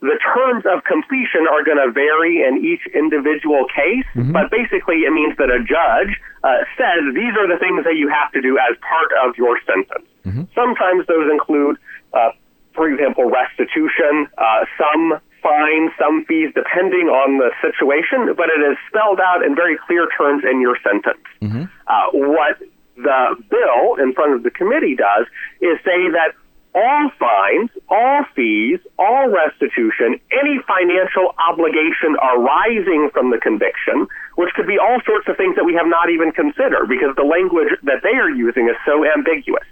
the 0.00 0.16
terms 0.32 0.64
of 0.64 0.84
completion 0.84 1.44
are 1.44 1.62
going 1.62 1.76
to 1.76 1.92
vary 1.92 2.40
in 2.40 2.64
each 2.64 2.80
individual 2.96 3.68
case, 3.68 4.08
mm-hmm. 4.16 4.32
but 4.32 4.50
basically 4.50 5.04
it 5.04 5.12
means 5.12 5.36
that 5.36 5.52
a 5.52 5.60
judge 5.60 6.16
uh, 6.42 6.64
says 6.76 7.04
these 7.12 7.36
are 7.36 7.48
the 7.52 7.60
things 7.60 7.84
that 7.84 7.96
you 8.00 8.08
have 8.08 8.32
to 8.32 8.40
do 8.40 8.56
as 8.56 8.76
part 8.80 9.12
of 9.24 9.36
your 9.36 9.60
sentence. 9.68 10.08
Mm-hmm. 10.24 10.44
Sometimes 10.56 11.06
those 11.06 11.28
include, 11.30 11.76
uh, 12.12 12.32
for 12.72 12.88
example, 12.88 13.28
restitution. 13.28 14.28
Uh, 14.36 14.64
some 14.80 15.20
fines, 15.44 15.92
some 16.00 16.24
fees, 16.24 16.48
depending 16.56 17.12
on 17.12 17.36
the 17.36 17.52
situation, 17.60 18.32
but 18.32 18.48
it 18.48 18.64
is 18.64 18.80
spelled 18.88 19.20
out 19.20 19.44
in 19.44 19.54
very 19.54 19.76
clear 19.84 20.08
terms 20.16 20.42
in 20.42 20.64
your 20.64 20.80
sentence. 20.80 21.20
Mm-hmm. 21.44 21.68
Uh, 21.86 22.06
what 22.32 22.56
the 22.96 23.36
bill 23.52 24.00
in 24.00 24.16
front 24.16 24.32
of 24.32 24.42
the 24.42 24.50
committee 24.50 24.96
does 24.96 25.28
is 25.60 25.76
say 25.84 26.08
that 26.16 26.32
all 26.74 27.06
fines, 27.20 27.70
all 27.88 28.24
fees, 28.34 28.80
all 28.98 29.30
restitution, 29.30 30.18
any 30.34 30.58
financial 30.66 31.30
obligation 31.38 32.18
arising 32.18 33.10
from 33.14 33.30
the 33.30 33.38
conviction, 33.38 34.08
which 34.34 34.50
could 34.56 34.66
be 34.66 34.78
all 34.78 34.98
sorts 35.06 35.28
of 35.28 35.36
things 35.36 35.54
that 35.54 35.62
we 35.62 35.74
have 35.74 35.86
not 35.86 36.10
even 36.10 36.32
considered 36.32 36.90
because 36.90 37.14
the 37.14 37.22
language 37.22 37.70
that 37.84 38.02
they 38.02 38.16
are 38.18 38.30
using 38.30 38.66
is 38.66 38.74
so 38.82 39.06
ambiguous. 39.06 39.62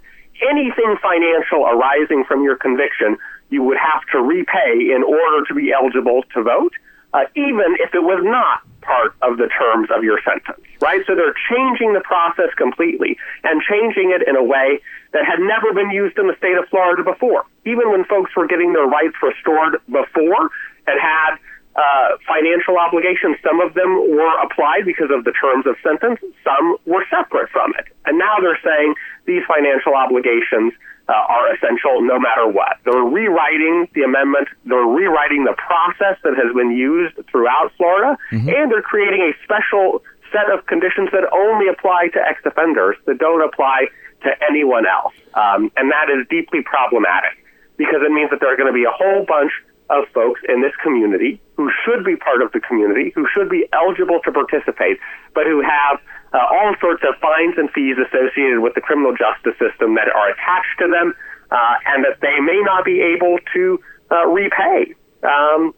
Anything 0.47 0.95
financial 1.03 1.67
arising 1.67 2.23
from 2.23 2.43
your 2.43 2.55
conviction 2.55 3.17
you 3.49 3.63
would 3.63 3.77
have 3.77 4.01
to 4.11 4.21
repay 4.21 4.91
in 4.95 5.03
order 5.03 5.45
to 5.47 5.53
be 5.53 5.71
eligible 5.71 6.23
to 6.33 6.43
vote, 6.43 6.73
uh, 7.13 7.25
even 7.35 7.77
if 7.79 7.93
it 7.93 8.01
was 8.01 8.21
not 8.23 8.61
part 8.81 9.15
of 9.21 9.37
the 9.37 9.47
terms 9.47 9.89
of 9.95 10.03
your 10.03 10.19
sentence, 10.25 10.59
right? 10.81 11.01
So 11.07 11.15
they're 11.15 11.35
changing 11.49 11.93
the 11.93 12.01
process 12.01 12.51
completely 12.57 13.17
and 13.43 13.61
changing 13.61 14.11
it 14.11 14.27
in 14.27 14.35
a 14.35 14.43
way 14.43 14.81
that 15.13 15.23
had 15.25 15.39
never 15.39 15.73
been 15.73 15.91
used 15.91 16.17
in 16.17 16.27
the 16.27 16.35
state 16.37 16.57
of 16.57 16.67
Florida 16.69 17.03
before. 17.03 17.45
Even 17.65 17.91
when 17.91 18.03
folks 18.05 18.35
were 18.35 18.47
getting 18.47 18.73
their 18.73 18.87
rights 18.87 19.15
restored 19.21 19.79
before 19.87 20.49
and 20.87 20.99
had 20.99 21.37
uh, 21.75 22.17
financial 22.27 22.77
obligations, 22.77 23.37
some 23.41 23.61
of 23.61 23.73
them 23.73 23.89
were 24.13 24.35
applied 24.41 24.85
because 24.85 25.09
of 25.09 25.23
the 25.23 25.33
terms 25.33 25.65
of 25.65 25.75
sentence, 25.81 26.19
some 26.43 26.77
were 26.85 27.05
separate 27.09 27.49
from 27.49 27.73
it. 27.79 27.85
And 28.05 28.17
now 28.17 28.37
they're 28.41 28.59
saying 28.63 28.93
these 29.25 29.41
financial 29.47 29.95
obligations 29.95 30.73
uh, 31.09 31.13
are 31.13 31.53
essential 31.53 32.01
no 32.01 32.19
matter 32.19 32.47
what. 32.47 32.79
They're 32.85 33.03
rewriting 33.03 33.87
the 33.93 34.03
amendment, 34.03 34.47
they're 34.65 34.87
rewriting 34.87 35.43
the 35.43 35.55
process 35.57 36.17
that 36.23 36.35
has 36.35 36.55
been 36.55 36.71
used 36.71 37.15
throughout 37.29 37.71
Florida, 37.77 38.17
mm-hmm. 38.31 38.49
and 38.49 38.71
they're 38.71 38.81
creating 38.81 39.21
a 39.21 39.33
special 39.43 40.01
set 40.31 40.49
of 40.49 40.65
conditions 40.65 41.09
that 41.11 41.27
only 41.31 41.67
apply 41.67 42.09
to 42.13 42.19
ex 42.19 42.41
offenders, 42.45 42.97
that 43.05 43.19
don't 43.19 43.43
apply 43.43 43.87
to 44.23 44.29
anyone 44.49 44.85
else. 44.87 45.13
Um, 45.35 45.71
and 45.77 45.91
that 45.91 46.09
is 46.09 46.25
deeply 46.29 46.63
problematic 46.63 47.37
because 47.77 48.01
it 48.01 48.11
means 48.11 48.31
that 48.31 48.39
there 48.39 48.51
are 48.51 48.57
going 48.57 48.71
to 48.71 48.75
be 48.75 48.85
a 48.85 48.95
whole 48.95 49.25
bunch 49.25 49.51
of 49.89 50.05
folks 50.13 50.41
in 50.47 50.61
this 50.61 50.73
community 50.81 51.41
who 51.55 51.69
should 51.85 52.03
be 52.03 52.15
part 52.15 52.41
of 52.41 52.51
the 52.51 52.59
community, 52.59 53.11
who 53.13 53.27
should 53.33 53.49
be 53.49 53.67
eligible 53.73 54.19
to 54.23 54.31
participate, 54.31 54.97
but 55.35 55.45
who 55.45 55.61
have 55.61 55.99
uh, 56.33 56.41
all 56.49 56.73
sorts 56.81 57.03
of 57.07 57.15
fines 57.21 57.55
and 57.57 57.69
fees 57.71 57.95
associated 57.97 58.59
with 58.59 58.73
the 58.73 58.81
criminal 58.81 59.13
justice 59.13 59.57
system 59.61 59.95
that 59.95 60.09
are 60.09 60.29
attached 60.29 60.75
to 60.79 60.87
them, 60.89 61.13
uh, 61.51 61.75
and 61.93 62.03
that 62.03 62.19
they 62.21 62.39
may 62.41 62.59
not 62.65 62.83
be 62.83 63.01
able 63.01 63.37
to 63.53 63.79
uh, 64.11 64.25
repay. 64.27 64.93
Um, 65.23 65.73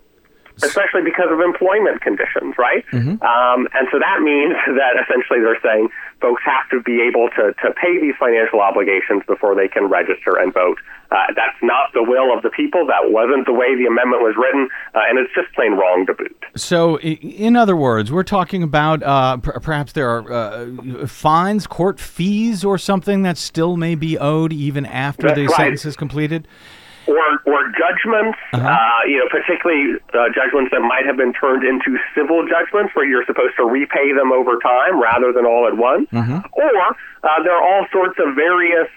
especially 0.64 1.03
because 1.03 1.28
of 1.32 1.41
employment 1.41 2.01
conditions, 2.01 2.56
right? 2.58 2.86
Mm-hmm. 2.91 3.20
Um, 3.20 3.68
and 3.76 3.88
so 3.91 3.99
that 3.99 4.22
means 4.24 4.56
that 4.80 4.95
essentially 5.03 5.43
they're 5.43 5.60
saying 5.60 5.89
folks 6.22 6.41
have 6.45 6.70
to 6.72 6.82
be 6.82 7.01
able 7.01 7.30
to, 7.36 7.53
to 7.61 7.74
pay 7.74 7.99
these 7.99 8.16
financial 8.20 8.61
obligations 8.61 9.24
before 9.28 9.55
they 9.55 9.68
can 9.68 9.86
register 9.86 10.38
and 10.38 10.53
vote. 10.53 10.78
Uh, 11.11 11.28
that's 11.36 11.57
not 11.61 11.93
the 11.93 12.01
will 12.01 12.36
of 12.36 12.41
the 12.41 12.49
people. 12.49 12.86
That 12.88 13.11
wasn't 13.11 13.45
the 13.45 13.53
way 13.53 13.76
the 13.76 13.86
amendment 13.86 14.24
was 14.24 14.36
written, 14.38 14.68
uh, 14.95 15.01
and 15.07 15.20
it's 15.20 15.34
just 15.36 15.53
plain 15.53 15.74
wrong 15.74 16.05
to 16.07 16.13
boot. 16.13 16.45
So, 16.55 16.99
in 16.99 17.55
other 17.55 17.76
words, 17.76 18.11
we're 18.11 18.24
talking 18.24 18.63
about 18.63 19.03
uh, 19.03 19.38
p- 19.38 19.51
perhaps 19.61 19.91
there 19.93 20.09
are 20.09 20.32
uh, 20.32 21.07
fines, 21.07 21.68
court 21.68 21.99
fees, 21.99 22.66
or 22.66 22.78
something 22.78 23.22
that 23.22 23.38
still 23.38 23.78
may 23.78 23.95
be 23.95 24.18
owed 24.18 24.51
even 24.51 24.86
after 24.86 25.28
that's 25.28 25.36
the 25.36 25.45
right. 25.47 25.55
sentence 25.55 25.86
is 25.86 25.95
completed. 25.95 26.47
Or 27.08 27.39
or 27.45 27.72
judgments, 27.78 28.38
uh, 28.53 28.99
you 29.08 29.18
know, 29.20 29.28
particularly 29.30 29.95
uh, 30.14 30.30
judgments 30.34 30.72
that 30.72 30.82
might 30.82 31.06
have 31.06 31.18
been 31.18 31.34
turned 31.34 31.64
into 31.64 31.97
civil 32.16 32.45
judgments, 32.47 32.95
where 32.95 33.06
you're 33.06 33.26
supposed 33.26 33.56
to 33.58 33.64
repay 33.66 34.14
them 34.14 34.32
over 34.32 34.58
time 34.60 35.01
rather 35.01 35.32
than 35.32 35.45
all 35.45 35.68
at 35.68 35.78
once. 35.78 36.08
Or 36.12 36.72
uh, 37.24 37.43
there 37.43 37.53
are 37.53 37.64
all 37.64 37.86
sorts 37.91 38.18
of 38.20 38.36
various 38.36 38.89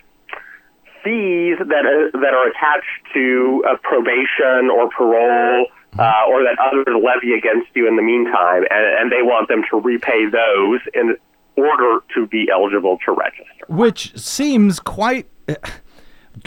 fees 1.05 1.59
that 1.59 1.85
uh, 1.87 2.19
that 2.19 2.35
are 2.35 2.49
attached 2.49 3.15
to 3.15 3.65
uh, 3.69 3.77
probation 3.83 4.71
or 4.71 4.89
parole. 4.91 5.67
Uh, 5.99 6.13
or 6.29 6.45
that 6.45 6.55
others 6.61 6.85
levy 7.03 7.33
against 7.33 7.67
you 7.75 7.89
in 7.89 7.97
the 7.97 8.03
meantime, 8.03 8.63
and, 8.71 8.87
and 9.01 9.11
they 9.11 9.23
want 9.23 9.49
them 9.49 9.63
to 9.69 9.81
repay 9.81 10.27
those 10.27 10.81
in 10.95 11.17
order 11.57 12.05
to 12.15 12.27
be 12.27 12.47
eligible 12.53 12.99
to 13.05 13.11
register. 13.11 13.65
which 13.69 14.17
seems 14.17 14.81
quite 14.81 15.27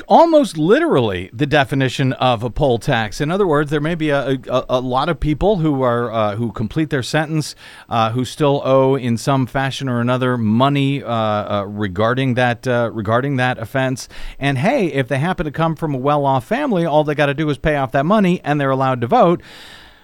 almost 0.08 0.58
literally 0.58 1.30
the 1.34 1.46
definition 1.46 2.14
of 2.14 2.44
a 2.44 2.50
poll 2.50 2.78
tax. 2.78 3.22
In 3.22 3.32
other 3.32 3.48
words, 3.48 3.72
there 3.72 3.82
may 3.82 3.96
be 3.96 4.10
a, 4.10 4.39
a, 4.48 4.66
a 4.70 4.80
lot 4.80 5.10
of 5.10 5.20
people 5.20 5.58
who 5.58 5.82
are 5.82 6.12
uh, 6.12 6.36
who 6.36 6.52
complete 6.52 6.89
their 6.89 7.04
sentence 7.04 7.56
uh, 7.89 8.12
who 8.12 8.26
still 8.26 8.62
owe 8.64 8.96
in 8.96 9.18
some 9.18 9.46
fashion 9.48 9.89
or 9.89 10.00
another 10.00 10.38
money 10.38 11.04
uh, 11.04 11.10
uh, 11.12 11.66
regarding 11.68 12.36
that 12.36 12.68
uh, 12.68 12.89
regarding 12.94 13.38
that 13.38 13.58
offense. 13.58 14.08
And 14.39 14.58
hey, 14.58 14.88
if 14.88 15.08
they 15.08 15.20
happen 15.20 15.46
to 15.46 15.52
come 15.52 15.76
from 15.76 15.94
a 15.96 15.98
well-off 15.98 16.46
family, 16.46 16.86
all 16.86 17.04
they 17.04 17.16
got 17.16 17.28
to 17.28 17.34
do 17.34 17.50
is 17.50 17.58
pay 17.58 17.76
off 17.76 17.92
that 17.94 18.06
money, 18.06 18.42
and 18.44 18.60
they're 18.60 18.70
allowed 18.70 19.02
to 19.02 19.08
vote. 19.08 19.42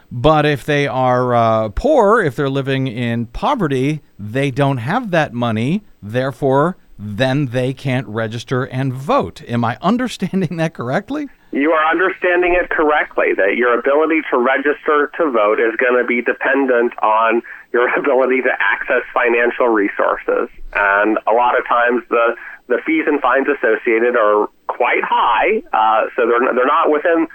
But 0.10 0.46
if 0.46 0.64
they 0.64 0.88
are 0.88 1.36
uh, 1.36 1.70
poor, 1.70 2.22
if 2.22 2.36
they're 2.36 2.50
living 2.50 2.88
in 2.88 3.26
poverty, 3.26 4.02
they 4.18 4.52
don't 4.52 4.78
have 4.78 5.12
that 5.12 5.34
money. 5.34 5.84
Therefore, 6.02 6.78
then 7.00 7.48
they 7.48 7.74
can't 7.74 8.08
register 8.08 8.66
and 8.66 8.93
vote. 8.93 9.41
Am 9.48 9.64
I 9.64 9.78
understanding 9.82 10.58
that 10.58 10.74
correctly? 10.74 11.28
You 11.52 11.72
are 11.72 11.89
understanding 11.89 12.58
it 12.62 12.70
correctly 12.70 13.34
that 13.38 13.56
your 13.56 13.80
ability 13.80 14.22
to 14.32 14.38
register 14.38 15.12
to 15.18 15.32
vote 15.32 15.60
is 15.60 15.76
going 15.78 16.02
to 16.02 16.06
be 16.06 16.22
dependent 16.22 16.91
on 17.02 17.41
your 17.72 17.88
ability 18.00 18.41
to 18.41 18.52
access 18.60 19.04
financial 19.14 19.68
resources. 19.68 20.50
And 20.74 21.18
a 21.28 21.32
lot 21.32 21.58
of 21.58 21.66
times 21.68 22.04
the, 22.10 22.36
the 22.68 22.80
fees 22.86 23.06
and 23.08 23.22
fines 23.22 23.48
associated 23.48 24.16
are 24.16 24.50
quite 24.68 25.04
high, 25.04 25.64
uh, 25.72 26.10
so 26.16 26.28
they're, 26.28 26.54
they're 26.54 26.66
not 26.66 26.91
within 26.91 27.28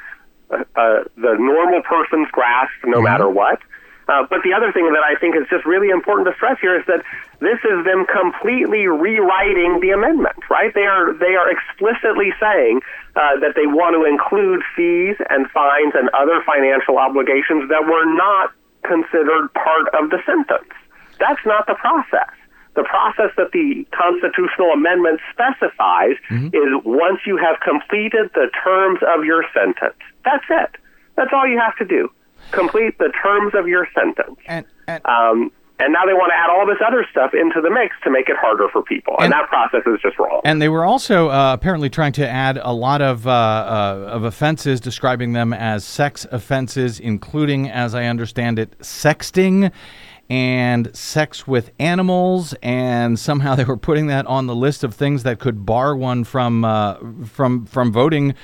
uh, 0.51 1.05
the 1.17 1.37
normal 1.39 1.81
person's 1.83 2.29
grasp 2.33 2.73
no 2.85 3.01
matter 3.01 3.29
what. 3.29 3.61
Uh, 4.13 4.29
but 4.29 4.45
the 4.45 4.53
other 4.53 4.69
thing 4.73 4.93
that 4.93 5.01
I 5.01 5.17
think 5.17 5.33
is 5.37 5.49
just 5.49 5.65
really 5.65 5.89
important 5.89 6.29
to 6.29 6.35
stress 6.37 6.61
here 6.61 6.77
is 6.77 6.85
that 6.85 7.01
this 7.41 7.57
is 7.65 7.81
them 7.89 8.05
completely 8.05 8.85
rewriting 8.85 9.81
the 9.81 9.89
amendment, 9.97 10.37
right? 10.53 10.69
They 10.75 10.85
are 10.85 11.17
they 11.17 11.33
are 11.33 11.49
explicitly 11.49 12.37
saying 12.37 12.85
uh, 13.17 13.41
that 13.41 13.57
they 13.57 13.65
want 13.65 13.97
to 13.97 14.05
include 14.05 14.61
fees 14.77 15.17
and 15.33 15.49
fines 15.49 15.97
and 15.97 16.13
other 16.13 16.45
financial 16.45 17.01
obligations 17.01 17.73
that 17.73 17.89
were 17.89 18.05
not 18.05 18.53
considered 18.85 19.49
part 19.57 19.89
of 19.97 20.13
the 20.13 20.21
sentence. 20.29 20.69
That's 21.17 21.41
not 21.49 21.65
the 21.65 21.75
process. 21.81 22.37
The 22.77 22.85
process 22.85 23.33
that 23.41 23.53
the 23.53 23.87
constitutional 23.97 24.77
amendment 24.77 25.21
specifies 25.33 26.21
is 26.53 26.69
once 26.85 27.21
you 27.25 27.41
have 27.41 27.61
completed 27.65 28.29
the 28.37 28.53
terms 28.61 29.01
of 29.09 29.25
your 29.25 29.45
sentence. 29.57 29.97
That's 30.25 30.45
it. 30.53 30.77
That's 31.17 31.33
all 31.33 31.49
you 31.49 31.61
have 31.61 31.77
to 31.77 31.85
do. 31.85 32.13
Complete 32.53 32.99
the 32.99 33.13
terms 33.23 33.55
of 33.55 33.67
your 33.67 33.89
sentence. 33.95 34.39
And, 34.47 34.67
and 34.87 35.05
Um, 35.07 35.51
and 35.79 35.93
now 35.93 36.05
they 36.07 36.13
want 36.13 36.31
to 36.31 36.37
add 36.37 36.49
all 36.49 36.65
this 36.65 36.79
other 36.87 37.05
stuff 37.11 37.35
into 37.35 37.61
the 37.61 37.69
mix 37.71 37.97
to 38.05 38.11
make 38.11 38.29
it 38.29 38.37
harder 38.39 38.69
for 38.73 38.83
people. 38.83 39.15
And, 39.19 39.25
And- 39.25 39.33
that 39.33 39.49
process 39.49 39.83
is 39.87 39.99
just 40.01 40.17
wrong. 40.19 40.41
And 40.45 40.63
they 40.63 40.69
were 40.69 40.85
also 40.85 41.29
uh, 41.29 41.55
apparently 41.55 41.91
trying 41.91 42.13
to 42.13 42.29
add 42.29 42.59
a 42.63 42.73
lot 42.73 43.03
of 43.03 43.27
uh, 43.27 43.31
uh, 43.31 44.09
of 44.13 44.23
offenses, 44.25 44.81
describing 44.81 45.33
them 45.33 45.53
as 45.53 45.85
sex 45.85 46.25
offenses, 46.31 47.01
including, 47.01 47.69
as 47.69 47.95
I 47.97 48.05
understand 48.05 48.59
it, 48.61 48.79
sexting 48.79 49.73
and 50.31 50.95
sex 50.97 51.49
with 51.49 51.73
animals. 51.81 52.55
And 52.63 53.19
somehow 53.19 53.55
they 53.57 53.65
were 53.65 53.77
putting 53.77 54.07
that 54.07 54.27
on 54.27 54.47
the 54.47 54.55
list 54.55 54.85
of 54.85 54.95
things 54.95 55.25
that 55.25 55.41
could 55.41 55.67
bar 55.67 55.97
one 55.97 56.23
from 56.23 56.65
uh, 56.65 56.95
from 57.25 57.67
from 57.67 57.91
voting 57.93 58.35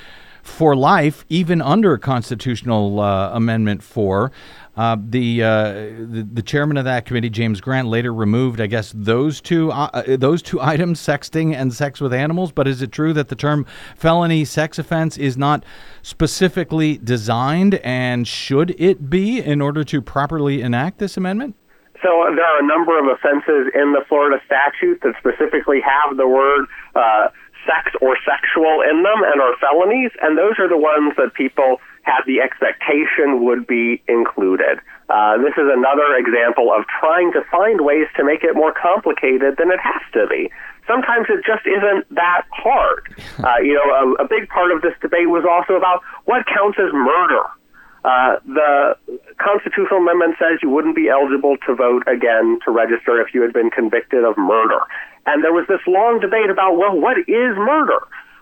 for 0.41 0.75
life, 0.75 1.25
even 1.29 1.61
under 1.61 1.97
Constitutional 1.97 2.99
uh, 2.99 3.31
Amendment 3.33 3.83
Four. 3.83 4.31
Uh, 4.77 4.95
the, 5.09 5.43
uh, 5.43 5.73
the 5.73 6.25
the 6.31 6.41
chairman 6.41 6.77
of 6.77 6.85
that 6.85 7.05
committee, 7.05 7.29
James 7.29 7.59
Grant, 7.59 7.89
later 7.89 8.13
removed, 8.13 8.61
I 8.61 8.67
guess, 8.67 8.93
those 8.95 9.41
two 9.41 9.71
uh, 9.71 9.89
uh, 9.93 10.17
those 10.17 10.41
two 10.41 10.61
items, 10.61 11.01
sexting 11.01 11.53
and 11.53 11.73
sex 11.73 11.99
with 11.99 12.13
animals. 12.13 12.51
But 12.51 12.67
is 12.67 12.81
it 12.81 12.91
true 12.91 13.11
that 13.13 13.27
the 13.27 13.35
term 13.35 13.65
felony 13.95 14.45
sex 14.45 14.79
offense 14.79 15.17
is 15.17 15.37
not 15.37 15.65
specifically 16.01 16.97
designed, 16.97 17.75
and 17.75 18.27
should 18.27 18.73
it 18.79 19.09
be 19.09 19.39
in 19.39 19.61
order 19.61 19.83
to 19.83 20.01
properly 20.01 20.61
enact 20.61 20.99
this 20.99 21.17
amendment? 21.17 21.55
So 22.01 22.07
there 22.33 22.45
are 22.45 22.59
a 22.59 22.65
number 22.65 22.97
of 22.97 23.05
offenses 23.07 23.73
in 23.75 23.91
the 23.91 24.05
Florida 24.07 24.41
statute 24.45 25.01
that 25.01 25.15
specifically 25.19 25.81
have 25.81 26.15
the 26.15 26.27
word 26.27 26.65
uh, 26.95 27.27
sex 27.69 27.93
or 28.01 28.17
sexual 28.25 28.81
in 28.81 29.05
them 29.05 29.21
and 29.21 29.37
are 29.37 29.53
felonies, 29.61 30.09
and 30.25 30.33
those 30.33 30.57
are 30.57 30.67
the 30.67 30.77
ones 30.77 31.13
that 31.21 31.37
people 31.37 31.77
had 32.01 32.25
the 32.25 32.41
expectation 32.41 33.45
would 33.45 33.67
be 33.67 34.01
included. 34.09 34.81
Uh, 35.09 35.37
this 35.37 35.53
is 35.53 35.69
another 35.69 36.17
example 36.17 36.73
of 36.73 36.85
trying 36.99 37.31
to 37.33 37.45
find 37.53 37.81
ways 37.81 38.09
to 38.17 38.25
make 38.25 38.41
it 38.43 38.55
more 38.55 38.73
complicated 38.73 39.57
than 39.61 39.69
it 39.69 39.79
has 39.79 40.01
to 40.13 40.25
be. 40.25 40.49
Sometimes 40.87 41.27
it 41.29 41.45
just 41.45 41.65
isn't 41.69 42.09
that 42.15 42.43
hard. 42.49 43.05
Uh, 43.39 43.55
you 43.63 43.73
know, 43.73 43.87
a, 44.19 44.25
a 44.25 44.27
big 44.27 44.49
part 44.49 44.69
of 44.69 44.81
this 44.81 44.91
debate 45.01 45.29
was 45.29 45.47
also 45.47 45.79
about 45.79 46.03
what 46.25 46.45
counts 46.45 46.77
as 46.77 46.91
murder. 46.91 47.47
Uh, 48.03 48.39
the 48.45 48.95
constitutional 49.37 49.99
amendment 49.99 50.35
says 50.39 50.59
you 50.63 50.69
wouldn't 50.69 50.95
be 50.95 51.09
eligible 51.09 51.57
to 51.67 51.75
vote 51.75 52.03
again 52.07 52.59
to 52.63 52.71
register 52.71 53.19
if 53.19 53.33
you 53.33 53.41
had 53.41 53.51
been 53.51 53.69
convicted 53.69 54.23
of 54.23 54.37
murder. 54.37 54.79
And 55.25 55.43
there 55.43 55.53
was 55.53 55.67
this 55.67 55.81
long 55.85 56.19
debate 56.19 56.49
about, 56.49 56.77
well, 56.77 56.95
what 56.95 57.17
is 57.27 57.53
murder? 57.59 57.99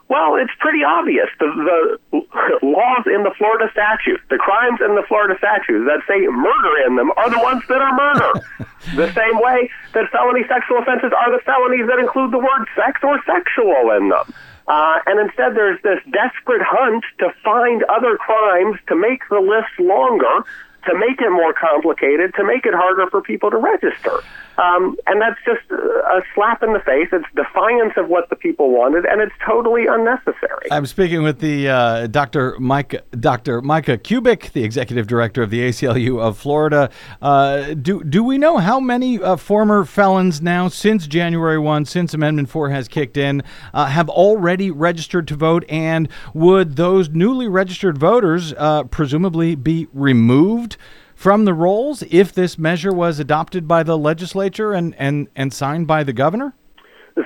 Well, 0.09 0.39
it's 0.39 0.53
pretty 0.59 0.87
obvious. 0.87 1.27
The, 1.37 1.51
the 1.51 2.23
laws 2.63 3.03
in 3.11 3.27
the 3.27 3.33
Florida 3.37 3.67
statute, 3.73 4.21
the 4.29 4.37
crimes 4.37 4.79
in 4.79 4.95
the 4.95 5.03
Florida 5.03 5.35
statute 5.37 5.83
that 5.83 5.99
say 6.07 6.23
murder 6.31 6.73
in 6.87 6.95
them 6.95 7.11
are 7.17 7.29
the 7.29 7.39
ones 7.43 7.63
that 7.67 7.81
are 7.83 7.91
murder. 7.91 8.31
the 8.95 9.11
same 9.11 9.35
way 9.43 9.69
that 9.91 10.07
felony 10.11 10.47
sexual 10.47 10.79
offenses 10.79 11.11
are 11.11 11.31
the 11.35 11.43
felonies 11.43 11.91
that 11.91 11.99
include 11.99 12.31
the 12.31 12.39
word 12.39 12.63
sex 12.71 13.03
or 13.03 13.19
sexual 13.27 13.91
in 13.99 14.07
them. 14.07 14.31
Uh, 14.67 14.99
and 15.05 15.19
instead, 15.19 15.55
there's 15.55 15.81
this 15.81 15.99
desperate 16.11 16.61
hunt 16.61 17.03
to 17.19 17.33
find 17.43 17.83
other 17.83 18.17
crimes 18.17 18.77
to 18.87 18.95
make 18.95 19.21
the 19.29 19.39
list 19.39 19.71
longer, 19.79 20.43
to 20.85 20.97
make 20.97 21.21
it 21.21 21.31
more 21.31 21.53
complicated, 21.53 22.33
to 22.35 22.43
make 22.43 22.65
it 22.65 22.73
harder 22.73 23.09
for 23.09 23.21
people 23.21 23.49
to 23.49 23.57
register. 23.57 24.19
Um, 24.57 24.97
and 25.05 25.21
that's 25.21 25.39
just 25.45 25.69
a 25.71 26.21
slap 26.33 26.63
in 26.63 26.73
the 26.73 26.79
face. 26.79 27.09
It's 27.11 27.25
defiance 27.35 27.93
of 27.95 28.09
what 28.09 28.29
the 28.29 28.35
people 28.35 28.71
wanted, 28.71 29.05
and 29.05 29.21
it's 29.21 29.33
totally 29.45 29.85
unnecessary. 29.87 30.67
I'm 30.71 30.87
speaking 30.87 31.21
with 31.21 31.39
the 31.39 31.69
uh, 31.69 32.07
Dr. 32.07 32.55
Mike, 32.59 33.03
Dr. 33.11 33.61
Micah 33.61 33.99
Kubic, 33.99 34.53
the 34.53 34.63
executive 34.63 35.05
director 35.05 35.43
of 35.43 35.51
the 35.51 35.59
ACLU 35.59 36.19
of 36.19 36.37
Florida. 36.37 36.89
Uh, 37.21 37.75
do 37.75 38.03
do 38.03 38.23
we 38.23 38.39
know 38.39 38.57
how 38.57 38.79
many 38.79 39.21
uh, 39.21 39.35
former 39.35 39.85
felons 39.85 40.41
now, 40.41 40.67
since 40.67 41.05
January 41.05 41.59
one, 41.59 41.85
since 41.85 42.15
Amendment 42.15 42.49
Four 42.49 42.69
has 42.69 42.87
kicked 42.87 43.17
in, 43.17 43.43
uh, 43.73 43.85
have 43.85 44.09
already 44.09 44.71
registered 44.71 45.27
to 45.27 45.35
vote? 45.35 45.65
And 45.69 46.09
would 46.33 46.77
those 46.77 47.09
newly 47.09 47.47
registered 47.47 47.97
voters 47.97 48.53
uh, 48.57 48.85
presumably 48.85 49.53
be 49.53 49.87
removed? 49.93 50.77
From 51.17 51.45
the 51.45 51.53
rolls, 51.55 52.03
if 52.11 52.31
this 52.31 52.59
measure 52.59 52.93
was 52.93 53.17
adopted 53.17 53.67
by 53.67 53.81
the 53.81 53.97
legislature 53.97 54.71
and, 54.71 54.93
and, 55.01 55.27
and 55.35 55.51
signed 55.51 55.87
by 55.87 56.03
the 56.03 56.13
governor? 56.13 56.53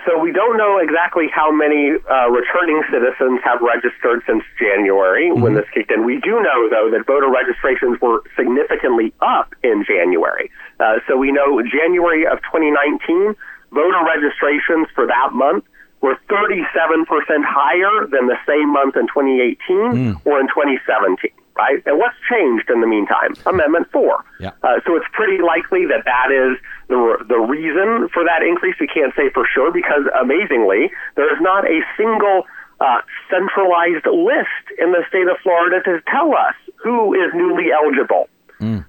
So 0.07 0.17
we 0.17 0.31
don't 0.31 0.55
know 0.55 0.79
exactly 0.79 1.27
how 1.27 1.51
many 1.51 1.99
uh, 2.09 2.31
returning 2.31 2.81
citizens 2.87 3.41
have 3.43 3.59
registered 3.59 4.23
since 4.25 4.47
January 4.57 5.29
when 5.33 5.55
this 5.55 5.67
kicked 5.73 5.91
in. 5.91 6.05
We 6.05 6.21
do 6.23 6.39
know, 6.39 6.69
though, 6.71 6.87
that 6.95 7.03
voter 7.05 7.27
registrations 7.27 7.99
were 7.99 8.23
significantly 8.39 9.11
up 9.19 9.53
in 9.61 9.83
January. 9.83 10.49
Uh, 10.79 11.03
so 11.05 11.17
we 11.17 11.33
know 11.33 11.61
January 11.61 12.25
of 12.25 12.39
2019, 12.47 13.35
voter 13.75 14.03
registrations 14.07 14.87
for 14.95 15.05
that 15.05 15.35
month 15.35 15.65
were 15.99 16.15
37% 16.31 17.03
higher 17.43 18.07
than 18.07 18.27
the 18.31 18.39
same 18.47 18.71
month 18.71 18.95
in 18.95 19.11
2018 19.11 20.15
or 20.23 20.39
in 20.39 20.47
2017. 20.47 21.29
Right? 21.55 21.83
And 21.85 21.99
what's 21.99 22.15
changed 22.31 22.69
in 22.69 22.79
the 22.79 22.87
meantime? 22.87 23.35
Amendment 23.45 23.91
4. 23.91 24.23
Yeah. 24.39 24.51
Uh, 24.63 24.79
so 24.87 24.95
it's 24.95 25.05
pretty 25.11 25.43
likely 25.43 25.85
that 25.85 26.05
that 26.05 26.31
is 26.31 26.57
the, 26.87 27.25
the 27.27 27.37
reason 27.37 28.07
for 28.13 28.23
that 28.23 28.41
increase. 28.41 28.75
We 28.79 28.87
can't 28.87 29.13
say 29.15 29.29
for 29.33 29.45
sure 29.45 29.71
because, 29.71 30.07
amazingly, 30.15 30.89
there 31.15 31.27
is 31.27 31.41
not 31.41 31.67
a 31.67 31.83
single 31.97 32.47
uh, 32.79 33.01
centralized 33.29 34.07
list 34.07 34.65
in 34.79 34.91
the 34.91 35.03
state 35.07 35.27
of 35.27 35.37
Florida 35.43 35.83
to 35.83 36.01
tell 36.09 36.33
us 36.33 36.55
who 36.81 37.13
is 37.13 37.29
newly 37.35 37.69
eligible. 37.71 38.27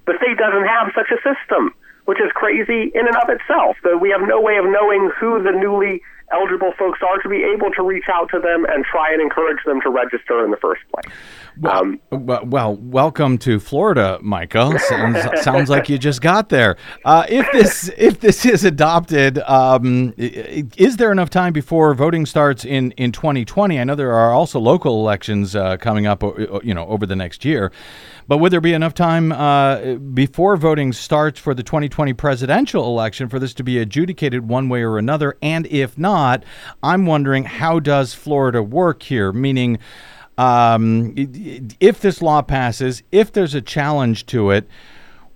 The 0.05 0.15
state 0.21 0.37
doesn't 0.39 0.69
have 0.69 0.93
such 0.95 1.11
a 1.11 1.19
system, 1.21 1.75
which 2.05 2.21
is 2.21 2.31
crazy 2.35 2.93
in 2.95 3.07
and 3.09 3.17
of 3.17 3.29
itself. 3.29 3.77
That 3.85 4.01
we 4.01 4.11
have 4.11 4.21
no 4.23 4.41
way 4.41 4.57
of 4.57 4.65
knowing 4.69 5.11
who 5.19 5.43
the 5.43 5.53
newly 5.53 6.03
eligible 6.33 6.73
folks 6.79 7.01
are 7.03 7.19
to 7.23 7.29
be 7.29 7.45
able 7.45 7.71
to 7.73 7.83
reach 7.83 8.05
out 8.11 8.31
to 8.31 8.39
them 8.39 8.65
and 8.69 8.85
try 8.85 9.13
and 9.13 9.21
encourage 9.21 9.63
them 9.65 9.81
to 9.83 9.91
register 9.91 10.45
in 10.45 10.51
the 10.51 10.57
first 10.57 10.83
place. 10.93 11.15
Well, 11.61 11.95
well, 12.11 12.45
well, 12.47 12.77
welcome 12.77 13.37
to 13.39 13.61
Florida, 13.61 14.19
Micah. 14.23 14.79
Sounds, 14.79 15.43
sounds 15.43 15.69
like 15.69 15.89
you 15.89 15.99
just 15.99 16.23
got 16.23 16.49
there. 16.49 16.77
Uh, 17.05 17.27
if 17.29 17.47
this 17.53 17.91
if 17.99 18.21
this 18.21 18.47
is 18.47 18.65
adopted, 18.65 19.39
um, 19.41 20.15
is 20.17 20.97
there 20.97 21.13
enough 21.13 21.29
time 21.29 21.53
before 21.53 21.93
voting 21.95 22.25
starts 22.25 22.65
in, 22.65 22.93
in 22.93 23.13
2020? 23.13 23.79
I 23.79 23.85
know 23.85 23.95
there 23.95 24.15
are 24.15 24.33
also 24.33 24.59
local 24.59 25.01
elections 25.01 25.55
uh, 25.55 25.77
coming 25.77 26.07
up, 26.07 26.23
you 26.65 26.73
know, 26.73 26.87
over 26.87 27.05
the 27.05 27.17
next 27.17 27.45
year. 27.45 27.71
But 28.29 28.39
would 28.39 28.53
there 28.53 28.61
be 28.61 28.73
enough 28.73 28.95
time 28.95 29.33
uh, 29.33 29.95
before 29.95 30.57
voting 30.57 30.93
starts 30.93 31.39
for 31.39 31.55
the 31.55 31.63
2020 31.63 32.13
presidential 32.13 32.87
election 32.87 33.29
for 33.29 33.39
this 33.39 33.55
to 33.55 33.65
be 33.65 33.79
adjudicated 33.79 34.49
one 34.49 34.69
way 34.69 34.83
or 34.83 34.99
another? 34.99 35.37
And 35.43 35.67
if 35.67 35.99
not, 35.99 36.45
I'm 36.83 37.07
wondering 37.07 37.45
how 37.45 37.81
does 37.81 38.15
Florida 38.15 38.63
work 38.63 39.03
here? 39.03 39.33
Meaning 39.33 39.79
um, 40.39 41.15
if 41.17 42.01
this 42.01 42.23
law 42.23 42.43
passes, 42.43 43.03
if 43.13 43.33
there's 43.33 43.55
a 43.55 43.61
challenge 43.61 44.27
to 44.27 44.51
it, 44.51 44.67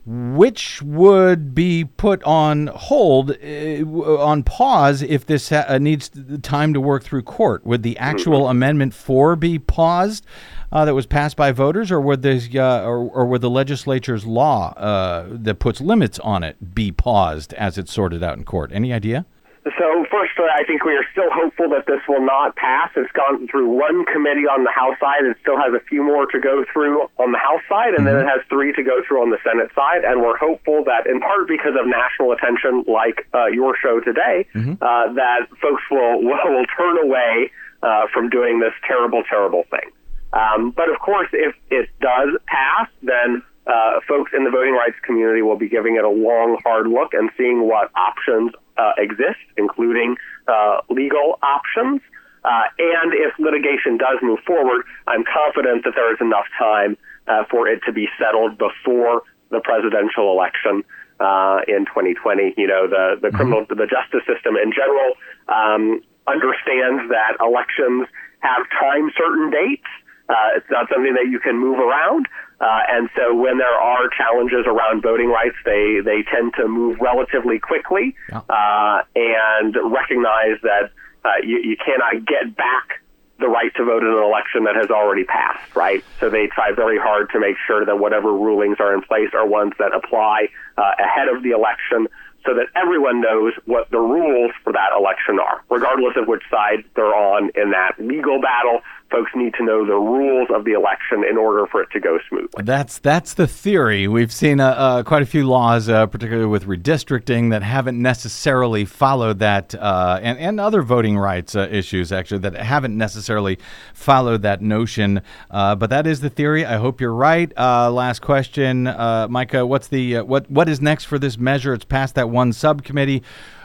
which 0.06 0.80
would 0.82 1.52
be 1.52 1.84
put 1.84 2.22
on 2.22 2.68
hold, 2.68 3.32
uh, 3.32 4.22
on 4.22 4.44
pause, 4.44 5.02
if 5.02 5.26
this 5.26 5.50
ha- 5.50 5.64
uh, 5.66 5.78
needs 5.78 6.10
time 6.42 6.72
to 6.72 6.80
work 6.80 7.02
through 7.02 7.22
court? 7.22 7.66
Would 7.66 7.82
the 7.82 7.98
actual 7.98 8.48
Amendment 8.48 8.94
4 8.94 9.34
be 9.34 9.58
paused 9.58 10.24
uh, 10.70 10.84
that 10.84 10.94
was 10.94 11.06
passed 11.06 11.36
by 11.36 11.50
voters, 11.50 11.90
or 11.90 12.00
would, 12.00 12.22
this, 12.22 12.48
uh, 12.54 12.84
or, 12.84 12.98
or 13.10 13.26
would 13.26 13.40
the 13.40 13.50
legislature's 13.50 14.24
law 14.24 14.72
uh, 14.74 15.26
that 15.28 15.56
puts 15.56 15.80
limits 15.80 16.20
on 16.20 16.44
it 16.44 16.74
be 16.74 16.92
paused 16.92 17.52
as 17.54 17.76
it's 17.76 17.92
sorted 17.92 18.22
out 18.22 18.38
in 18.38 18.44
court? 18.44 18.70
Any 18.72 18.92
idea? 18.92 19.26
So, 19.74 20.06
first, 20.12 20.38
I 20.38 20.62
think 20.62 20.84
we 20.84 20.94
are 20.94 21.02
still 21.10 21.26
hopeful 21.26 21.68
that 21.70 21.90
this 21.90 21.98
will 22.06 22.24
not 22.24 22.54
pass. 22.54 22.94
It's 22.94 23.10
gone 23.10 23.48
through 23.50 23.66
one 23.66 24.04
committee 24.06 24.46
on 24.46 24.62
the 24.62 24.70
House 24.70 24.94
side. 25.02 25.26
It 25.26 25.36
still 25.42 25.58
has 25.58 25.74
a 25.74 25.82
few 25.90 26.04
more 26.06 26.26
to 26.30 26.38
go 26.38 26.62
through 26.72 27.10
on 27.18 27.32
the 27.32 27.42
House 27.42 27.66
side, 27.68 27.94
and 27.98 28.06
then 28.06 28.14
it 28.14 28.30
has 28.30 28.46
three 28.48 28.72
to 28.74 28.82
go 28.86 29.02
through 29.02 29.26
on 29.26 29.30
the 29.34 29.42
Senate 29.42 29.74
side. 29.74 30.06
And 30.06 30.22
we're 30.22 30.38
hopeful 30.38 30.84
that, 30.86 31.10
in 31.10 31.18
part 31.18 31.48
because 31.50 31.74
of 31.74 31.82
national 31.82 32.30
attention, 32.30 32.86
like 32.86 33.26
uh, 33.34 33.46
your 33.50 33.74
show 33.74 33.98
today, 33.98 34.46
uh, 34.78 35.10
that 35.18 35.50
folks 35.58 35.82
will 35.90 36.22
will, 36.26 36.46
will 36.46 36.70
turn 36.78 37.02
away 37.02 37.50
uh, 37.82 38.06
from 38.14 38.30
doing 38.30 38.60
this 38.60 38.74
terrible, 38.86 39.24
terrible 39.26 39.64
thing. 39.66 39.90
Um, 40.32 40.70
but 40.70 40.94
of 40.94 41.00
course, 41.02 41.26
if 41.32 41.56
it 41.74 41.90
does 41.98 42.38
pass, 42.46 42.86
then 43.02 43.42
uh, 43.66 43.98
folks 44.06 44.30
in 44.30 44.44
the 44.44 44.50
voting 44.50 44.74
rights 44.74 44.96
community 45.02 45.42
will 45.42 45.58
be 45.58 45.68
giving 45.68 45.96
it 45.96 46.04
a 46.04 46.08
long, 46.08 46.60
hard 46.62 46.86
look 46.86 47.14
and 47.14 47.30
seeing 47.36 47.66
what 47.66 47.90
options 47.96 48.52
uh, 48.78 48.92
exist, 48.98 49.40
including 49.56 50.16
uh, 50.48 50.80
legal 50.88 51.38
options. 51.42 52.00
Uh, 52.44 52.62
and 52.78 53.12
if 53.12 53.36
litigation 53.38 53.96
does 53.96 54.18
move 54.22 54.38
forward, 54.46 54.84
I'm 55.06 55.24
confident 55.24 55.84
that 55.84 55.94
there 55.96 56.12
is 56.12 56.20
enough 56.20 56.46
time 56.58 56.96
uh, 57.26 57.44
for 57.50 57.66
it 57.68 57.80
to 57.86 57.92
be 57.92 58.08
settled 58.18 58.56
before 58.58 59.22
the 59.50 59.60
presidential 59.60 60.30
election 60.30 60.84
uh, 61.18 61.60
in 61.66 61.86
2020. 61.86 62.54
You 62.56 62.66
know, 62.66 62.86
the 62.86 63.18
the 63.20 63.30
criminal, 63.30 63.66
the 63.68 63.86
justice 63.86 64.22
system 64.26 64.56
in 64.56 64.72
general 64.72 65.14
um, 65.48 66.02
understands 66.26 67.08
that 67.10 67.38
elections 67.40 68.06
have 68.40 68.62
time 68.78 69.10
certain 69.16 69.50
dates. 69.50 69.88
Uh, 70.28 70.58
it's 70.58 70.70
not 70.70 70.88
something 70.90 71.14
that 71.14 71.30
you 71.30 71.38
can 71.38 71.58
move 71.58 71.78
around. 71.78 72.26
Uh, 72.60 72.80
and 72.88 73.10
so 73.14 73.34
when 73.34 73.58
there 73.58 73.68
are 73.74 74.08
challenges 74.16 74.64
around 74.66 75.02
voting 75.02 75.28
rights, 75.28 75.56
they, 75.64 76.00
they 76.04 76.22
tend 76.32 76.54
to 76.56 76.66
move 76.66 76.96
relatively 77.00 77.58
quickly 77.58 78.14
Yeah. 78.30 78.40
uh, 78.48 79.02
and 79.14 79.76
recognize 79.92 80.56
that 80.62 80.90
uh, 81.24 81.28
you, 81.42 81.58
you 81.62 81.76
cannot 81.76 82.24
get 82.24 82.56
back 82.56 83.02
the 83.38 83.48
right 83.48 83.74
to 83.76 83.84
vote 83.84 84.02
in 84.02 84.08
an 84.08 84.22
election 84.24 84.64
that 84.64 84.74
has 84.76 84.88
already 84.90 85.24
passed, 85.24 85.76
right? 85.76 86.02
So 86.20 86.30
they 86.30 86.46
try 86.46 86.72
very 86.72 86.98
hard 86.98 87.28
to 87.32 87.38
make 87.40 87.56
sure 87.66 87.84
that 87.84 87.98
whatever 87.98 88.32
rulings 88.32 88.78
are 88.80 88.94
in 88.94 89.02
place 89.02 89.28
are 89.34 89.46
ones 89.46 89.72
that 89.78 89.94
apply 89.94 90.48
uh, 90.78 90.92
ahead 90.98 91.28
of 91.28 91.42
the 91.42 91.50
election 91.50 92.08
so 92.46 92.54
that 92.54 92.68
everyone 92.74 93.20
knows 93.20 93.52
what 93.66 93.90
the 93.90 93.98
rules 93.98 94.52
for 94.64 94.72
that 94.72 94.90
election 94.96 95.38
are. 95.38 95.60
Regardless 95.68 96.14
of 96.16 96.28
which 96.28 96.44
side 96.50 96.84
they're 96.94 97.14
on 97.14 97.50
in 97.56 97.72
that 97.72 97.96
legal 97.98 98.40
battle, 98.40 98.80
folks 99.10 99.30
need 99.34 99.54
to 99.54 99.64
know 99.64 99.86
the 99.86 99.94
rules 99.94 100.48
of 100.54 100.64
the 100.64 100.72
election 100.72 101.24
in 101.28 101.36
order 101.36 101.66
for 101.66 101.82
it 101.82 101.90
to 101.92 102.00
go 102.00 102.18
smoothly. 102.28 102.64
That's 102.64 102.98
that's 102.98 103.34
the 103.34 103.46
theory. 103.46 104.08
We've 104.08 104.32
seen 104.32 104.60
uh, 104.60 104.68
uh, 104.68 105.02
quite 105.02 105.22
a 105.22 105.26
few 105.26 105.46
laws, 105.46 105.88
uh, 105.88 106.06
particularly 106.06 106.48
with 106.48 106.64
redistricting, 106.64 107.50
that 107.50 107.62
haven't 107.62 108.00
necessarily 108.00 108.84
followed 108.84 109.38
that, 109.38 109.74
uh, 109.74 110.18
and 110.22 110.38
and 110.38 110.60
other 110.60 110.82
voting 110.82 111.18
rights 111.18 111.54
uh, 111.54 111.68
issues 111.70 112.12
actually 112.12 112.38
that 112.38 112.54
haven't 112.54 112.96
necessarily 112.96 113.58
followed 113.94 114.42
that 114.42 114.60
notion. 114.60 115.22
Uh, 115.50 115.74
but 115.74 115.90
that 115.90 116.06
is 116.06 116.20
the 116.20 116.30
theory. 116.30 116.64
I 116.64 116.76
hope 116.76 117.00
you're 117.00 117.14
right. 117.14 117.52
Last 117.56 118.22
question, 118.22 118.84
Micah. 118.84 119.66
What's 119.66 119.88
the 119.88 120.20
what 120.20 120.50
what 120.50 120.68
is 120.68 120.80
next 120.80 121.04
for 121.04 121.18
this 121.18 121.38
measure? 121.38 121.74
It's 121.74 121.84
passed 121.84 122.14
that 122.16 122.30
one 122.30 122.52
subcommittee. 122.52 123.22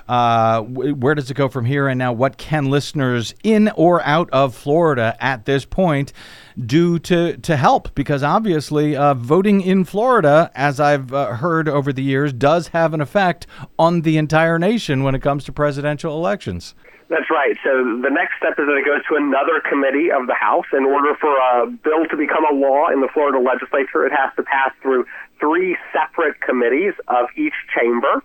Uh, 0.08 0.62
where 0.62 1.16
does 1.16 1.30
it 1.32 1.36
go 1.36 1.48
from 1.48 1.66
here? 1.66 1.88
And 1.88 1.98
now, 1.98 2.14
what 2.14 2.38
can 2.38 2.66
listeners 2.66 3.34
in 3.44 3.70
or 3.76 4.02
out 4.04 4.30
of 4.32 4.56
Florida 4.56 5.16
at 5.20 5.46
this 5.46 5.66
point 5.66 6.14
do 6.58 7.00
to 7.00 7.38
to 7.38 7.56
help? 7.58 7.94
Because 7.96 8.24
obviously, 8.24 8.96
uh, 8.96 9.14
voting 9.14 9.62
in 9.62 9.86
Florida, 9.86 10.52
as 10.56 10.80
I've 10.80 11.14
uh, 11.14 11.34
heard 11.36 11.68
over 11.70 11.94
the 11.94 12.04
years, 12.04 12.34
does 12.34 12.70
have 12.70 12.94
an 12.94 13.02
effect 13.02 13.48
on 13.80 14.02
the 14.02 14.18
entire 14.18 14.60
nation 14.60 15.04
when 15.04 15.16
it 15.16 15.22
comes 15.22 15.44
to 15.46 15.52
presidential 15.52 16.16
elections. 16.16 16.76
That's 17.12 17.30
right. 17.30 17.58
So 17.62 18.00
the 18.00 18.10
next 18.10 18.40
step 18.40 18.56
is 18.56 18.64
that 18.72 18.78
it 18.80 18.86
goes 18.86 19.04
to 19.12 19.20
another 19.20 19.60
committee 19.60 20.08
of 20.10 20.28
the 20.28 20.34
House. 20.34 20.66
In 20.72 20.86
order 20.86 21.12
for 21.20 21.36
a 21.36 21.68
bill 21.68 22.08
to 22.08 22.16
become 22.16 22.46
a 22.48 22.56
law 22.56 22.88
in 22.88 23.02
the 23.02 23.10
Florida 23.14 23.38
legislature, 23.38 24.08
it 24.08 24.14
has 24.16 24.32
to 24.38 24.44
pass 24.44 24.72
through 24.82 25.04
three 25.38 25.76
separate 25.92 26.40
committees 26.40 26.94
of 27.10 27.28
each 27.36 27.54
chamber. 27.76 28.24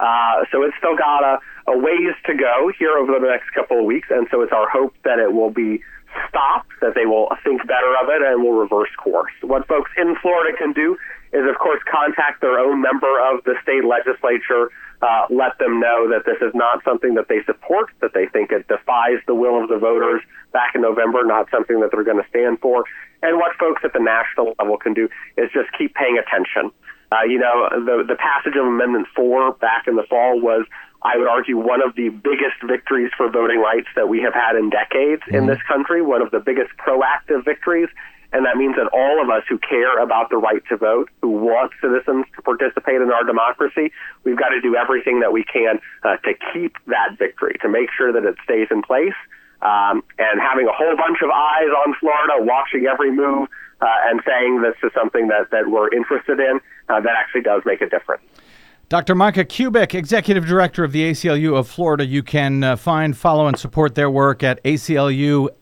Uh, 0.00 0.44
so 0.52 0.62
it's 0.62 0.76
still 0.78 0.96
got 0.96 1.22
a, 1.24 1.38
a 1.70 1.76
ways 1.76 2.14
to 2.26 2.34
go 2.34 2.70
here 2.78 2.96
over 2.96 3.18
the 3.18 3.26
next 3.26 3.50
couple 3.54 3.78
of 3.78 3.84
weeks, 3.84 4.08
and 4.10 4.26
so 4.30 4.42
it's 4.42 4.52
our 4.52 4.68
hope 4.68 4.94
that 5.04 5.18
it 5.18 5.32
will 5.32 5.50
be 5.50 5.82
stopped, 6.28 6.70
that 6.80 6.94
they 6.94 7.04
will 7.04 7.28
think 7.44 7.60
better 7.66 7.92
of 8.02 8.08
it, 8.08 8.22
and 8.22 8.42
will 8.42 8.54
reverse 8.54 8.90
course. 8.96 9.32
What 9.42 9.66
folks 9.66 9.90
in 9.96 10.16
Florida 10.22 10.56
can 10.56 10.72
do 10.72 10.96
is, 11.32 11.44
of 11.48 11.58
course, 11.58 11.82
contact 11.90 12.40
their 12.40 12.58
own 12.58 12.80
member 12.80 13.20
of 13.20 13.44
the 13.44 13.54
state 13.62 13.84
legislature, 13.84 14.70
uh, 15.02 15.26
let 15.30 15.58
them 15.58 15.78
know 15.78 16.08
that 16.08 16.24
this 16.24 16.38
is 16.40 16.54
not 16.54 16.82
something 16.84 17.14
that 17.14 17.28
they 17.28 17.44
support, 17.44 17.90
that 18.00 18.14
they 18.14 18.26
think 18.26 18.50
it 18.50 18.66
defies 18.66 19.20
the 19.26 19.34
will 19.34 19.62
of 19.62 19.68
the 19.68 19.78
voters 19.78 20.22
back 20.52 20.74
in 20.74 20.80
November, 20.80 21.24
not 21.24 21.50
something 21.50 21.80
that 21.80 21.90
they're 21.92 22.04
going 22.04 22.22
to 22.22 22.28
stand 22.30 22.58
for. 22.60 22.84
And 23.22 23.36
what 23.36 23.54
folks 23.56 23.82
at 23.84 23.92
the 23.92 24.00
national 24.00 24.54
level 24.58 24.78
can 24.78 24.94
do 24.94 25.08
is 25.36 25.50
just 25.52 25.68
keep 25.76 25.94
paying 25.94 26.18
attention. 26.18 26.72
Uh, 27.10 27.24
you 27.26 27.38
know, 27.38 27.68
the 27.72 28.04
the 28.06 28.16
passage 28.16 28.56
of 28.56 28.66
Amendment 28.66 29.06
Four 29.16 29.52
back 29.54 29.86
in 29.86 29.96
the 29.96 30.04
fall 30.04 30.40
was, 30.40 30.66
I 31.02 31.16
would 31.16 31.28
argue, 31.28 31.56
one 31.56 31.80
of 31.80 31.94
the 31.94 32.10
biggest 32.10 32.60
victories 32.66 33.10
for 33.16 33.30
voting 33.30 33.60
rights 33.60 33.88
that 33.96 34.08
we 34.08 34.20
have 34.20 34.34
had 34.34 34.56
in 34.56 34.68
decades 34.68 35.22
in 35.30 35.46
this 35.46 35.62
country. 35.66 36.02
One 36.02 36.20
of 36.20 36.30
the 36.30 36.40
biggest 36.40 36.70
proactive 36.76 37.44
victories, 37.44 37.88
and 38.32 38.44
that 38.44 38.56
means 38.56 38.76
that 38.76 38.88
all 38.92 39.22
of 39.22 39.30
us 39.30 39.42
who 39.48 39.56
care 39.56 40.02
about 40.02 40.28
the 40.28 40.36
right 40.36 40.62
to 40.68 40.76
vote, 40.76 41.08
who 41.22 41.30
want 41.30 41.72
citizens 41.80 42.26
to 42.36 42.42
participate 42.42 43.00
in 43.00 43.10
our 43.10 43.24
democracy, 43.24 43.90
we've 44.24 44.38
got 44.38 44.50
to 44.50 44.60
do 44.60 44.76
everything 44.76 45.20
that 45.20 45.32
we 45.32 45.44
can 45.44 45.80
uh, 46.04 46.16
to 46.18 46.34
keep 46.52 46.76
that 46.88 47.16
victory, 47.18 47.56
to 47.62 47.68
make 47.70 47.88
sure 47.96 48.12
that 48.12 48.24
it 48.24 48.36
stays 48.44 48.68
in 48.70 48.82
place. 48.82 49.16
Um, 49.60 50.04
and 50.18 50.40
having 50.40 50.68
a 50.68 50.72
whole 50.72 50.94
bunch 50.94 51.18
of 51.22 51.30
eyes 51.30 51.72
on 51.86 51.94
Florida, 51.98 52.34
watching 52.44 52.86
every 52.86 53.10
move, 53.10 53.48
uh, 53.80 53.86
and 54.06 54.20
saying 54.26 54.62
this 54.62 54.76
is 54.82 54.92
something 54.94 55.28
that, 55.28 55.50
that 55.50 55.68
we're 55.68 55.92
interested 55.94 56.38
in, 56.38 56.60
uh, 56.88 57.00
that 57.00 57.14
actually 57.18 57.42
does 57.42 57.62
make 57.64 57.80
a 57.80 57.88
difference. 57.88 58.22
Dr. 58.88 59.14
Micah 59.14 59.44
Kubic, 59.44 59.94
Executive 59.94 60.46
Director 60.46 60.82
of 60.82 60.92
the 60.92 61.10
ACLU 61.10 61.54
of 61.54 61.68
Florida. 61.68 62.06
You 62.06 62.22
can 62.22 62.64
uh, 62.64 62.74
find, 62.74 63.14
follow, 63.14 63.46
and 63.46 63.58
support 63.58 63.94
their 63.94 64.08
work 64.08 64.42
at 64.42 64.64
aclufl.org. 64.64 65.58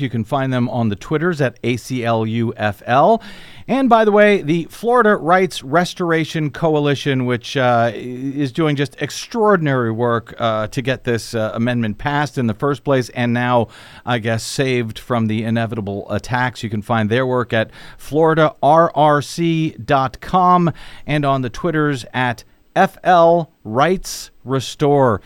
You 0.00 0.10
can 0.10 0.24
find 0.24 0.52
them 0.52 0.68
on 0.68 0.88
the 0.88 0.96
Twitters 0.96 1.40
at 1.40 1.62
ACLUFL. 1.62 3.22
And 3.70 3.88
by 3.88 4.04
the 4.04 4.10
way, 4.10 4.42
the 4.42 4.64
Florida 4.64 5.14
Rights 5.14 5.62
Restoration 5.62 6.50
Coalition, 6.50 7.24
which 7.24 7.56
uh, 7.56 7.92
is 7.94 8.50
doing 8.50 8.74
just 8.74 9.00
extraordinary 9.00 9.92
work 9.92 10.34
uh, 10.38 10.66
to 10.66 10.82
get 10.82 11.04
this 11.04 11.36
uh, 11.36 11.52
amendment 11.54 11.96
passed 11.96 12.36
in 12.36 12.48
the 12.48 12.54
first 12.54 12.82
place 12.82 13.10
and 13.10 13.32
now, 13.32 13.68
I 14.04 14.18
guess, 14.18 14.42
saved 14.42 14.98
from 14.98 15.28
the 15.28 15.44
inevitable 15.44 16.10
attacks. 16.10 16.64
You 16.64 16.68
can 16.68 16.82
find 16.82 17.08
their 17.08 17.24
work 17.24 17.52
at 17.52 17.70
FloridaRRC.com 17.96 20.72
and 21.06 21.24
on 21.24 21.42
the 21.42 21.50
Twitters 21.50 22.04
at 22.12 22.42
FL 22.74 23.42
Rights 23.62 24.32
Restore. 24.42 25.20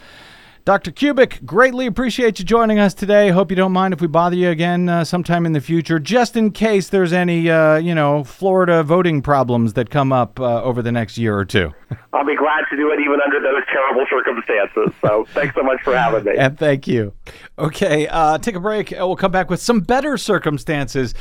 Dr. 0.65 0.93
Kubic, 0.93 1.45
greatly 1.45 1.85
appreciate 1.85 2.39
you 2.39 2.45
joining 2.47 2.79
us 2.79 2.95
today. 2.95 3.29
Hope 3.29 3.51
you 3.51 3.57
don't 3.57 3.73
mind 3.73 3.93
if 3.93 4.01
we 4.01 4.07
bother 4.07 4.35
you 4.35 4.49
again 4.49 4.89
uh, 4.89 5.05
sometime 5.05 5.45
in 5.45 5.53
the 5.53 5.61
future, 5.61 5.99
just 5.99 6.37
in 6.39 6.53
case 6.53 6.89
there's 6.89 7.13
any, 7.13 7.51
uh, 7.51 7.77
you 7.77 7.95
know, 7.95 8.25
Florida 8.25 8.83
voting 8.83 9.21
problems 9.21 9.75
that 9.75 9.91
come 9.91 10.11
up 10.11 10.41
uh, 10.41 10.63
over 10.63 10.81
the 10.81 10.91
next 10.91 11.19
year 11.19 11.37
or 11.37 11.45
two. 11.45 11.71
I'll 12.15 12.25
be 12.25 12.35
glad 12.35 12.65
to 12.71 12.77
do 12.79 12.91
it 12.93 13.01
even 13.01 13.19
under 13.23 13.41
those 13.41 13.63
terrible 13.71 14.07
circumstances. 14.09 14.95
So 15.03 15.27
thanks 15.35 15.55
so 15.55 15.63
much 15.63 15.83
for 15.83 15.95
having 15.95 16.25
me. 16.25 16.33
And 16.39 16.59
thank 16.59 16.89
you. 16.89 17.13
Okay, 17.59 18.09
uh, 18.09 18.39
take 18.39 18.55
a 18.55 18.61
break. 18.61 18.91
Uh, 18.93 19.07
We'll 19.07 19.17
come 19.17 19.33
back 19.33 19.51
with 19.51 19.61
some 19.61 19.81
better 19.81 20.17
circumstances. 20.17 21.13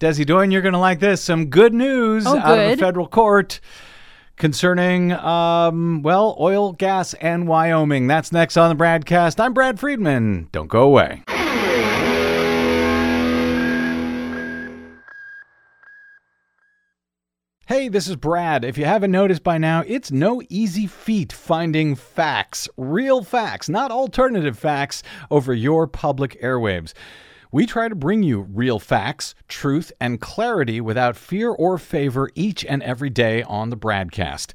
Desi 0.00 0.26
Doyen, 0.26 0.50
you're 0.50 0.62
going 0.62 0.72
to 0.72 0.78
like 0.80 0.98
this. 0.98 1.22
Some 1.22 1.46
good 1.50 1.72
news 1.72 2.26
Oh, 2.26 2.36
out 2.36 2.58
of 2.58 2.70
a 2.72 2.76
federal 2.76 3.06
court 3.06 3.60
concerning, 4.38 5.12
um, 5.12 6.02
well, 6.02 6.36
oil, 6.38 6.72
gas, 6.72 7.14
and 7.14 7.46
Wyoming. 7.46 8.06
That's 8.06 8.32
next 8.32 8.56
on 8.56 8.68
the 8.68 8.74
broadcast. 8.74 9.40
I'm 9.40 9.52
Brad 9.52 9.78
Friedman. 9.78 10.48
Don't 10.52 10.68
go 10.68 10.82
away. 10.82 11.24
Hey, 17.68 17.88
this 17.90 18.08
is 18.08 18.16
Brad. 18.16 18.64
If 18.64 18.78
you 18.78 18.86
haven't 18.86 19.10
noticed 19.10 19.42
by 19.42 19.58
now, 19.58 19.84
it's 19.86 20.10
no 20.10 20.40
easy 20.48 20.86
feat 20.86 21.34
finding 21.34 21.96
facts, 21.96 22.66
real 22.78 23.22
facts, 23.22 23.68
not 23.68 23.90
alternative 23.90 24.58
facts, 24.58 25.02
over 25.30 25.52
your 25.52 25.86
public 25.86 26.40
airwaves. 26.40 26.94
We 27.50 27.64
try 27.64 27.88
to 27.88 27.94
bring 27.94 28.22
you 28.22 28.40
real 28.40 28.78
facts, 28.78 29.34
truth, 29.48 29.90
and 30.00 30.20
clarity 30.20 30.80
without 30.80 31.16
fear 31.16 31.50
or 31.50 31.78
favor 31.78 32.30
each 32.34 32.64
and 32.64 32.82
every 32.82 33.10
day 33.10 33.42
on 33.42 33.70
the 33.70 33.76
broadcast. 33.76 34.52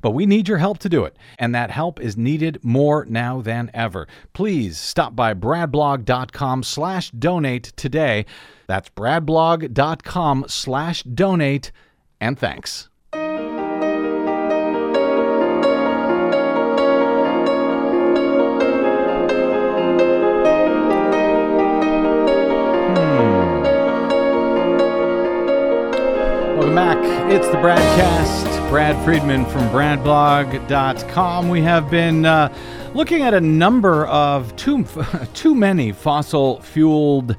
But 0.00 0.12
we 0.12 0.24
need 0.24 0.48
your 0.48 0.58
help 0.58 0.78
to 0.78 0.88
do 0.88 1.04
it, 1.04 1.16
and 1.38 1.54
that 1.54 1.70
help 1.70 2.00
is 2.00 2.16
needed 2.16 2.58
more 2.62 3.04
now 3.04 3.42
than 3.42 3.70
ever. 3.74 4.08
Please 4.32 4.78
stop 4.78 5.14
by 5.14 5.34
bradblog.com 5.34 6.62
slash 6.62 7.10
donate 7.10 7.64
today. 7.76 8.24
That's 8.66 8.88
bradblog.com 8.88 10.46
slash 10.48 11.02
donate, 11.02 11.72
and 12.20 12.38
thanks. 12.38 12.88
Welcome 26.70 27.02
back. 27.02 27.32
It's 27.32 27.48
the 27.48 27.56
BradCast. 27.56 28.70
Brad 28.70 29.04
Friedman 29.04 29.44
from 29.46 29.62
bradblog.com. 29.70 31.48
We 31.48 31.62
have 31.62 31.90
been 31.90 32.24
uh, 32.24 32.54
looking 32.94 33.22
at 33.22 33.34
a 33.34 33.40
number 33.40 34.06
of 34.06 34.54
too, 34.54 34.84
too 35.34 35.56
many 35.56 35.90
fossil 35.90 36.60
fueled 36.60 37.34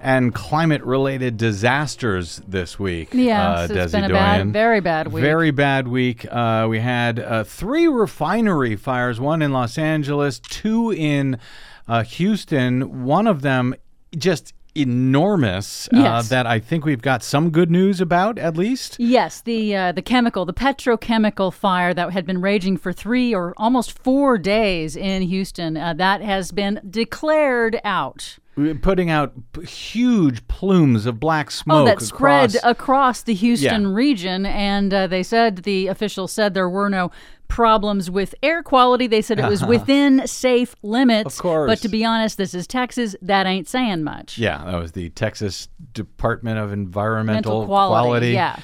and 0.00 0.34
climate 0.34 0.82
related 0.82 1.36
disasters 1.36 2.42
this 2.48 2.76
week. 2.76 3.10
Yes, 3.12 3.70
uh, 3.70 3.74
it's 3.74 3.94
Desi 3.94 4.00
been 4.00 4.10
a 4.10 4.14
bad, 4.14 4.52
very 4.52 4.80
bad 4.80 5.12
week. 5.12 5.22
Very 5.22 5.52
bad 5.52 5.86
week. 5.86 6.26
Uh, 6.28 6.66
we 6.68 6.80
had 6.80 7.20
uh, 7.20 7.44
three 7.44 7.86
refinery 7.86 8.74
fires, 8.74 9.20
one 9.20 9.40
in 9.40 9.52
Los 9.52 9.78
Angeles, 9.78 10.40
two 10.40 10.90
in 10.90 11.38
uh, 11.86 12.02
Houston. 12.02 13.04
One 13.04 13.28
of 13.28 13.42
them 13.42 13.76
just 14.18 14.52
enormous 14.74 15.88
uh, 15.92 15.98
Yes. 15.98 16.28
that 16.28 16.46
I 16.46 16.58
think 16.58 16.84
we've 16.84 17.02
got 17.02 17.22
some 17.22 17.50
good 17.50 17.70
news 17.70 18.00
about, 18.00 18.38
at 18.38 18.56
least. 18.56 18.96
Yes, 18.98 19.40
the 19.40 19.76
uh, 19.76 19.92
the 19.92 20.02
chemical, 20.02 20.44
the 20.44 20.52
petrochemical 20.54 21.52
fire 21.52 21.94
that 21.94 22.12
had 22.12 22.26
been 22.26 22.40
raging 22.40 22.76
for 22.76 22.92
three 22.92 23.34
or 23.34 23.54
almost 23.56 23.98
four 23.98 24.38
days 24.38 24.96
in 24.96 25.22
Houston, 25.22 25.76
uh, 25.76 25.94
that 25.94 26.20
has 26.22 26.50
been 26.52 26.80
declared 26.88 27.80
out. 27.84 28.38
Putting 28.82 29.10
out 29.10 29.32
huge 29.66 30.46
plumes 30.46 31.06
of 31.06 31.18
black 31.18 31.50
smoke. 31.50 31.82
oh, 31.82 31.84
that 31.86 32.00
spread 32.00 32.54
across- 32.54 32.70
across 32.70 33.22
the 33.22 33.34
Houston 33.34 33.82
Yeah. 33.82 33.88
region, 33.94 34.46
and 34.46 34.94
uh, 34.94 35.06
they 35.08 35.24
said 35.24 35.64
the 35.64 35.88
officials 35.88 36.30
said 36.30 36.54
there 36.54 36.68
were 36.68 36.88
no 36.88 37.10
problems 37.48 38.10
with 38.10 38.34
air 38.42 38.62
quality. 38.62 39.06
They 39.06 39.22
said 39.22 39.38
it 39.38 39.48
was 39.48 39.64
within 39.64 40.26
safe 40.26 40.74
limits. 40.82 41.36
Of 41.36 41.42
course. 41.42 41.70
but 41.70 41.78
to 41.80 41.88
be 41.88 42.04
honest, 42.04 42.38
this 42.38 42.54
is 42.54 42.66
Texas. 42.66 43.14
That 43.22 43.46
ain't 43.46 43.68
saying 43.68 44.02
much. 44.04 44.38
yeah, 44.38 44.64
that 44.64 44.76
was 44.76 44.92
the 44.92 45.10
Texas 45.10 45.68
Department 45.92 46.58
of 46.58 46.72
Environmental 46.72 47.60
Mental 47.60 47.66
quality. 47.66 48.32
Yeah. 48.32 48.58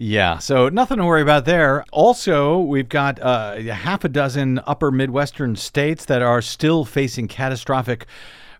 Yeah, 0.00 0.38
so 0.38 0.68
nothing 0.68 0.98
to 0.98 1.04
worry 1.04 1.22
about 1.22 1.44
there. 1.44 1.84
Also, 1.90 2.60
we've 2.60 2.88
got 2.88 3.20
uh, 3.20 3.54
a 3.56 3.62
half 3.72 4.04
a 4.04 4.08
dozen 4.08 4.60
upper 4.64 4.92
Midwestern 4.92 5.56
states 5.56 6.04
that 6.04 6.22
are 6.22 6.40
still 6.40 6.84
facing 6.84 7.26
catastrophic 7.26 8.06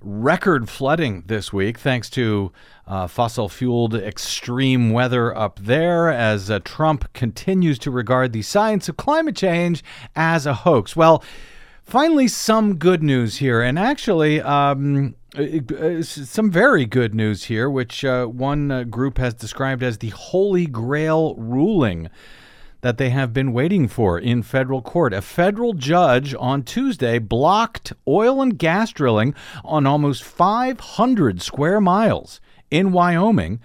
record 0.01 0.69
flooding 0.69 1.25
this 1.27 1.53
week, 1.53 1.79
thanks 1.79 2.09
to 2.11 2.53
uh, 2.87 3.07
fossil 3.07 3.49
fueled 3.49 3.95
extreme 3.95 4.91
weather 4.91 5.37
up 5.37 5.59
there, 5.59 6.09
as 6.11 6.51
uh, 6.51 6.61
Trump 6.65 7.13
continues 7.13 7.79
to 7.81 7.91
regard 7.91 8.33
the 8.33 8.43
science 8.43 8.89
of 8.89 8.97
climate 8.97 9.37
change 9.37 9.83
as 10.15 10.47
a 10.47 10.55
hoax. 10.55 10.97
Well, 10.97 11.23
Finally, 11.89 12.29
some 12.29 12.75
good 12.75 13.03
news 13.03 13.39
here, 13.39 13.63
and 13.63 13.79
actually, 13.79 14.43
um, 14.43 15.15
uh, 15.35 15.75
uh, 15.75 16.03
some 16.03 16.51
very 16.51 16.85
good 16.85 17.15
news 17.15 17.45
here, 17.45 17.71
which 17.71 18.05
uh, 18.05 18.27
one 18.27 18.71
uh, 18.71 18.85
group 18.85 19.17
has 19.17 19.33
described 19.33 19.83
as 19.83 19.97
the 19.97 20.11
Holy 20.11 20.67
Grail 20.67 21.35
ruling 21.37 22.11
that 22.81 22.99
they 22.99 23.11
have 23.11 23.33
been 23.33 23.53
waiting 23.53 23.89
for 23.89 24.19
in 24.19 24.43
federal 24.43 24.83
court. 24.83 25.13
A 25.13 25.23
federal 25.23 25.73
judge 25.73 26.35
on 26.39 26.63
Tuesday 26.63 27.19
blocked 27.19 27.93
oil 28.07 28.41
and 28.41 28.59
gas 28.59 28.93
drilling 28.93 29.35
on 29.65 29.87
almost 29.87 30.23
500 30.23 31.43
square 31.43 31.81
miles 31.81 32.41
in 32.71 32.93
Wyoming 32.93 33.61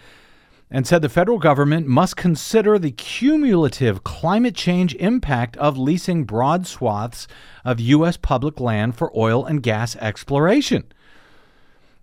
and 0.74 0.88
said 0.88 1.04
the 1.04 1.10
federal 1.10 1.38
government 1.38 1.86
must 1.86 2.18
consider 2.18 2.80
the 2.80 2.92
cumulative 2.92 4.04
climate 4.04 4.56
change 4.56 4.96
impact 4.96 5.56
of 5.58 5.78
leasing 5.78 6.24
broad 6.24 6.66
swaths 6.66 7.28
of 7.64 7.80
U.S. 7.80 8.18
public 8.18 8.60
land 8.60 8.96
for 8.96 9.16
oil 9.16 9.46
and 9.46 9.62
gas 9.62 9.96
exploration. 9.98 10.86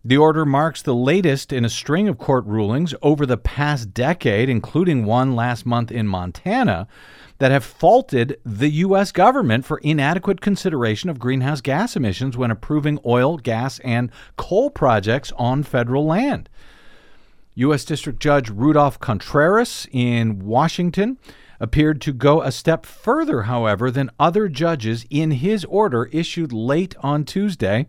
The 0.02 0.16
order 0.16 0.46
marks 0.46 0.80
the 0.80 0.94
latest 0.94 1.52
in 1.52 1.62
a 1.62 1.68
string 1.68 2.08
of 2.08 2.16
court 2.16 2.46
rulings 2.46 2.94
over 3.02 3.26
the 3.26 3.36
past 3.36 3.92
decade, 3.92 4.48
including 4.48 5.04
one 5.04 5.36
last 5.36 5.66
month 5.66 5.92
in 5.92 6.08
Montana, 6.08 6.88
that 7.36 7.50
have 7.50 7.64
faulted 7.64 8.40
the 8.42 8.70
U.S. 8.70 9.12
government 9.12 9.66
for 9.66 9.76
inadequate 9.78 10.40
consideration 10.40 11.10
of 11.10 11.18
greenhouse 11.18 11.60
gas 11.60 11.96
emissions 11.96 12.34
when 12.34 12.50
approving 12.50 12.98
oil, 13.04 13.36
gas, 13.36 13.78
and 13.80 14.10
coal 14.38 14.70
projects 14.70 15.32
on 15.36 15.62
federal 15.62 16.06
land. 16.06 16.48
U.S. 17.56 17.84
District 17.84 18.18
Judge 18.18 18.48
Rudolph 18.48 18.98
Contreras 19.00 19.86
in 19.92 20.38
Washington 20.38 21.18
appeared 21.60 22.00
to 22.00 22.14
go 22.14 22.40
a 22.40 22.50
step 22.50 22.86
further, 22.86 23.42
however, 23.42 23.90
than 23.90 24.10
other 24.18 24.48
judges 24.48 25.04
in 25.10 25.32
his 25.32 25.66
order 25.66 26.06
issued 26.06 26.54
late 26.54 26.94
on 27.00 27.26
Tuesday. 27.26 27.86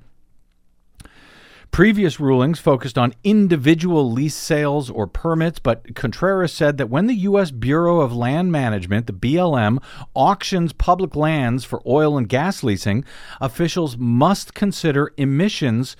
Previous 1.71 2.19
rulings 2.19 2.59
focused 2.59 2.97
on 2.97 3.13
individual 3.23 4.11
lease 4.11 4.35
sales 4.35 4.89
or 4.89 5.07
permits, 5.07 5.57
but 5.57 5.95
Contreras 5.95 6.51
said 6.51 6.77
that 6.77 6.89
when 6.89 7.07
the 7.07 7.13
U.S. 7.13 7.49
Bureau 7.49 8.01
of 8.01 8.13
Land 8.13 8.51
Management, 8.51 9.07
the 9.07 9.13
BLM, 9.13 9.81
auctions 10.13 10.73
public 10.73 11.15
lands 11.15 11.63
for 11.63 11.81
oil 11.87 12.17
and 12.17 12.27
gas 12.27 12.61
leasing, 12.61 13.05
officials 13.39 13.95
must 13.97 14.53
consider 14.53 15.13
emissions 15.15 15.95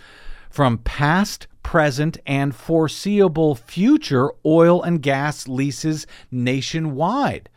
from 0.49 0.79
past, 0.79 1.47
present, 1.63 2.17
and 2.25 2.53
foreseeable 2.53 3.55
future 3.55 4.29
oil 4.45 4.83
and 4.83 5.01
gas 5.01 5.47
leases 5.47 6.05
nationwide. 6.29 7.47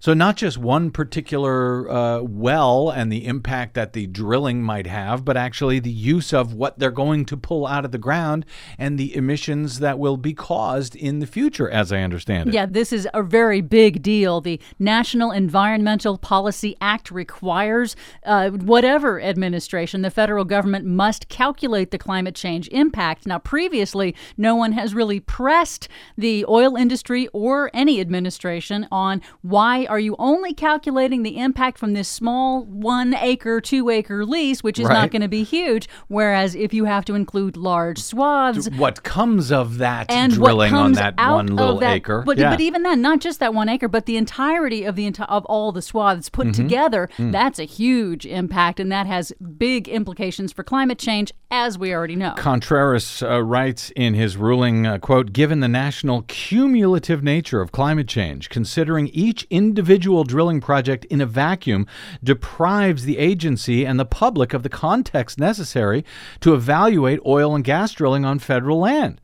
So, 0.00 0.14
not 0.14 0.36
just 0.36 0.56
one 0.56 0.90
particular 0.90 1.90
uh, 1.90 2.22
well 2.22 2.88
and 2.88 3.12
the 3.12 3.26
impact 3.26 3.74
that 3.74 3.92
the 3.92 4.06
drilling 4.06 4.62
might 4.62 4.86
have, 4.86 5.26
but 5.26 5.36
actually 5.36 5.78
the 5.78 5.90
use 5.90 6.32
of 6.32 6.54
what 6.54 6.78
they're 6.78 6.90
going 6.90 7.26
to 7.26 7.36
pull 7.36 7.66
out 7.66 7.84
of 7.84 7.92
the 7.92 7.98
ground 7.98 8.46
and 8.78 8.98
the 8.98 9.14
emissions 9.14 9.78
that 9.80 9.98
will 9.98 10.16
be 10.16 10.32
caused 10.32 10.96
in 10.96 11.18
the 11.18 11.26
future, 11.26 11.68
as 11.68 11.92
I 11.92 12.00
understand 12.00 12.48
it. 12.48 12.54
Yeah, 12.54 12.64
this 12.64 12.94
is 12.94 13.06
a 13.12 13.22
very 13.22 13.60
big 13.60 14.02
deal. 14.02 14.40
The 14.40 14.58
National 14.78 15.32
Environmental 15.32 16.16
Policy 16.16 16.76
Act 16.80 17.10
requires 17.10 17.94
uh, 18.24 18.48
whatever 18.48 19.20
administration, 19.20 20.00
the 20.00 20.10
federal 20.10 20.46
government 20.46 20.86
must 20.86 21.28
calculate 21.28 21.90
the 21.90 21.98
climate 21.98 22.34
change 22.34 22.68
impact. 22.68 23.26
Now, 23.26 23.38
previously, 23.38 24.16
no 24.38 24.56
one 24.56 24.72
has 24.72 24.94
really 24.94 25.20
pressed 25.20 25.88
the 26.16 26.46
oil 26.48 26.74
industry 26.74 27.28
or 27.34 27.70
any 27.74 28.00
administration 28.00 28.88
on 28.90 29.20
why 29.42 29.88
are 29.90 29.98
you 29.98 30.16
only 30.18 30.54
calculating 30.54 31.22
the 31.24 31.36
impact 31.36 31.76
from 31.76 31.92
this 31.92 32.08
small 32.08 32.62
one 32.64 33.12
acre, 33.14 33.60
two 33.60 33.90
acre 33.90 34.24
lease, 34.24 34.62
which 34.62 34.78
is 34.78 34.86
Right. 34.86 34.94
not 34.94 35.10
going 35.10 35.22
to 35.22 35.28
be 35.28 35.42
huge? 35.42 35.88
Whereas 36.08 36.54
if 36.54 36.72
you 36.72 36.84
have 36.86 37.04
to 37.06 37.14
include 37.14 37.56
large 37.56 37.98
swaths, 37.98 38.70
What 38.76 39.02
comes 39.02 39.50
of 39.50 39.78
that 39.78 40.08
and 40.10 40.32
drilling 40.32 40.72
on 40.74 40.92
that 40.92 41.16
one 41.18 41.48
little 41.48 41.78
that, 41.80 41.96
acre? 41.96 42.22
But, 42.24 42.38
yeah. 42.38 42.50
but 42.50 42.60
even 42.60 42.84
then, 42.84 43.02
not 43.02 43.20
just 43.20 43.40
that 43.40 43.52
one 43.52 43.68
acre, 43.68 43.88
but 43.88 44.06
the 44.06 44.16
entirety 44.16 44.84
of 44.84 44.94
the 44.96 45.10
enti- 45.10 45.26
of 45.28 45.44
all 45.46 45.72
the 45.72 45.82
swaths 45.82 46.28
put 46.30 46.46
Mm-hmm. 46.46 46.62
together, 46.62 47.08
Mm. 47.18 47.32
that's 47.32 47.58
a 47.58 47.64
huge 47.64 48.24
impact, 48.26 48.78
and 48.80 48.90
that 48.92 49.06
has 49.08 49.32
big 49.58 49.88
implications 49.88 50.52
for 50.52 50.62
climate 50.62 50.98
change, 50.98 51.32
as 51.50 51.76
we 51.76 51.92
already 51.92 52.14
know. 52.16 52.34
Contreras 52.36 53.22
uh, 53.24 53.42
writes 53.42 53.90
in 53.96 54.14
his 54.14 54.36
ruling, 54.36 54.86
uh, 54.86 54.98
quote, 54.98 55.32
given 55.32 55.58
the 55.58 55.68
national 55.68 56.22
cumulative 56.28 57.24
nature 57.24 57.60
of 57.60 57.72
climate 57.72 58.06
change, 58.06 58.48
considering 58.48 59.08
each 59.08 59.46
individual 59.50 59.79
drilling 60.24 60.60
project 60.60 61.04
in 61.06 61.20
a 61.20 61.26
vacuum 61.26 61.86
deprives 62.22 63.04
the 63.04 63.18
agency 63.18 63.84
and 63.84 63.98
the 63.98 64.04
public 64.04 64.52
of 64.54 64.62
the 64.62 64.68
context 64.68 65.38
necessary 65.38 66.04
to 66.40 66.54
evaluate 66.54 67.20
oil 67.26 67.54
and 67.54 67.64
gas 67.64 67.92
drilling 67.92 68.24
on 68.24 68.38
federal 68.38 68.78
land. 68.78 69.20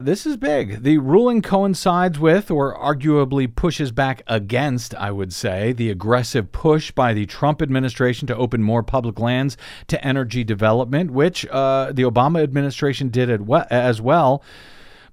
This 0.00 0.26
is 0.26 0.36
big. 0.36 0.84
The 0.84 0.98
ruling 0.98 1.42
coincides 1.42 2.20
with, 2.20 2.52
or 2.52 2.72
arguably 2.72 3.52
pushes 3.52 3.90
back 3.90 4.22
against, 4.28 4.94
I 4.94 5.10
would 5.10 5.32
say, 5.32 5.72
the 5.72 5.90
aggressive 5.90 6.52
push 6.52 6.92
by 6.92 7.14
the 7.14 7.26
Trump 7.26 7.60
administration 7.60 8.28
to 8.28 8.36
open 8.36 8.62
more 8.62 8.84
public 8.84 9.18
lands 9.18 9.56
to 9.88 10.04
energy 10.06 10.44
development, 10.44 11.10
which 11.10 11.44
uh, 11.46 11.90
the 11.90 12.04
Obama 12.04 12.44
administration 12.44 13.08
did 13.08 13.28
as 13.70 14.00
well. 14.00 14.40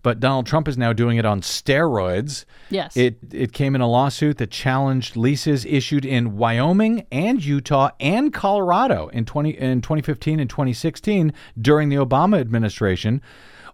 But 0.05 0.19
Donald 0.19 0.45
Trump 0.45 0.67
is 0.67 0.77
now 0.77 0.93
doing 0.93 1.17
it 1.17 1.25
on 1.25 1.41
steroids. 1.41 2.45
Yes. 2.69 2.95
It 2.95 3.17
it 3.31 3.53
came 3.53 3.73
in 3.73 3.81
a 3.81 3.89
lawsuit 3.89 4.37
that 4.37 4.51
challenged 4.51 5.17
leases 5.17 5.65
issued 5.65 6.05
in 6.05 6.37
Wyoming 6.37 7.07
and 7.11 7.43
Utah 7.43 7.89
and 7.99 8.31
Colorado 8.31 9.07
in 9.07 9.25
20 9.25 9.49
in 9.57 9.81
2015 9.81 10.39
and 10.39 10.47
2016 10.47 11.33
during 11.59 11.89
the 11.89 11.95
Obama 11.95 12.39
administration. 12.39 13.19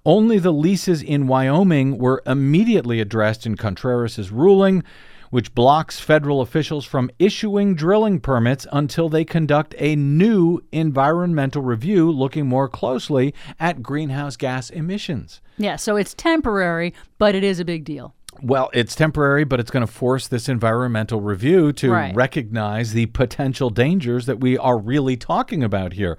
Only 0.06 0.40
the 0.40 0.54
leases 0.54 1.04
in 1.04 1.28
Wyoming 1.28 1.98
were 1.98 2.24
immediately 2.26 3.02
addressed 3.02 3.46
in 3.46 3.58
Contreras's 3.58 4.32
ruling, 4.32 4.86
which 5.32 5.54
blocks 5.56 6.00
federal 6.00 6.40
officials 6.42 6.86
from 6.86 7.10
issuing 7.18 7.74
drilling 7.74 8.20
permits 8.20 8.68
until 8.72 9.10
they 9.10 9.26
conduct 9.26 9.74
a 9.80 9.96
new 9.96 10.62
environmental 10.72 11.62
review 11.64 12.12
looking 12.12 12.46
more 12.48 12.70
closely 12.70 13.34
at 13.60 13.82
greenhouse 13.82 14.38
gas 14.38 14.70
emissions. 14.70 15.42
yeah, 15.58 15.76
so 15.76 15.96
it's 15.96 16.14
temporary, 16.14 16.94
but 17.18 17.34
it 17.34 17.44
is 17.44 17.60
a 17.60 17.66
big 17.66 17.84
deal. 17.84 18.14
Well, 18.42 18.70
it's 18.74 18.96
temporary, 18.96 19.44
but 19.44 19.60
it's 19.60 19.72
going 19.72 19.86
to 19.86 19.92
force 19.92 20.28
this 20.28 20.48
environmental 20.48 21.20
review 21.20 21.74
to 21.74 21.92
Right. 21.92 22.16
recognize 22.16 22.94
the 22.94 23.08
potential 23.08 23.70
dangers 23.70 24.26
that 24.26 24.40
we 24.40 24.58
are 24.58 24.78
really 24.78 25.18
talking 25.18 25.64
about 25.64 25.94
here. 25.94 26.18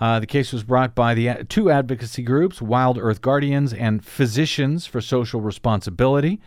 Uh, 0.00 0.20
the 0.20 0.26
case 0.26 0.52
was 0.52 0.62
brought 0.64 0.94
by 0.94 1.14
the 1.14 1.28
uh, 1.30 1.36
two 1.48 1.70
advocacy 1.70 2.22
groups, 2.22 2.58
WildEarth 2.58 3.20
Guardians 3.22 3.72
and 3.72 4.04
Physicians 4.04 4.86
for 4.86 5.00
Social 5.00 5.40
Responsibility. 5.40 6.40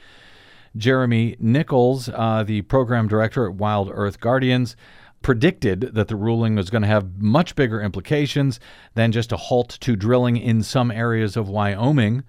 Jeremy 0.75 1.35
Nichols, 1.39 2.09
uh, 2.09 2.43
the 2.43 2.61
program 2.63 3.07
director 3.07 3.49
at 3.49 3.57
WildEarth 3.57 4.19
Guardians, 4.19 4.75
predicted 5.21 5.81
that 5.93 6.07
the 6.07 6.15
ruling 6.15 6.55
was 6.55 6.69
going 6.69 6.81
to 6.81 6.87
have 6.87 7.21
much 7.21 7.55
bigger 7.55 7.81
implications 7.81 8.59
than 8.95 9.11
just 9.11 9.31
a 9.31 9.37
halt 9.37 9.77
to 9.81 9.95
drilling 9.95 10.37
in 10.37 10.63
some 10.63 10.91
areas 10.91 11.35
of 11.35 11.49
Wyoming 11.49 12.23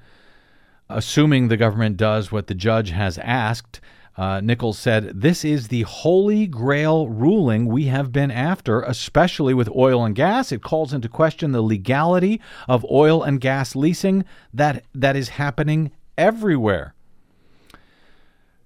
assuming 0.90 1.48
the 1.48 1.56
government 1.56 1.96
does 1.96 2.32
what 2.32 2.48
the 2.48 2.54
judge 2.54 2.90
has 2.90 3.16
asked. 3.18 3.80
Uh, 4.16 4.40
Nichols 4.40 4.78
said, 4.78 5.20
This 5.20 5.44
is 5.44 5.68
the 5.68 5.82
holy 5.82 6.46
grail 6.46 7.08
ruling 7.08 7.66
we 7.66 7.84
have 7.86 8.12
been 8.12 8.30
after, 8.30 8.82
especially 8.82 9.54
with 9.54 9.70
oil 9.74 10.04
and 10.04 10.14
gas. 10.14 10.52
It 10.52 10.62
calls 10.62 10.92
into 10.92 11.08
question 11.08 11.52
the 11.52 11.62
legality 11.62 12.40
of 12.68 12.84
oil 12.90 13.22
and 13.22 13.40
gas 13.40 13.74
leasing 13.74 14.24
that, 14.52 14.84
that 14.94 15.16
is 15.16 15.30
happening 15.30 15.92
everywhere. 16.18 16.94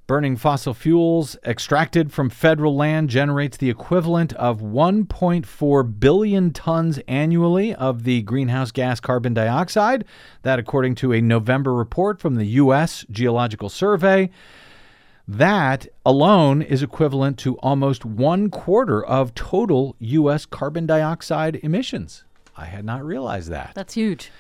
Burning 0.07 0.37
fossil 0.37 0.75
fuels 0.75 1.39
extracted 1.47 2.13
from 2.13 2.29
federal 2.29 2.77
land 2.77 3.09
generates 3.09 3.57
the 3.57 3.71
equivalent 3.71 4.35
of 4.35 4.61
1.4 4.61 5.99
billion 5.99 6.53
tons 6.53 6.99
annually 7.09 7.75
of 7.75 8.05
the 8.05 8.21
greenhouse 8.21 8.71
gas 8.71 9.01
carbon 9.01 9.33
dioxide. 9.33 10.05
That, 10.43 10.59
according 10.59 10.97
to 10.97 11.15
a 11.15 11.23
November 11.23 11.73
report 11.73 12.21
from 12.21 12.35
the 12.35 12.45
U.S. 12.45 13.07
Geological 13.11 13.71
Survey, 13.71 14.29
that 15.27 15.87
alone 16.05 16.61
is 16.61 16.83
equivalent 16.83 17.39
to 17.39 17.57
almost 17.61 18.05
one 18.05 18.51
quarter 18.51 19.03
of 19.03 19.35
total 19.35 19.97
U.S. 20.01 20.45
carbon 20.45 20.85
dioxide 20.85 21.57
emissions. 21.63 22.25
I 22.55 22.67
had 22.67 22.85
not 22.85 23.03
realized 23.03 23.49
that. 23.53 23.73
That's 23.75 23.95
huge. 23.95 24.31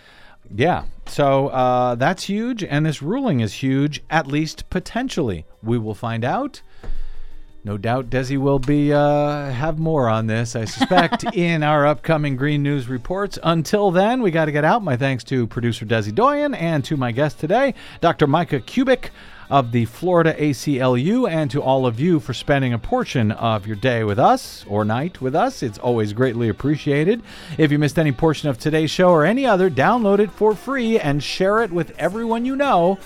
Yeah. 0.52 0.84
So 1.06 1.48
uh, 1.48 1.94
that's 1.96 2.24
huge, 2.24 2.64
and 2.64 2.86
this 2.86 3.02
ruling 3.02 3.40
is 3.40 3.54
huge, 3.54 4.02
at 4.10 4.26
least 4.26 4.68
potentially. 4.70 5.44
We 5.62 5.78
will 5.78 5.94
find 5.94 6.24
out. 6.24 6.62
No 7.66 7.78
doubt 7.78 8.10
Desi 8.10 8.36
will 8.36 8.58
be 8.58 8.92
uh, 8.92 9.50
have 9.50 9.78
more 9.78 10.06
on 10.10 10.26
this, 10.26 10.54
I 10.54 10.66
suspect, 10.66 11.24
in 11.34 11.62
our 11.62 11.86
upcoming 11.86 12.36
Green 12.36 12.62
News 12.62 12.88
reports. 12.88 13.38
Until 13.42 13.90
then, 13.90 14.20
we 14.20 14.30
got 14.30 14.44
to 14.46 14.52
get 14.52 14.64
out. 14.64 14.84
My 14.84 14.98
thanks 14.98 15.24
to 15.24 15.46
producer 15.46 15.86
Desi 15.86 16.14
Doyen 16.14 16.52
and 16.52 16.84
to 16.84 16.98
my 16.98 17.10
guest 17.10 17.40
today, 17.40 17.72
Dr. 18.02 18.26
Micah 18.26 18.60
Kubic 18.60 19.08
of 19.50 19.72
the 19.72 19.84
Florida 19.84 20.34
ACLU, 20.38 21.28
and 21.28 21.50
to 21.50 21.62
all 21.62 21.86
of 21.86 22.00
you 22.00 22.20
for 22.20 22.34
spending 22.34 22.72
a 22.72 22.78
portion 22.78 23.30
of 23.32 23.66
your 23.66 23.76
day 23.76 24.04
with 24.04 24.18
us 24.18 24.64
or 24.68 24.84
night 24.84 25.20
with 25.20 25.34
us. 25.34 25.62
It's 25.62 25.78
always 25.78 26.12
greatly 26.12 26.48
appreciated. 26.48 27.22
If 27.58 27.70
you 27.70 27.78
missed 27.78 27.98
any 27.98 28.12
portion 28.12 28.48
of 28.48 28.58
today's 28.58 28.90
show 28.90 29.10
or 29.10 29.24
any 29.24 29.46
other, 29.46 29.70
download 29.70 30.18
it 30.18 30.30
for 30.30 30.54
free 30.54 30.98
and 30.98 31.22
share 31.22 31.62
it 31.62 31.70
with 31.70 31.94
everyone 31.98 32.44
you 32.44 32.56
know 32.56 32.98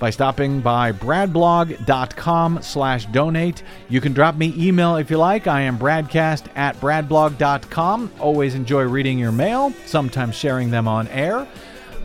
by 0.00 0.10
stopping 0.10 0.60
by 0.60 0.90
bradblog.com 0.90 2.62
slash 2.62 3.06
donate. 3.06 3.62
You 3.88 4.00
can 4.00 4.12
drop 4.12 4.34
me 4.34 4.52
email 4.56 4.96
if 4.96 5.10
you 5.10 5.18
like. 5.18 5.46
I 5.46 5.60
am 5.60 5.78
bradcast 5.78 6.46
at 6.56 6.80
bradblog.com. 6.80 8.10
Always 8.18 8.54
enjoy 8.54 8.82
reading 8.84 9.18
your 9.18 9.30
mail, 9.30 9.72
sometimes 9.86 10.34
sharing 10.34 10.70
them 10.70 10.88
on 10.88 11.06
air. 11.08 11.46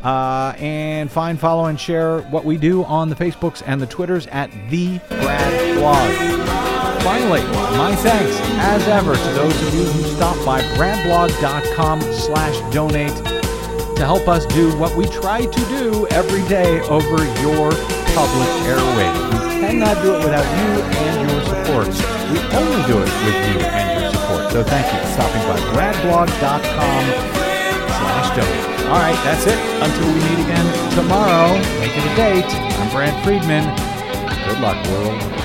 Uh, 0.05 0.53
and 0.59 1.11
find, 1.11 1.39
follow, 1.39 1.65
and 1.65 1.79
share 1.79 2.19
what 2.29 2.45
we 2.45 2.57
do 2.57 2.83
on 2.83 3.09
the 3.09 3.15
Facebooks 3.15 3.63
and 3.65 3.81
the 3.81 3.87
Twitters 3.87 4.27
at 4.27 4.51
the 4.69 4.99
Brad 5.09 5.77
Blog. 5.79 7.01
Finally, 7.01 7.41
my 7.75 7.95
thanks, 7.95 8.37
as 8.61 8.87
ever, 8.87 9.15
to 9.15 9.29
those 9.33 9.61
of 9.63 9.73
you 9.73 9.83
who 9.83 10.03
stop 10.15 10.35
by 10.45 10.61
bradblog.com 10.77 12.01
slash 12.01 12.73
donate 12.73 13.15
to 13.95 14.05
help 14.05 14.27
us 14.27 14.45
do 14.45 14.77
what 14.77 14.95
we 14.95 15.07
try 15.07 15.43
to 15.43 15.59
do 15.69 16.05
every 16.11 16.47
day 16.47 16.81
over 16.81 17.25
your 17.41 17.71
public 18.13 18.49
airwaves. 18.69 19.33
We 19.33 19.59
cannot 19.59 20.03
do 20.03 20.13
it 20.13 20.23
without 20.23 20.45
you 20.45 20.83
and 20.83 21.31
your 21.31 21.41
support. 21.45 21.87
We 22.31 22.37
only 22.55 22.85
do 22.85 22.99
it 22.99 23.09
with 23.25 23.39
you 23.49 23.65
and 23.65 24.01
your 24.03 24.11
support. 24.11 24.51
So 24.51 24.63
thank 24.63 24.85
you 24.93 24.99
for 24.99 25.13
stopping 25.13 25.41
by 25.47 25.59
bradblog.com 25.73 27.34
slash 27.97 28.29
donate. 28.35 28.89
All 28.89 28.99
right, 28.99 29.19
that's 29.23 29.47
it. 29.47 29.59
Until 29.81 30.07
we 30.07 30.19
meet 30.29 30.43
again 30.45 30.67
tomorrow, 30.95 31.53
make 31.79 31.95
it 31.95 32.05
a 32.05 32.15
date. 32.15 32.51
I'm 32.79 32.89
Brad 32.91 33.15
Friedman. 33.23 33.65
Good 34.45 34.59
luck, 34.61 34.77
world. 34.87 35.44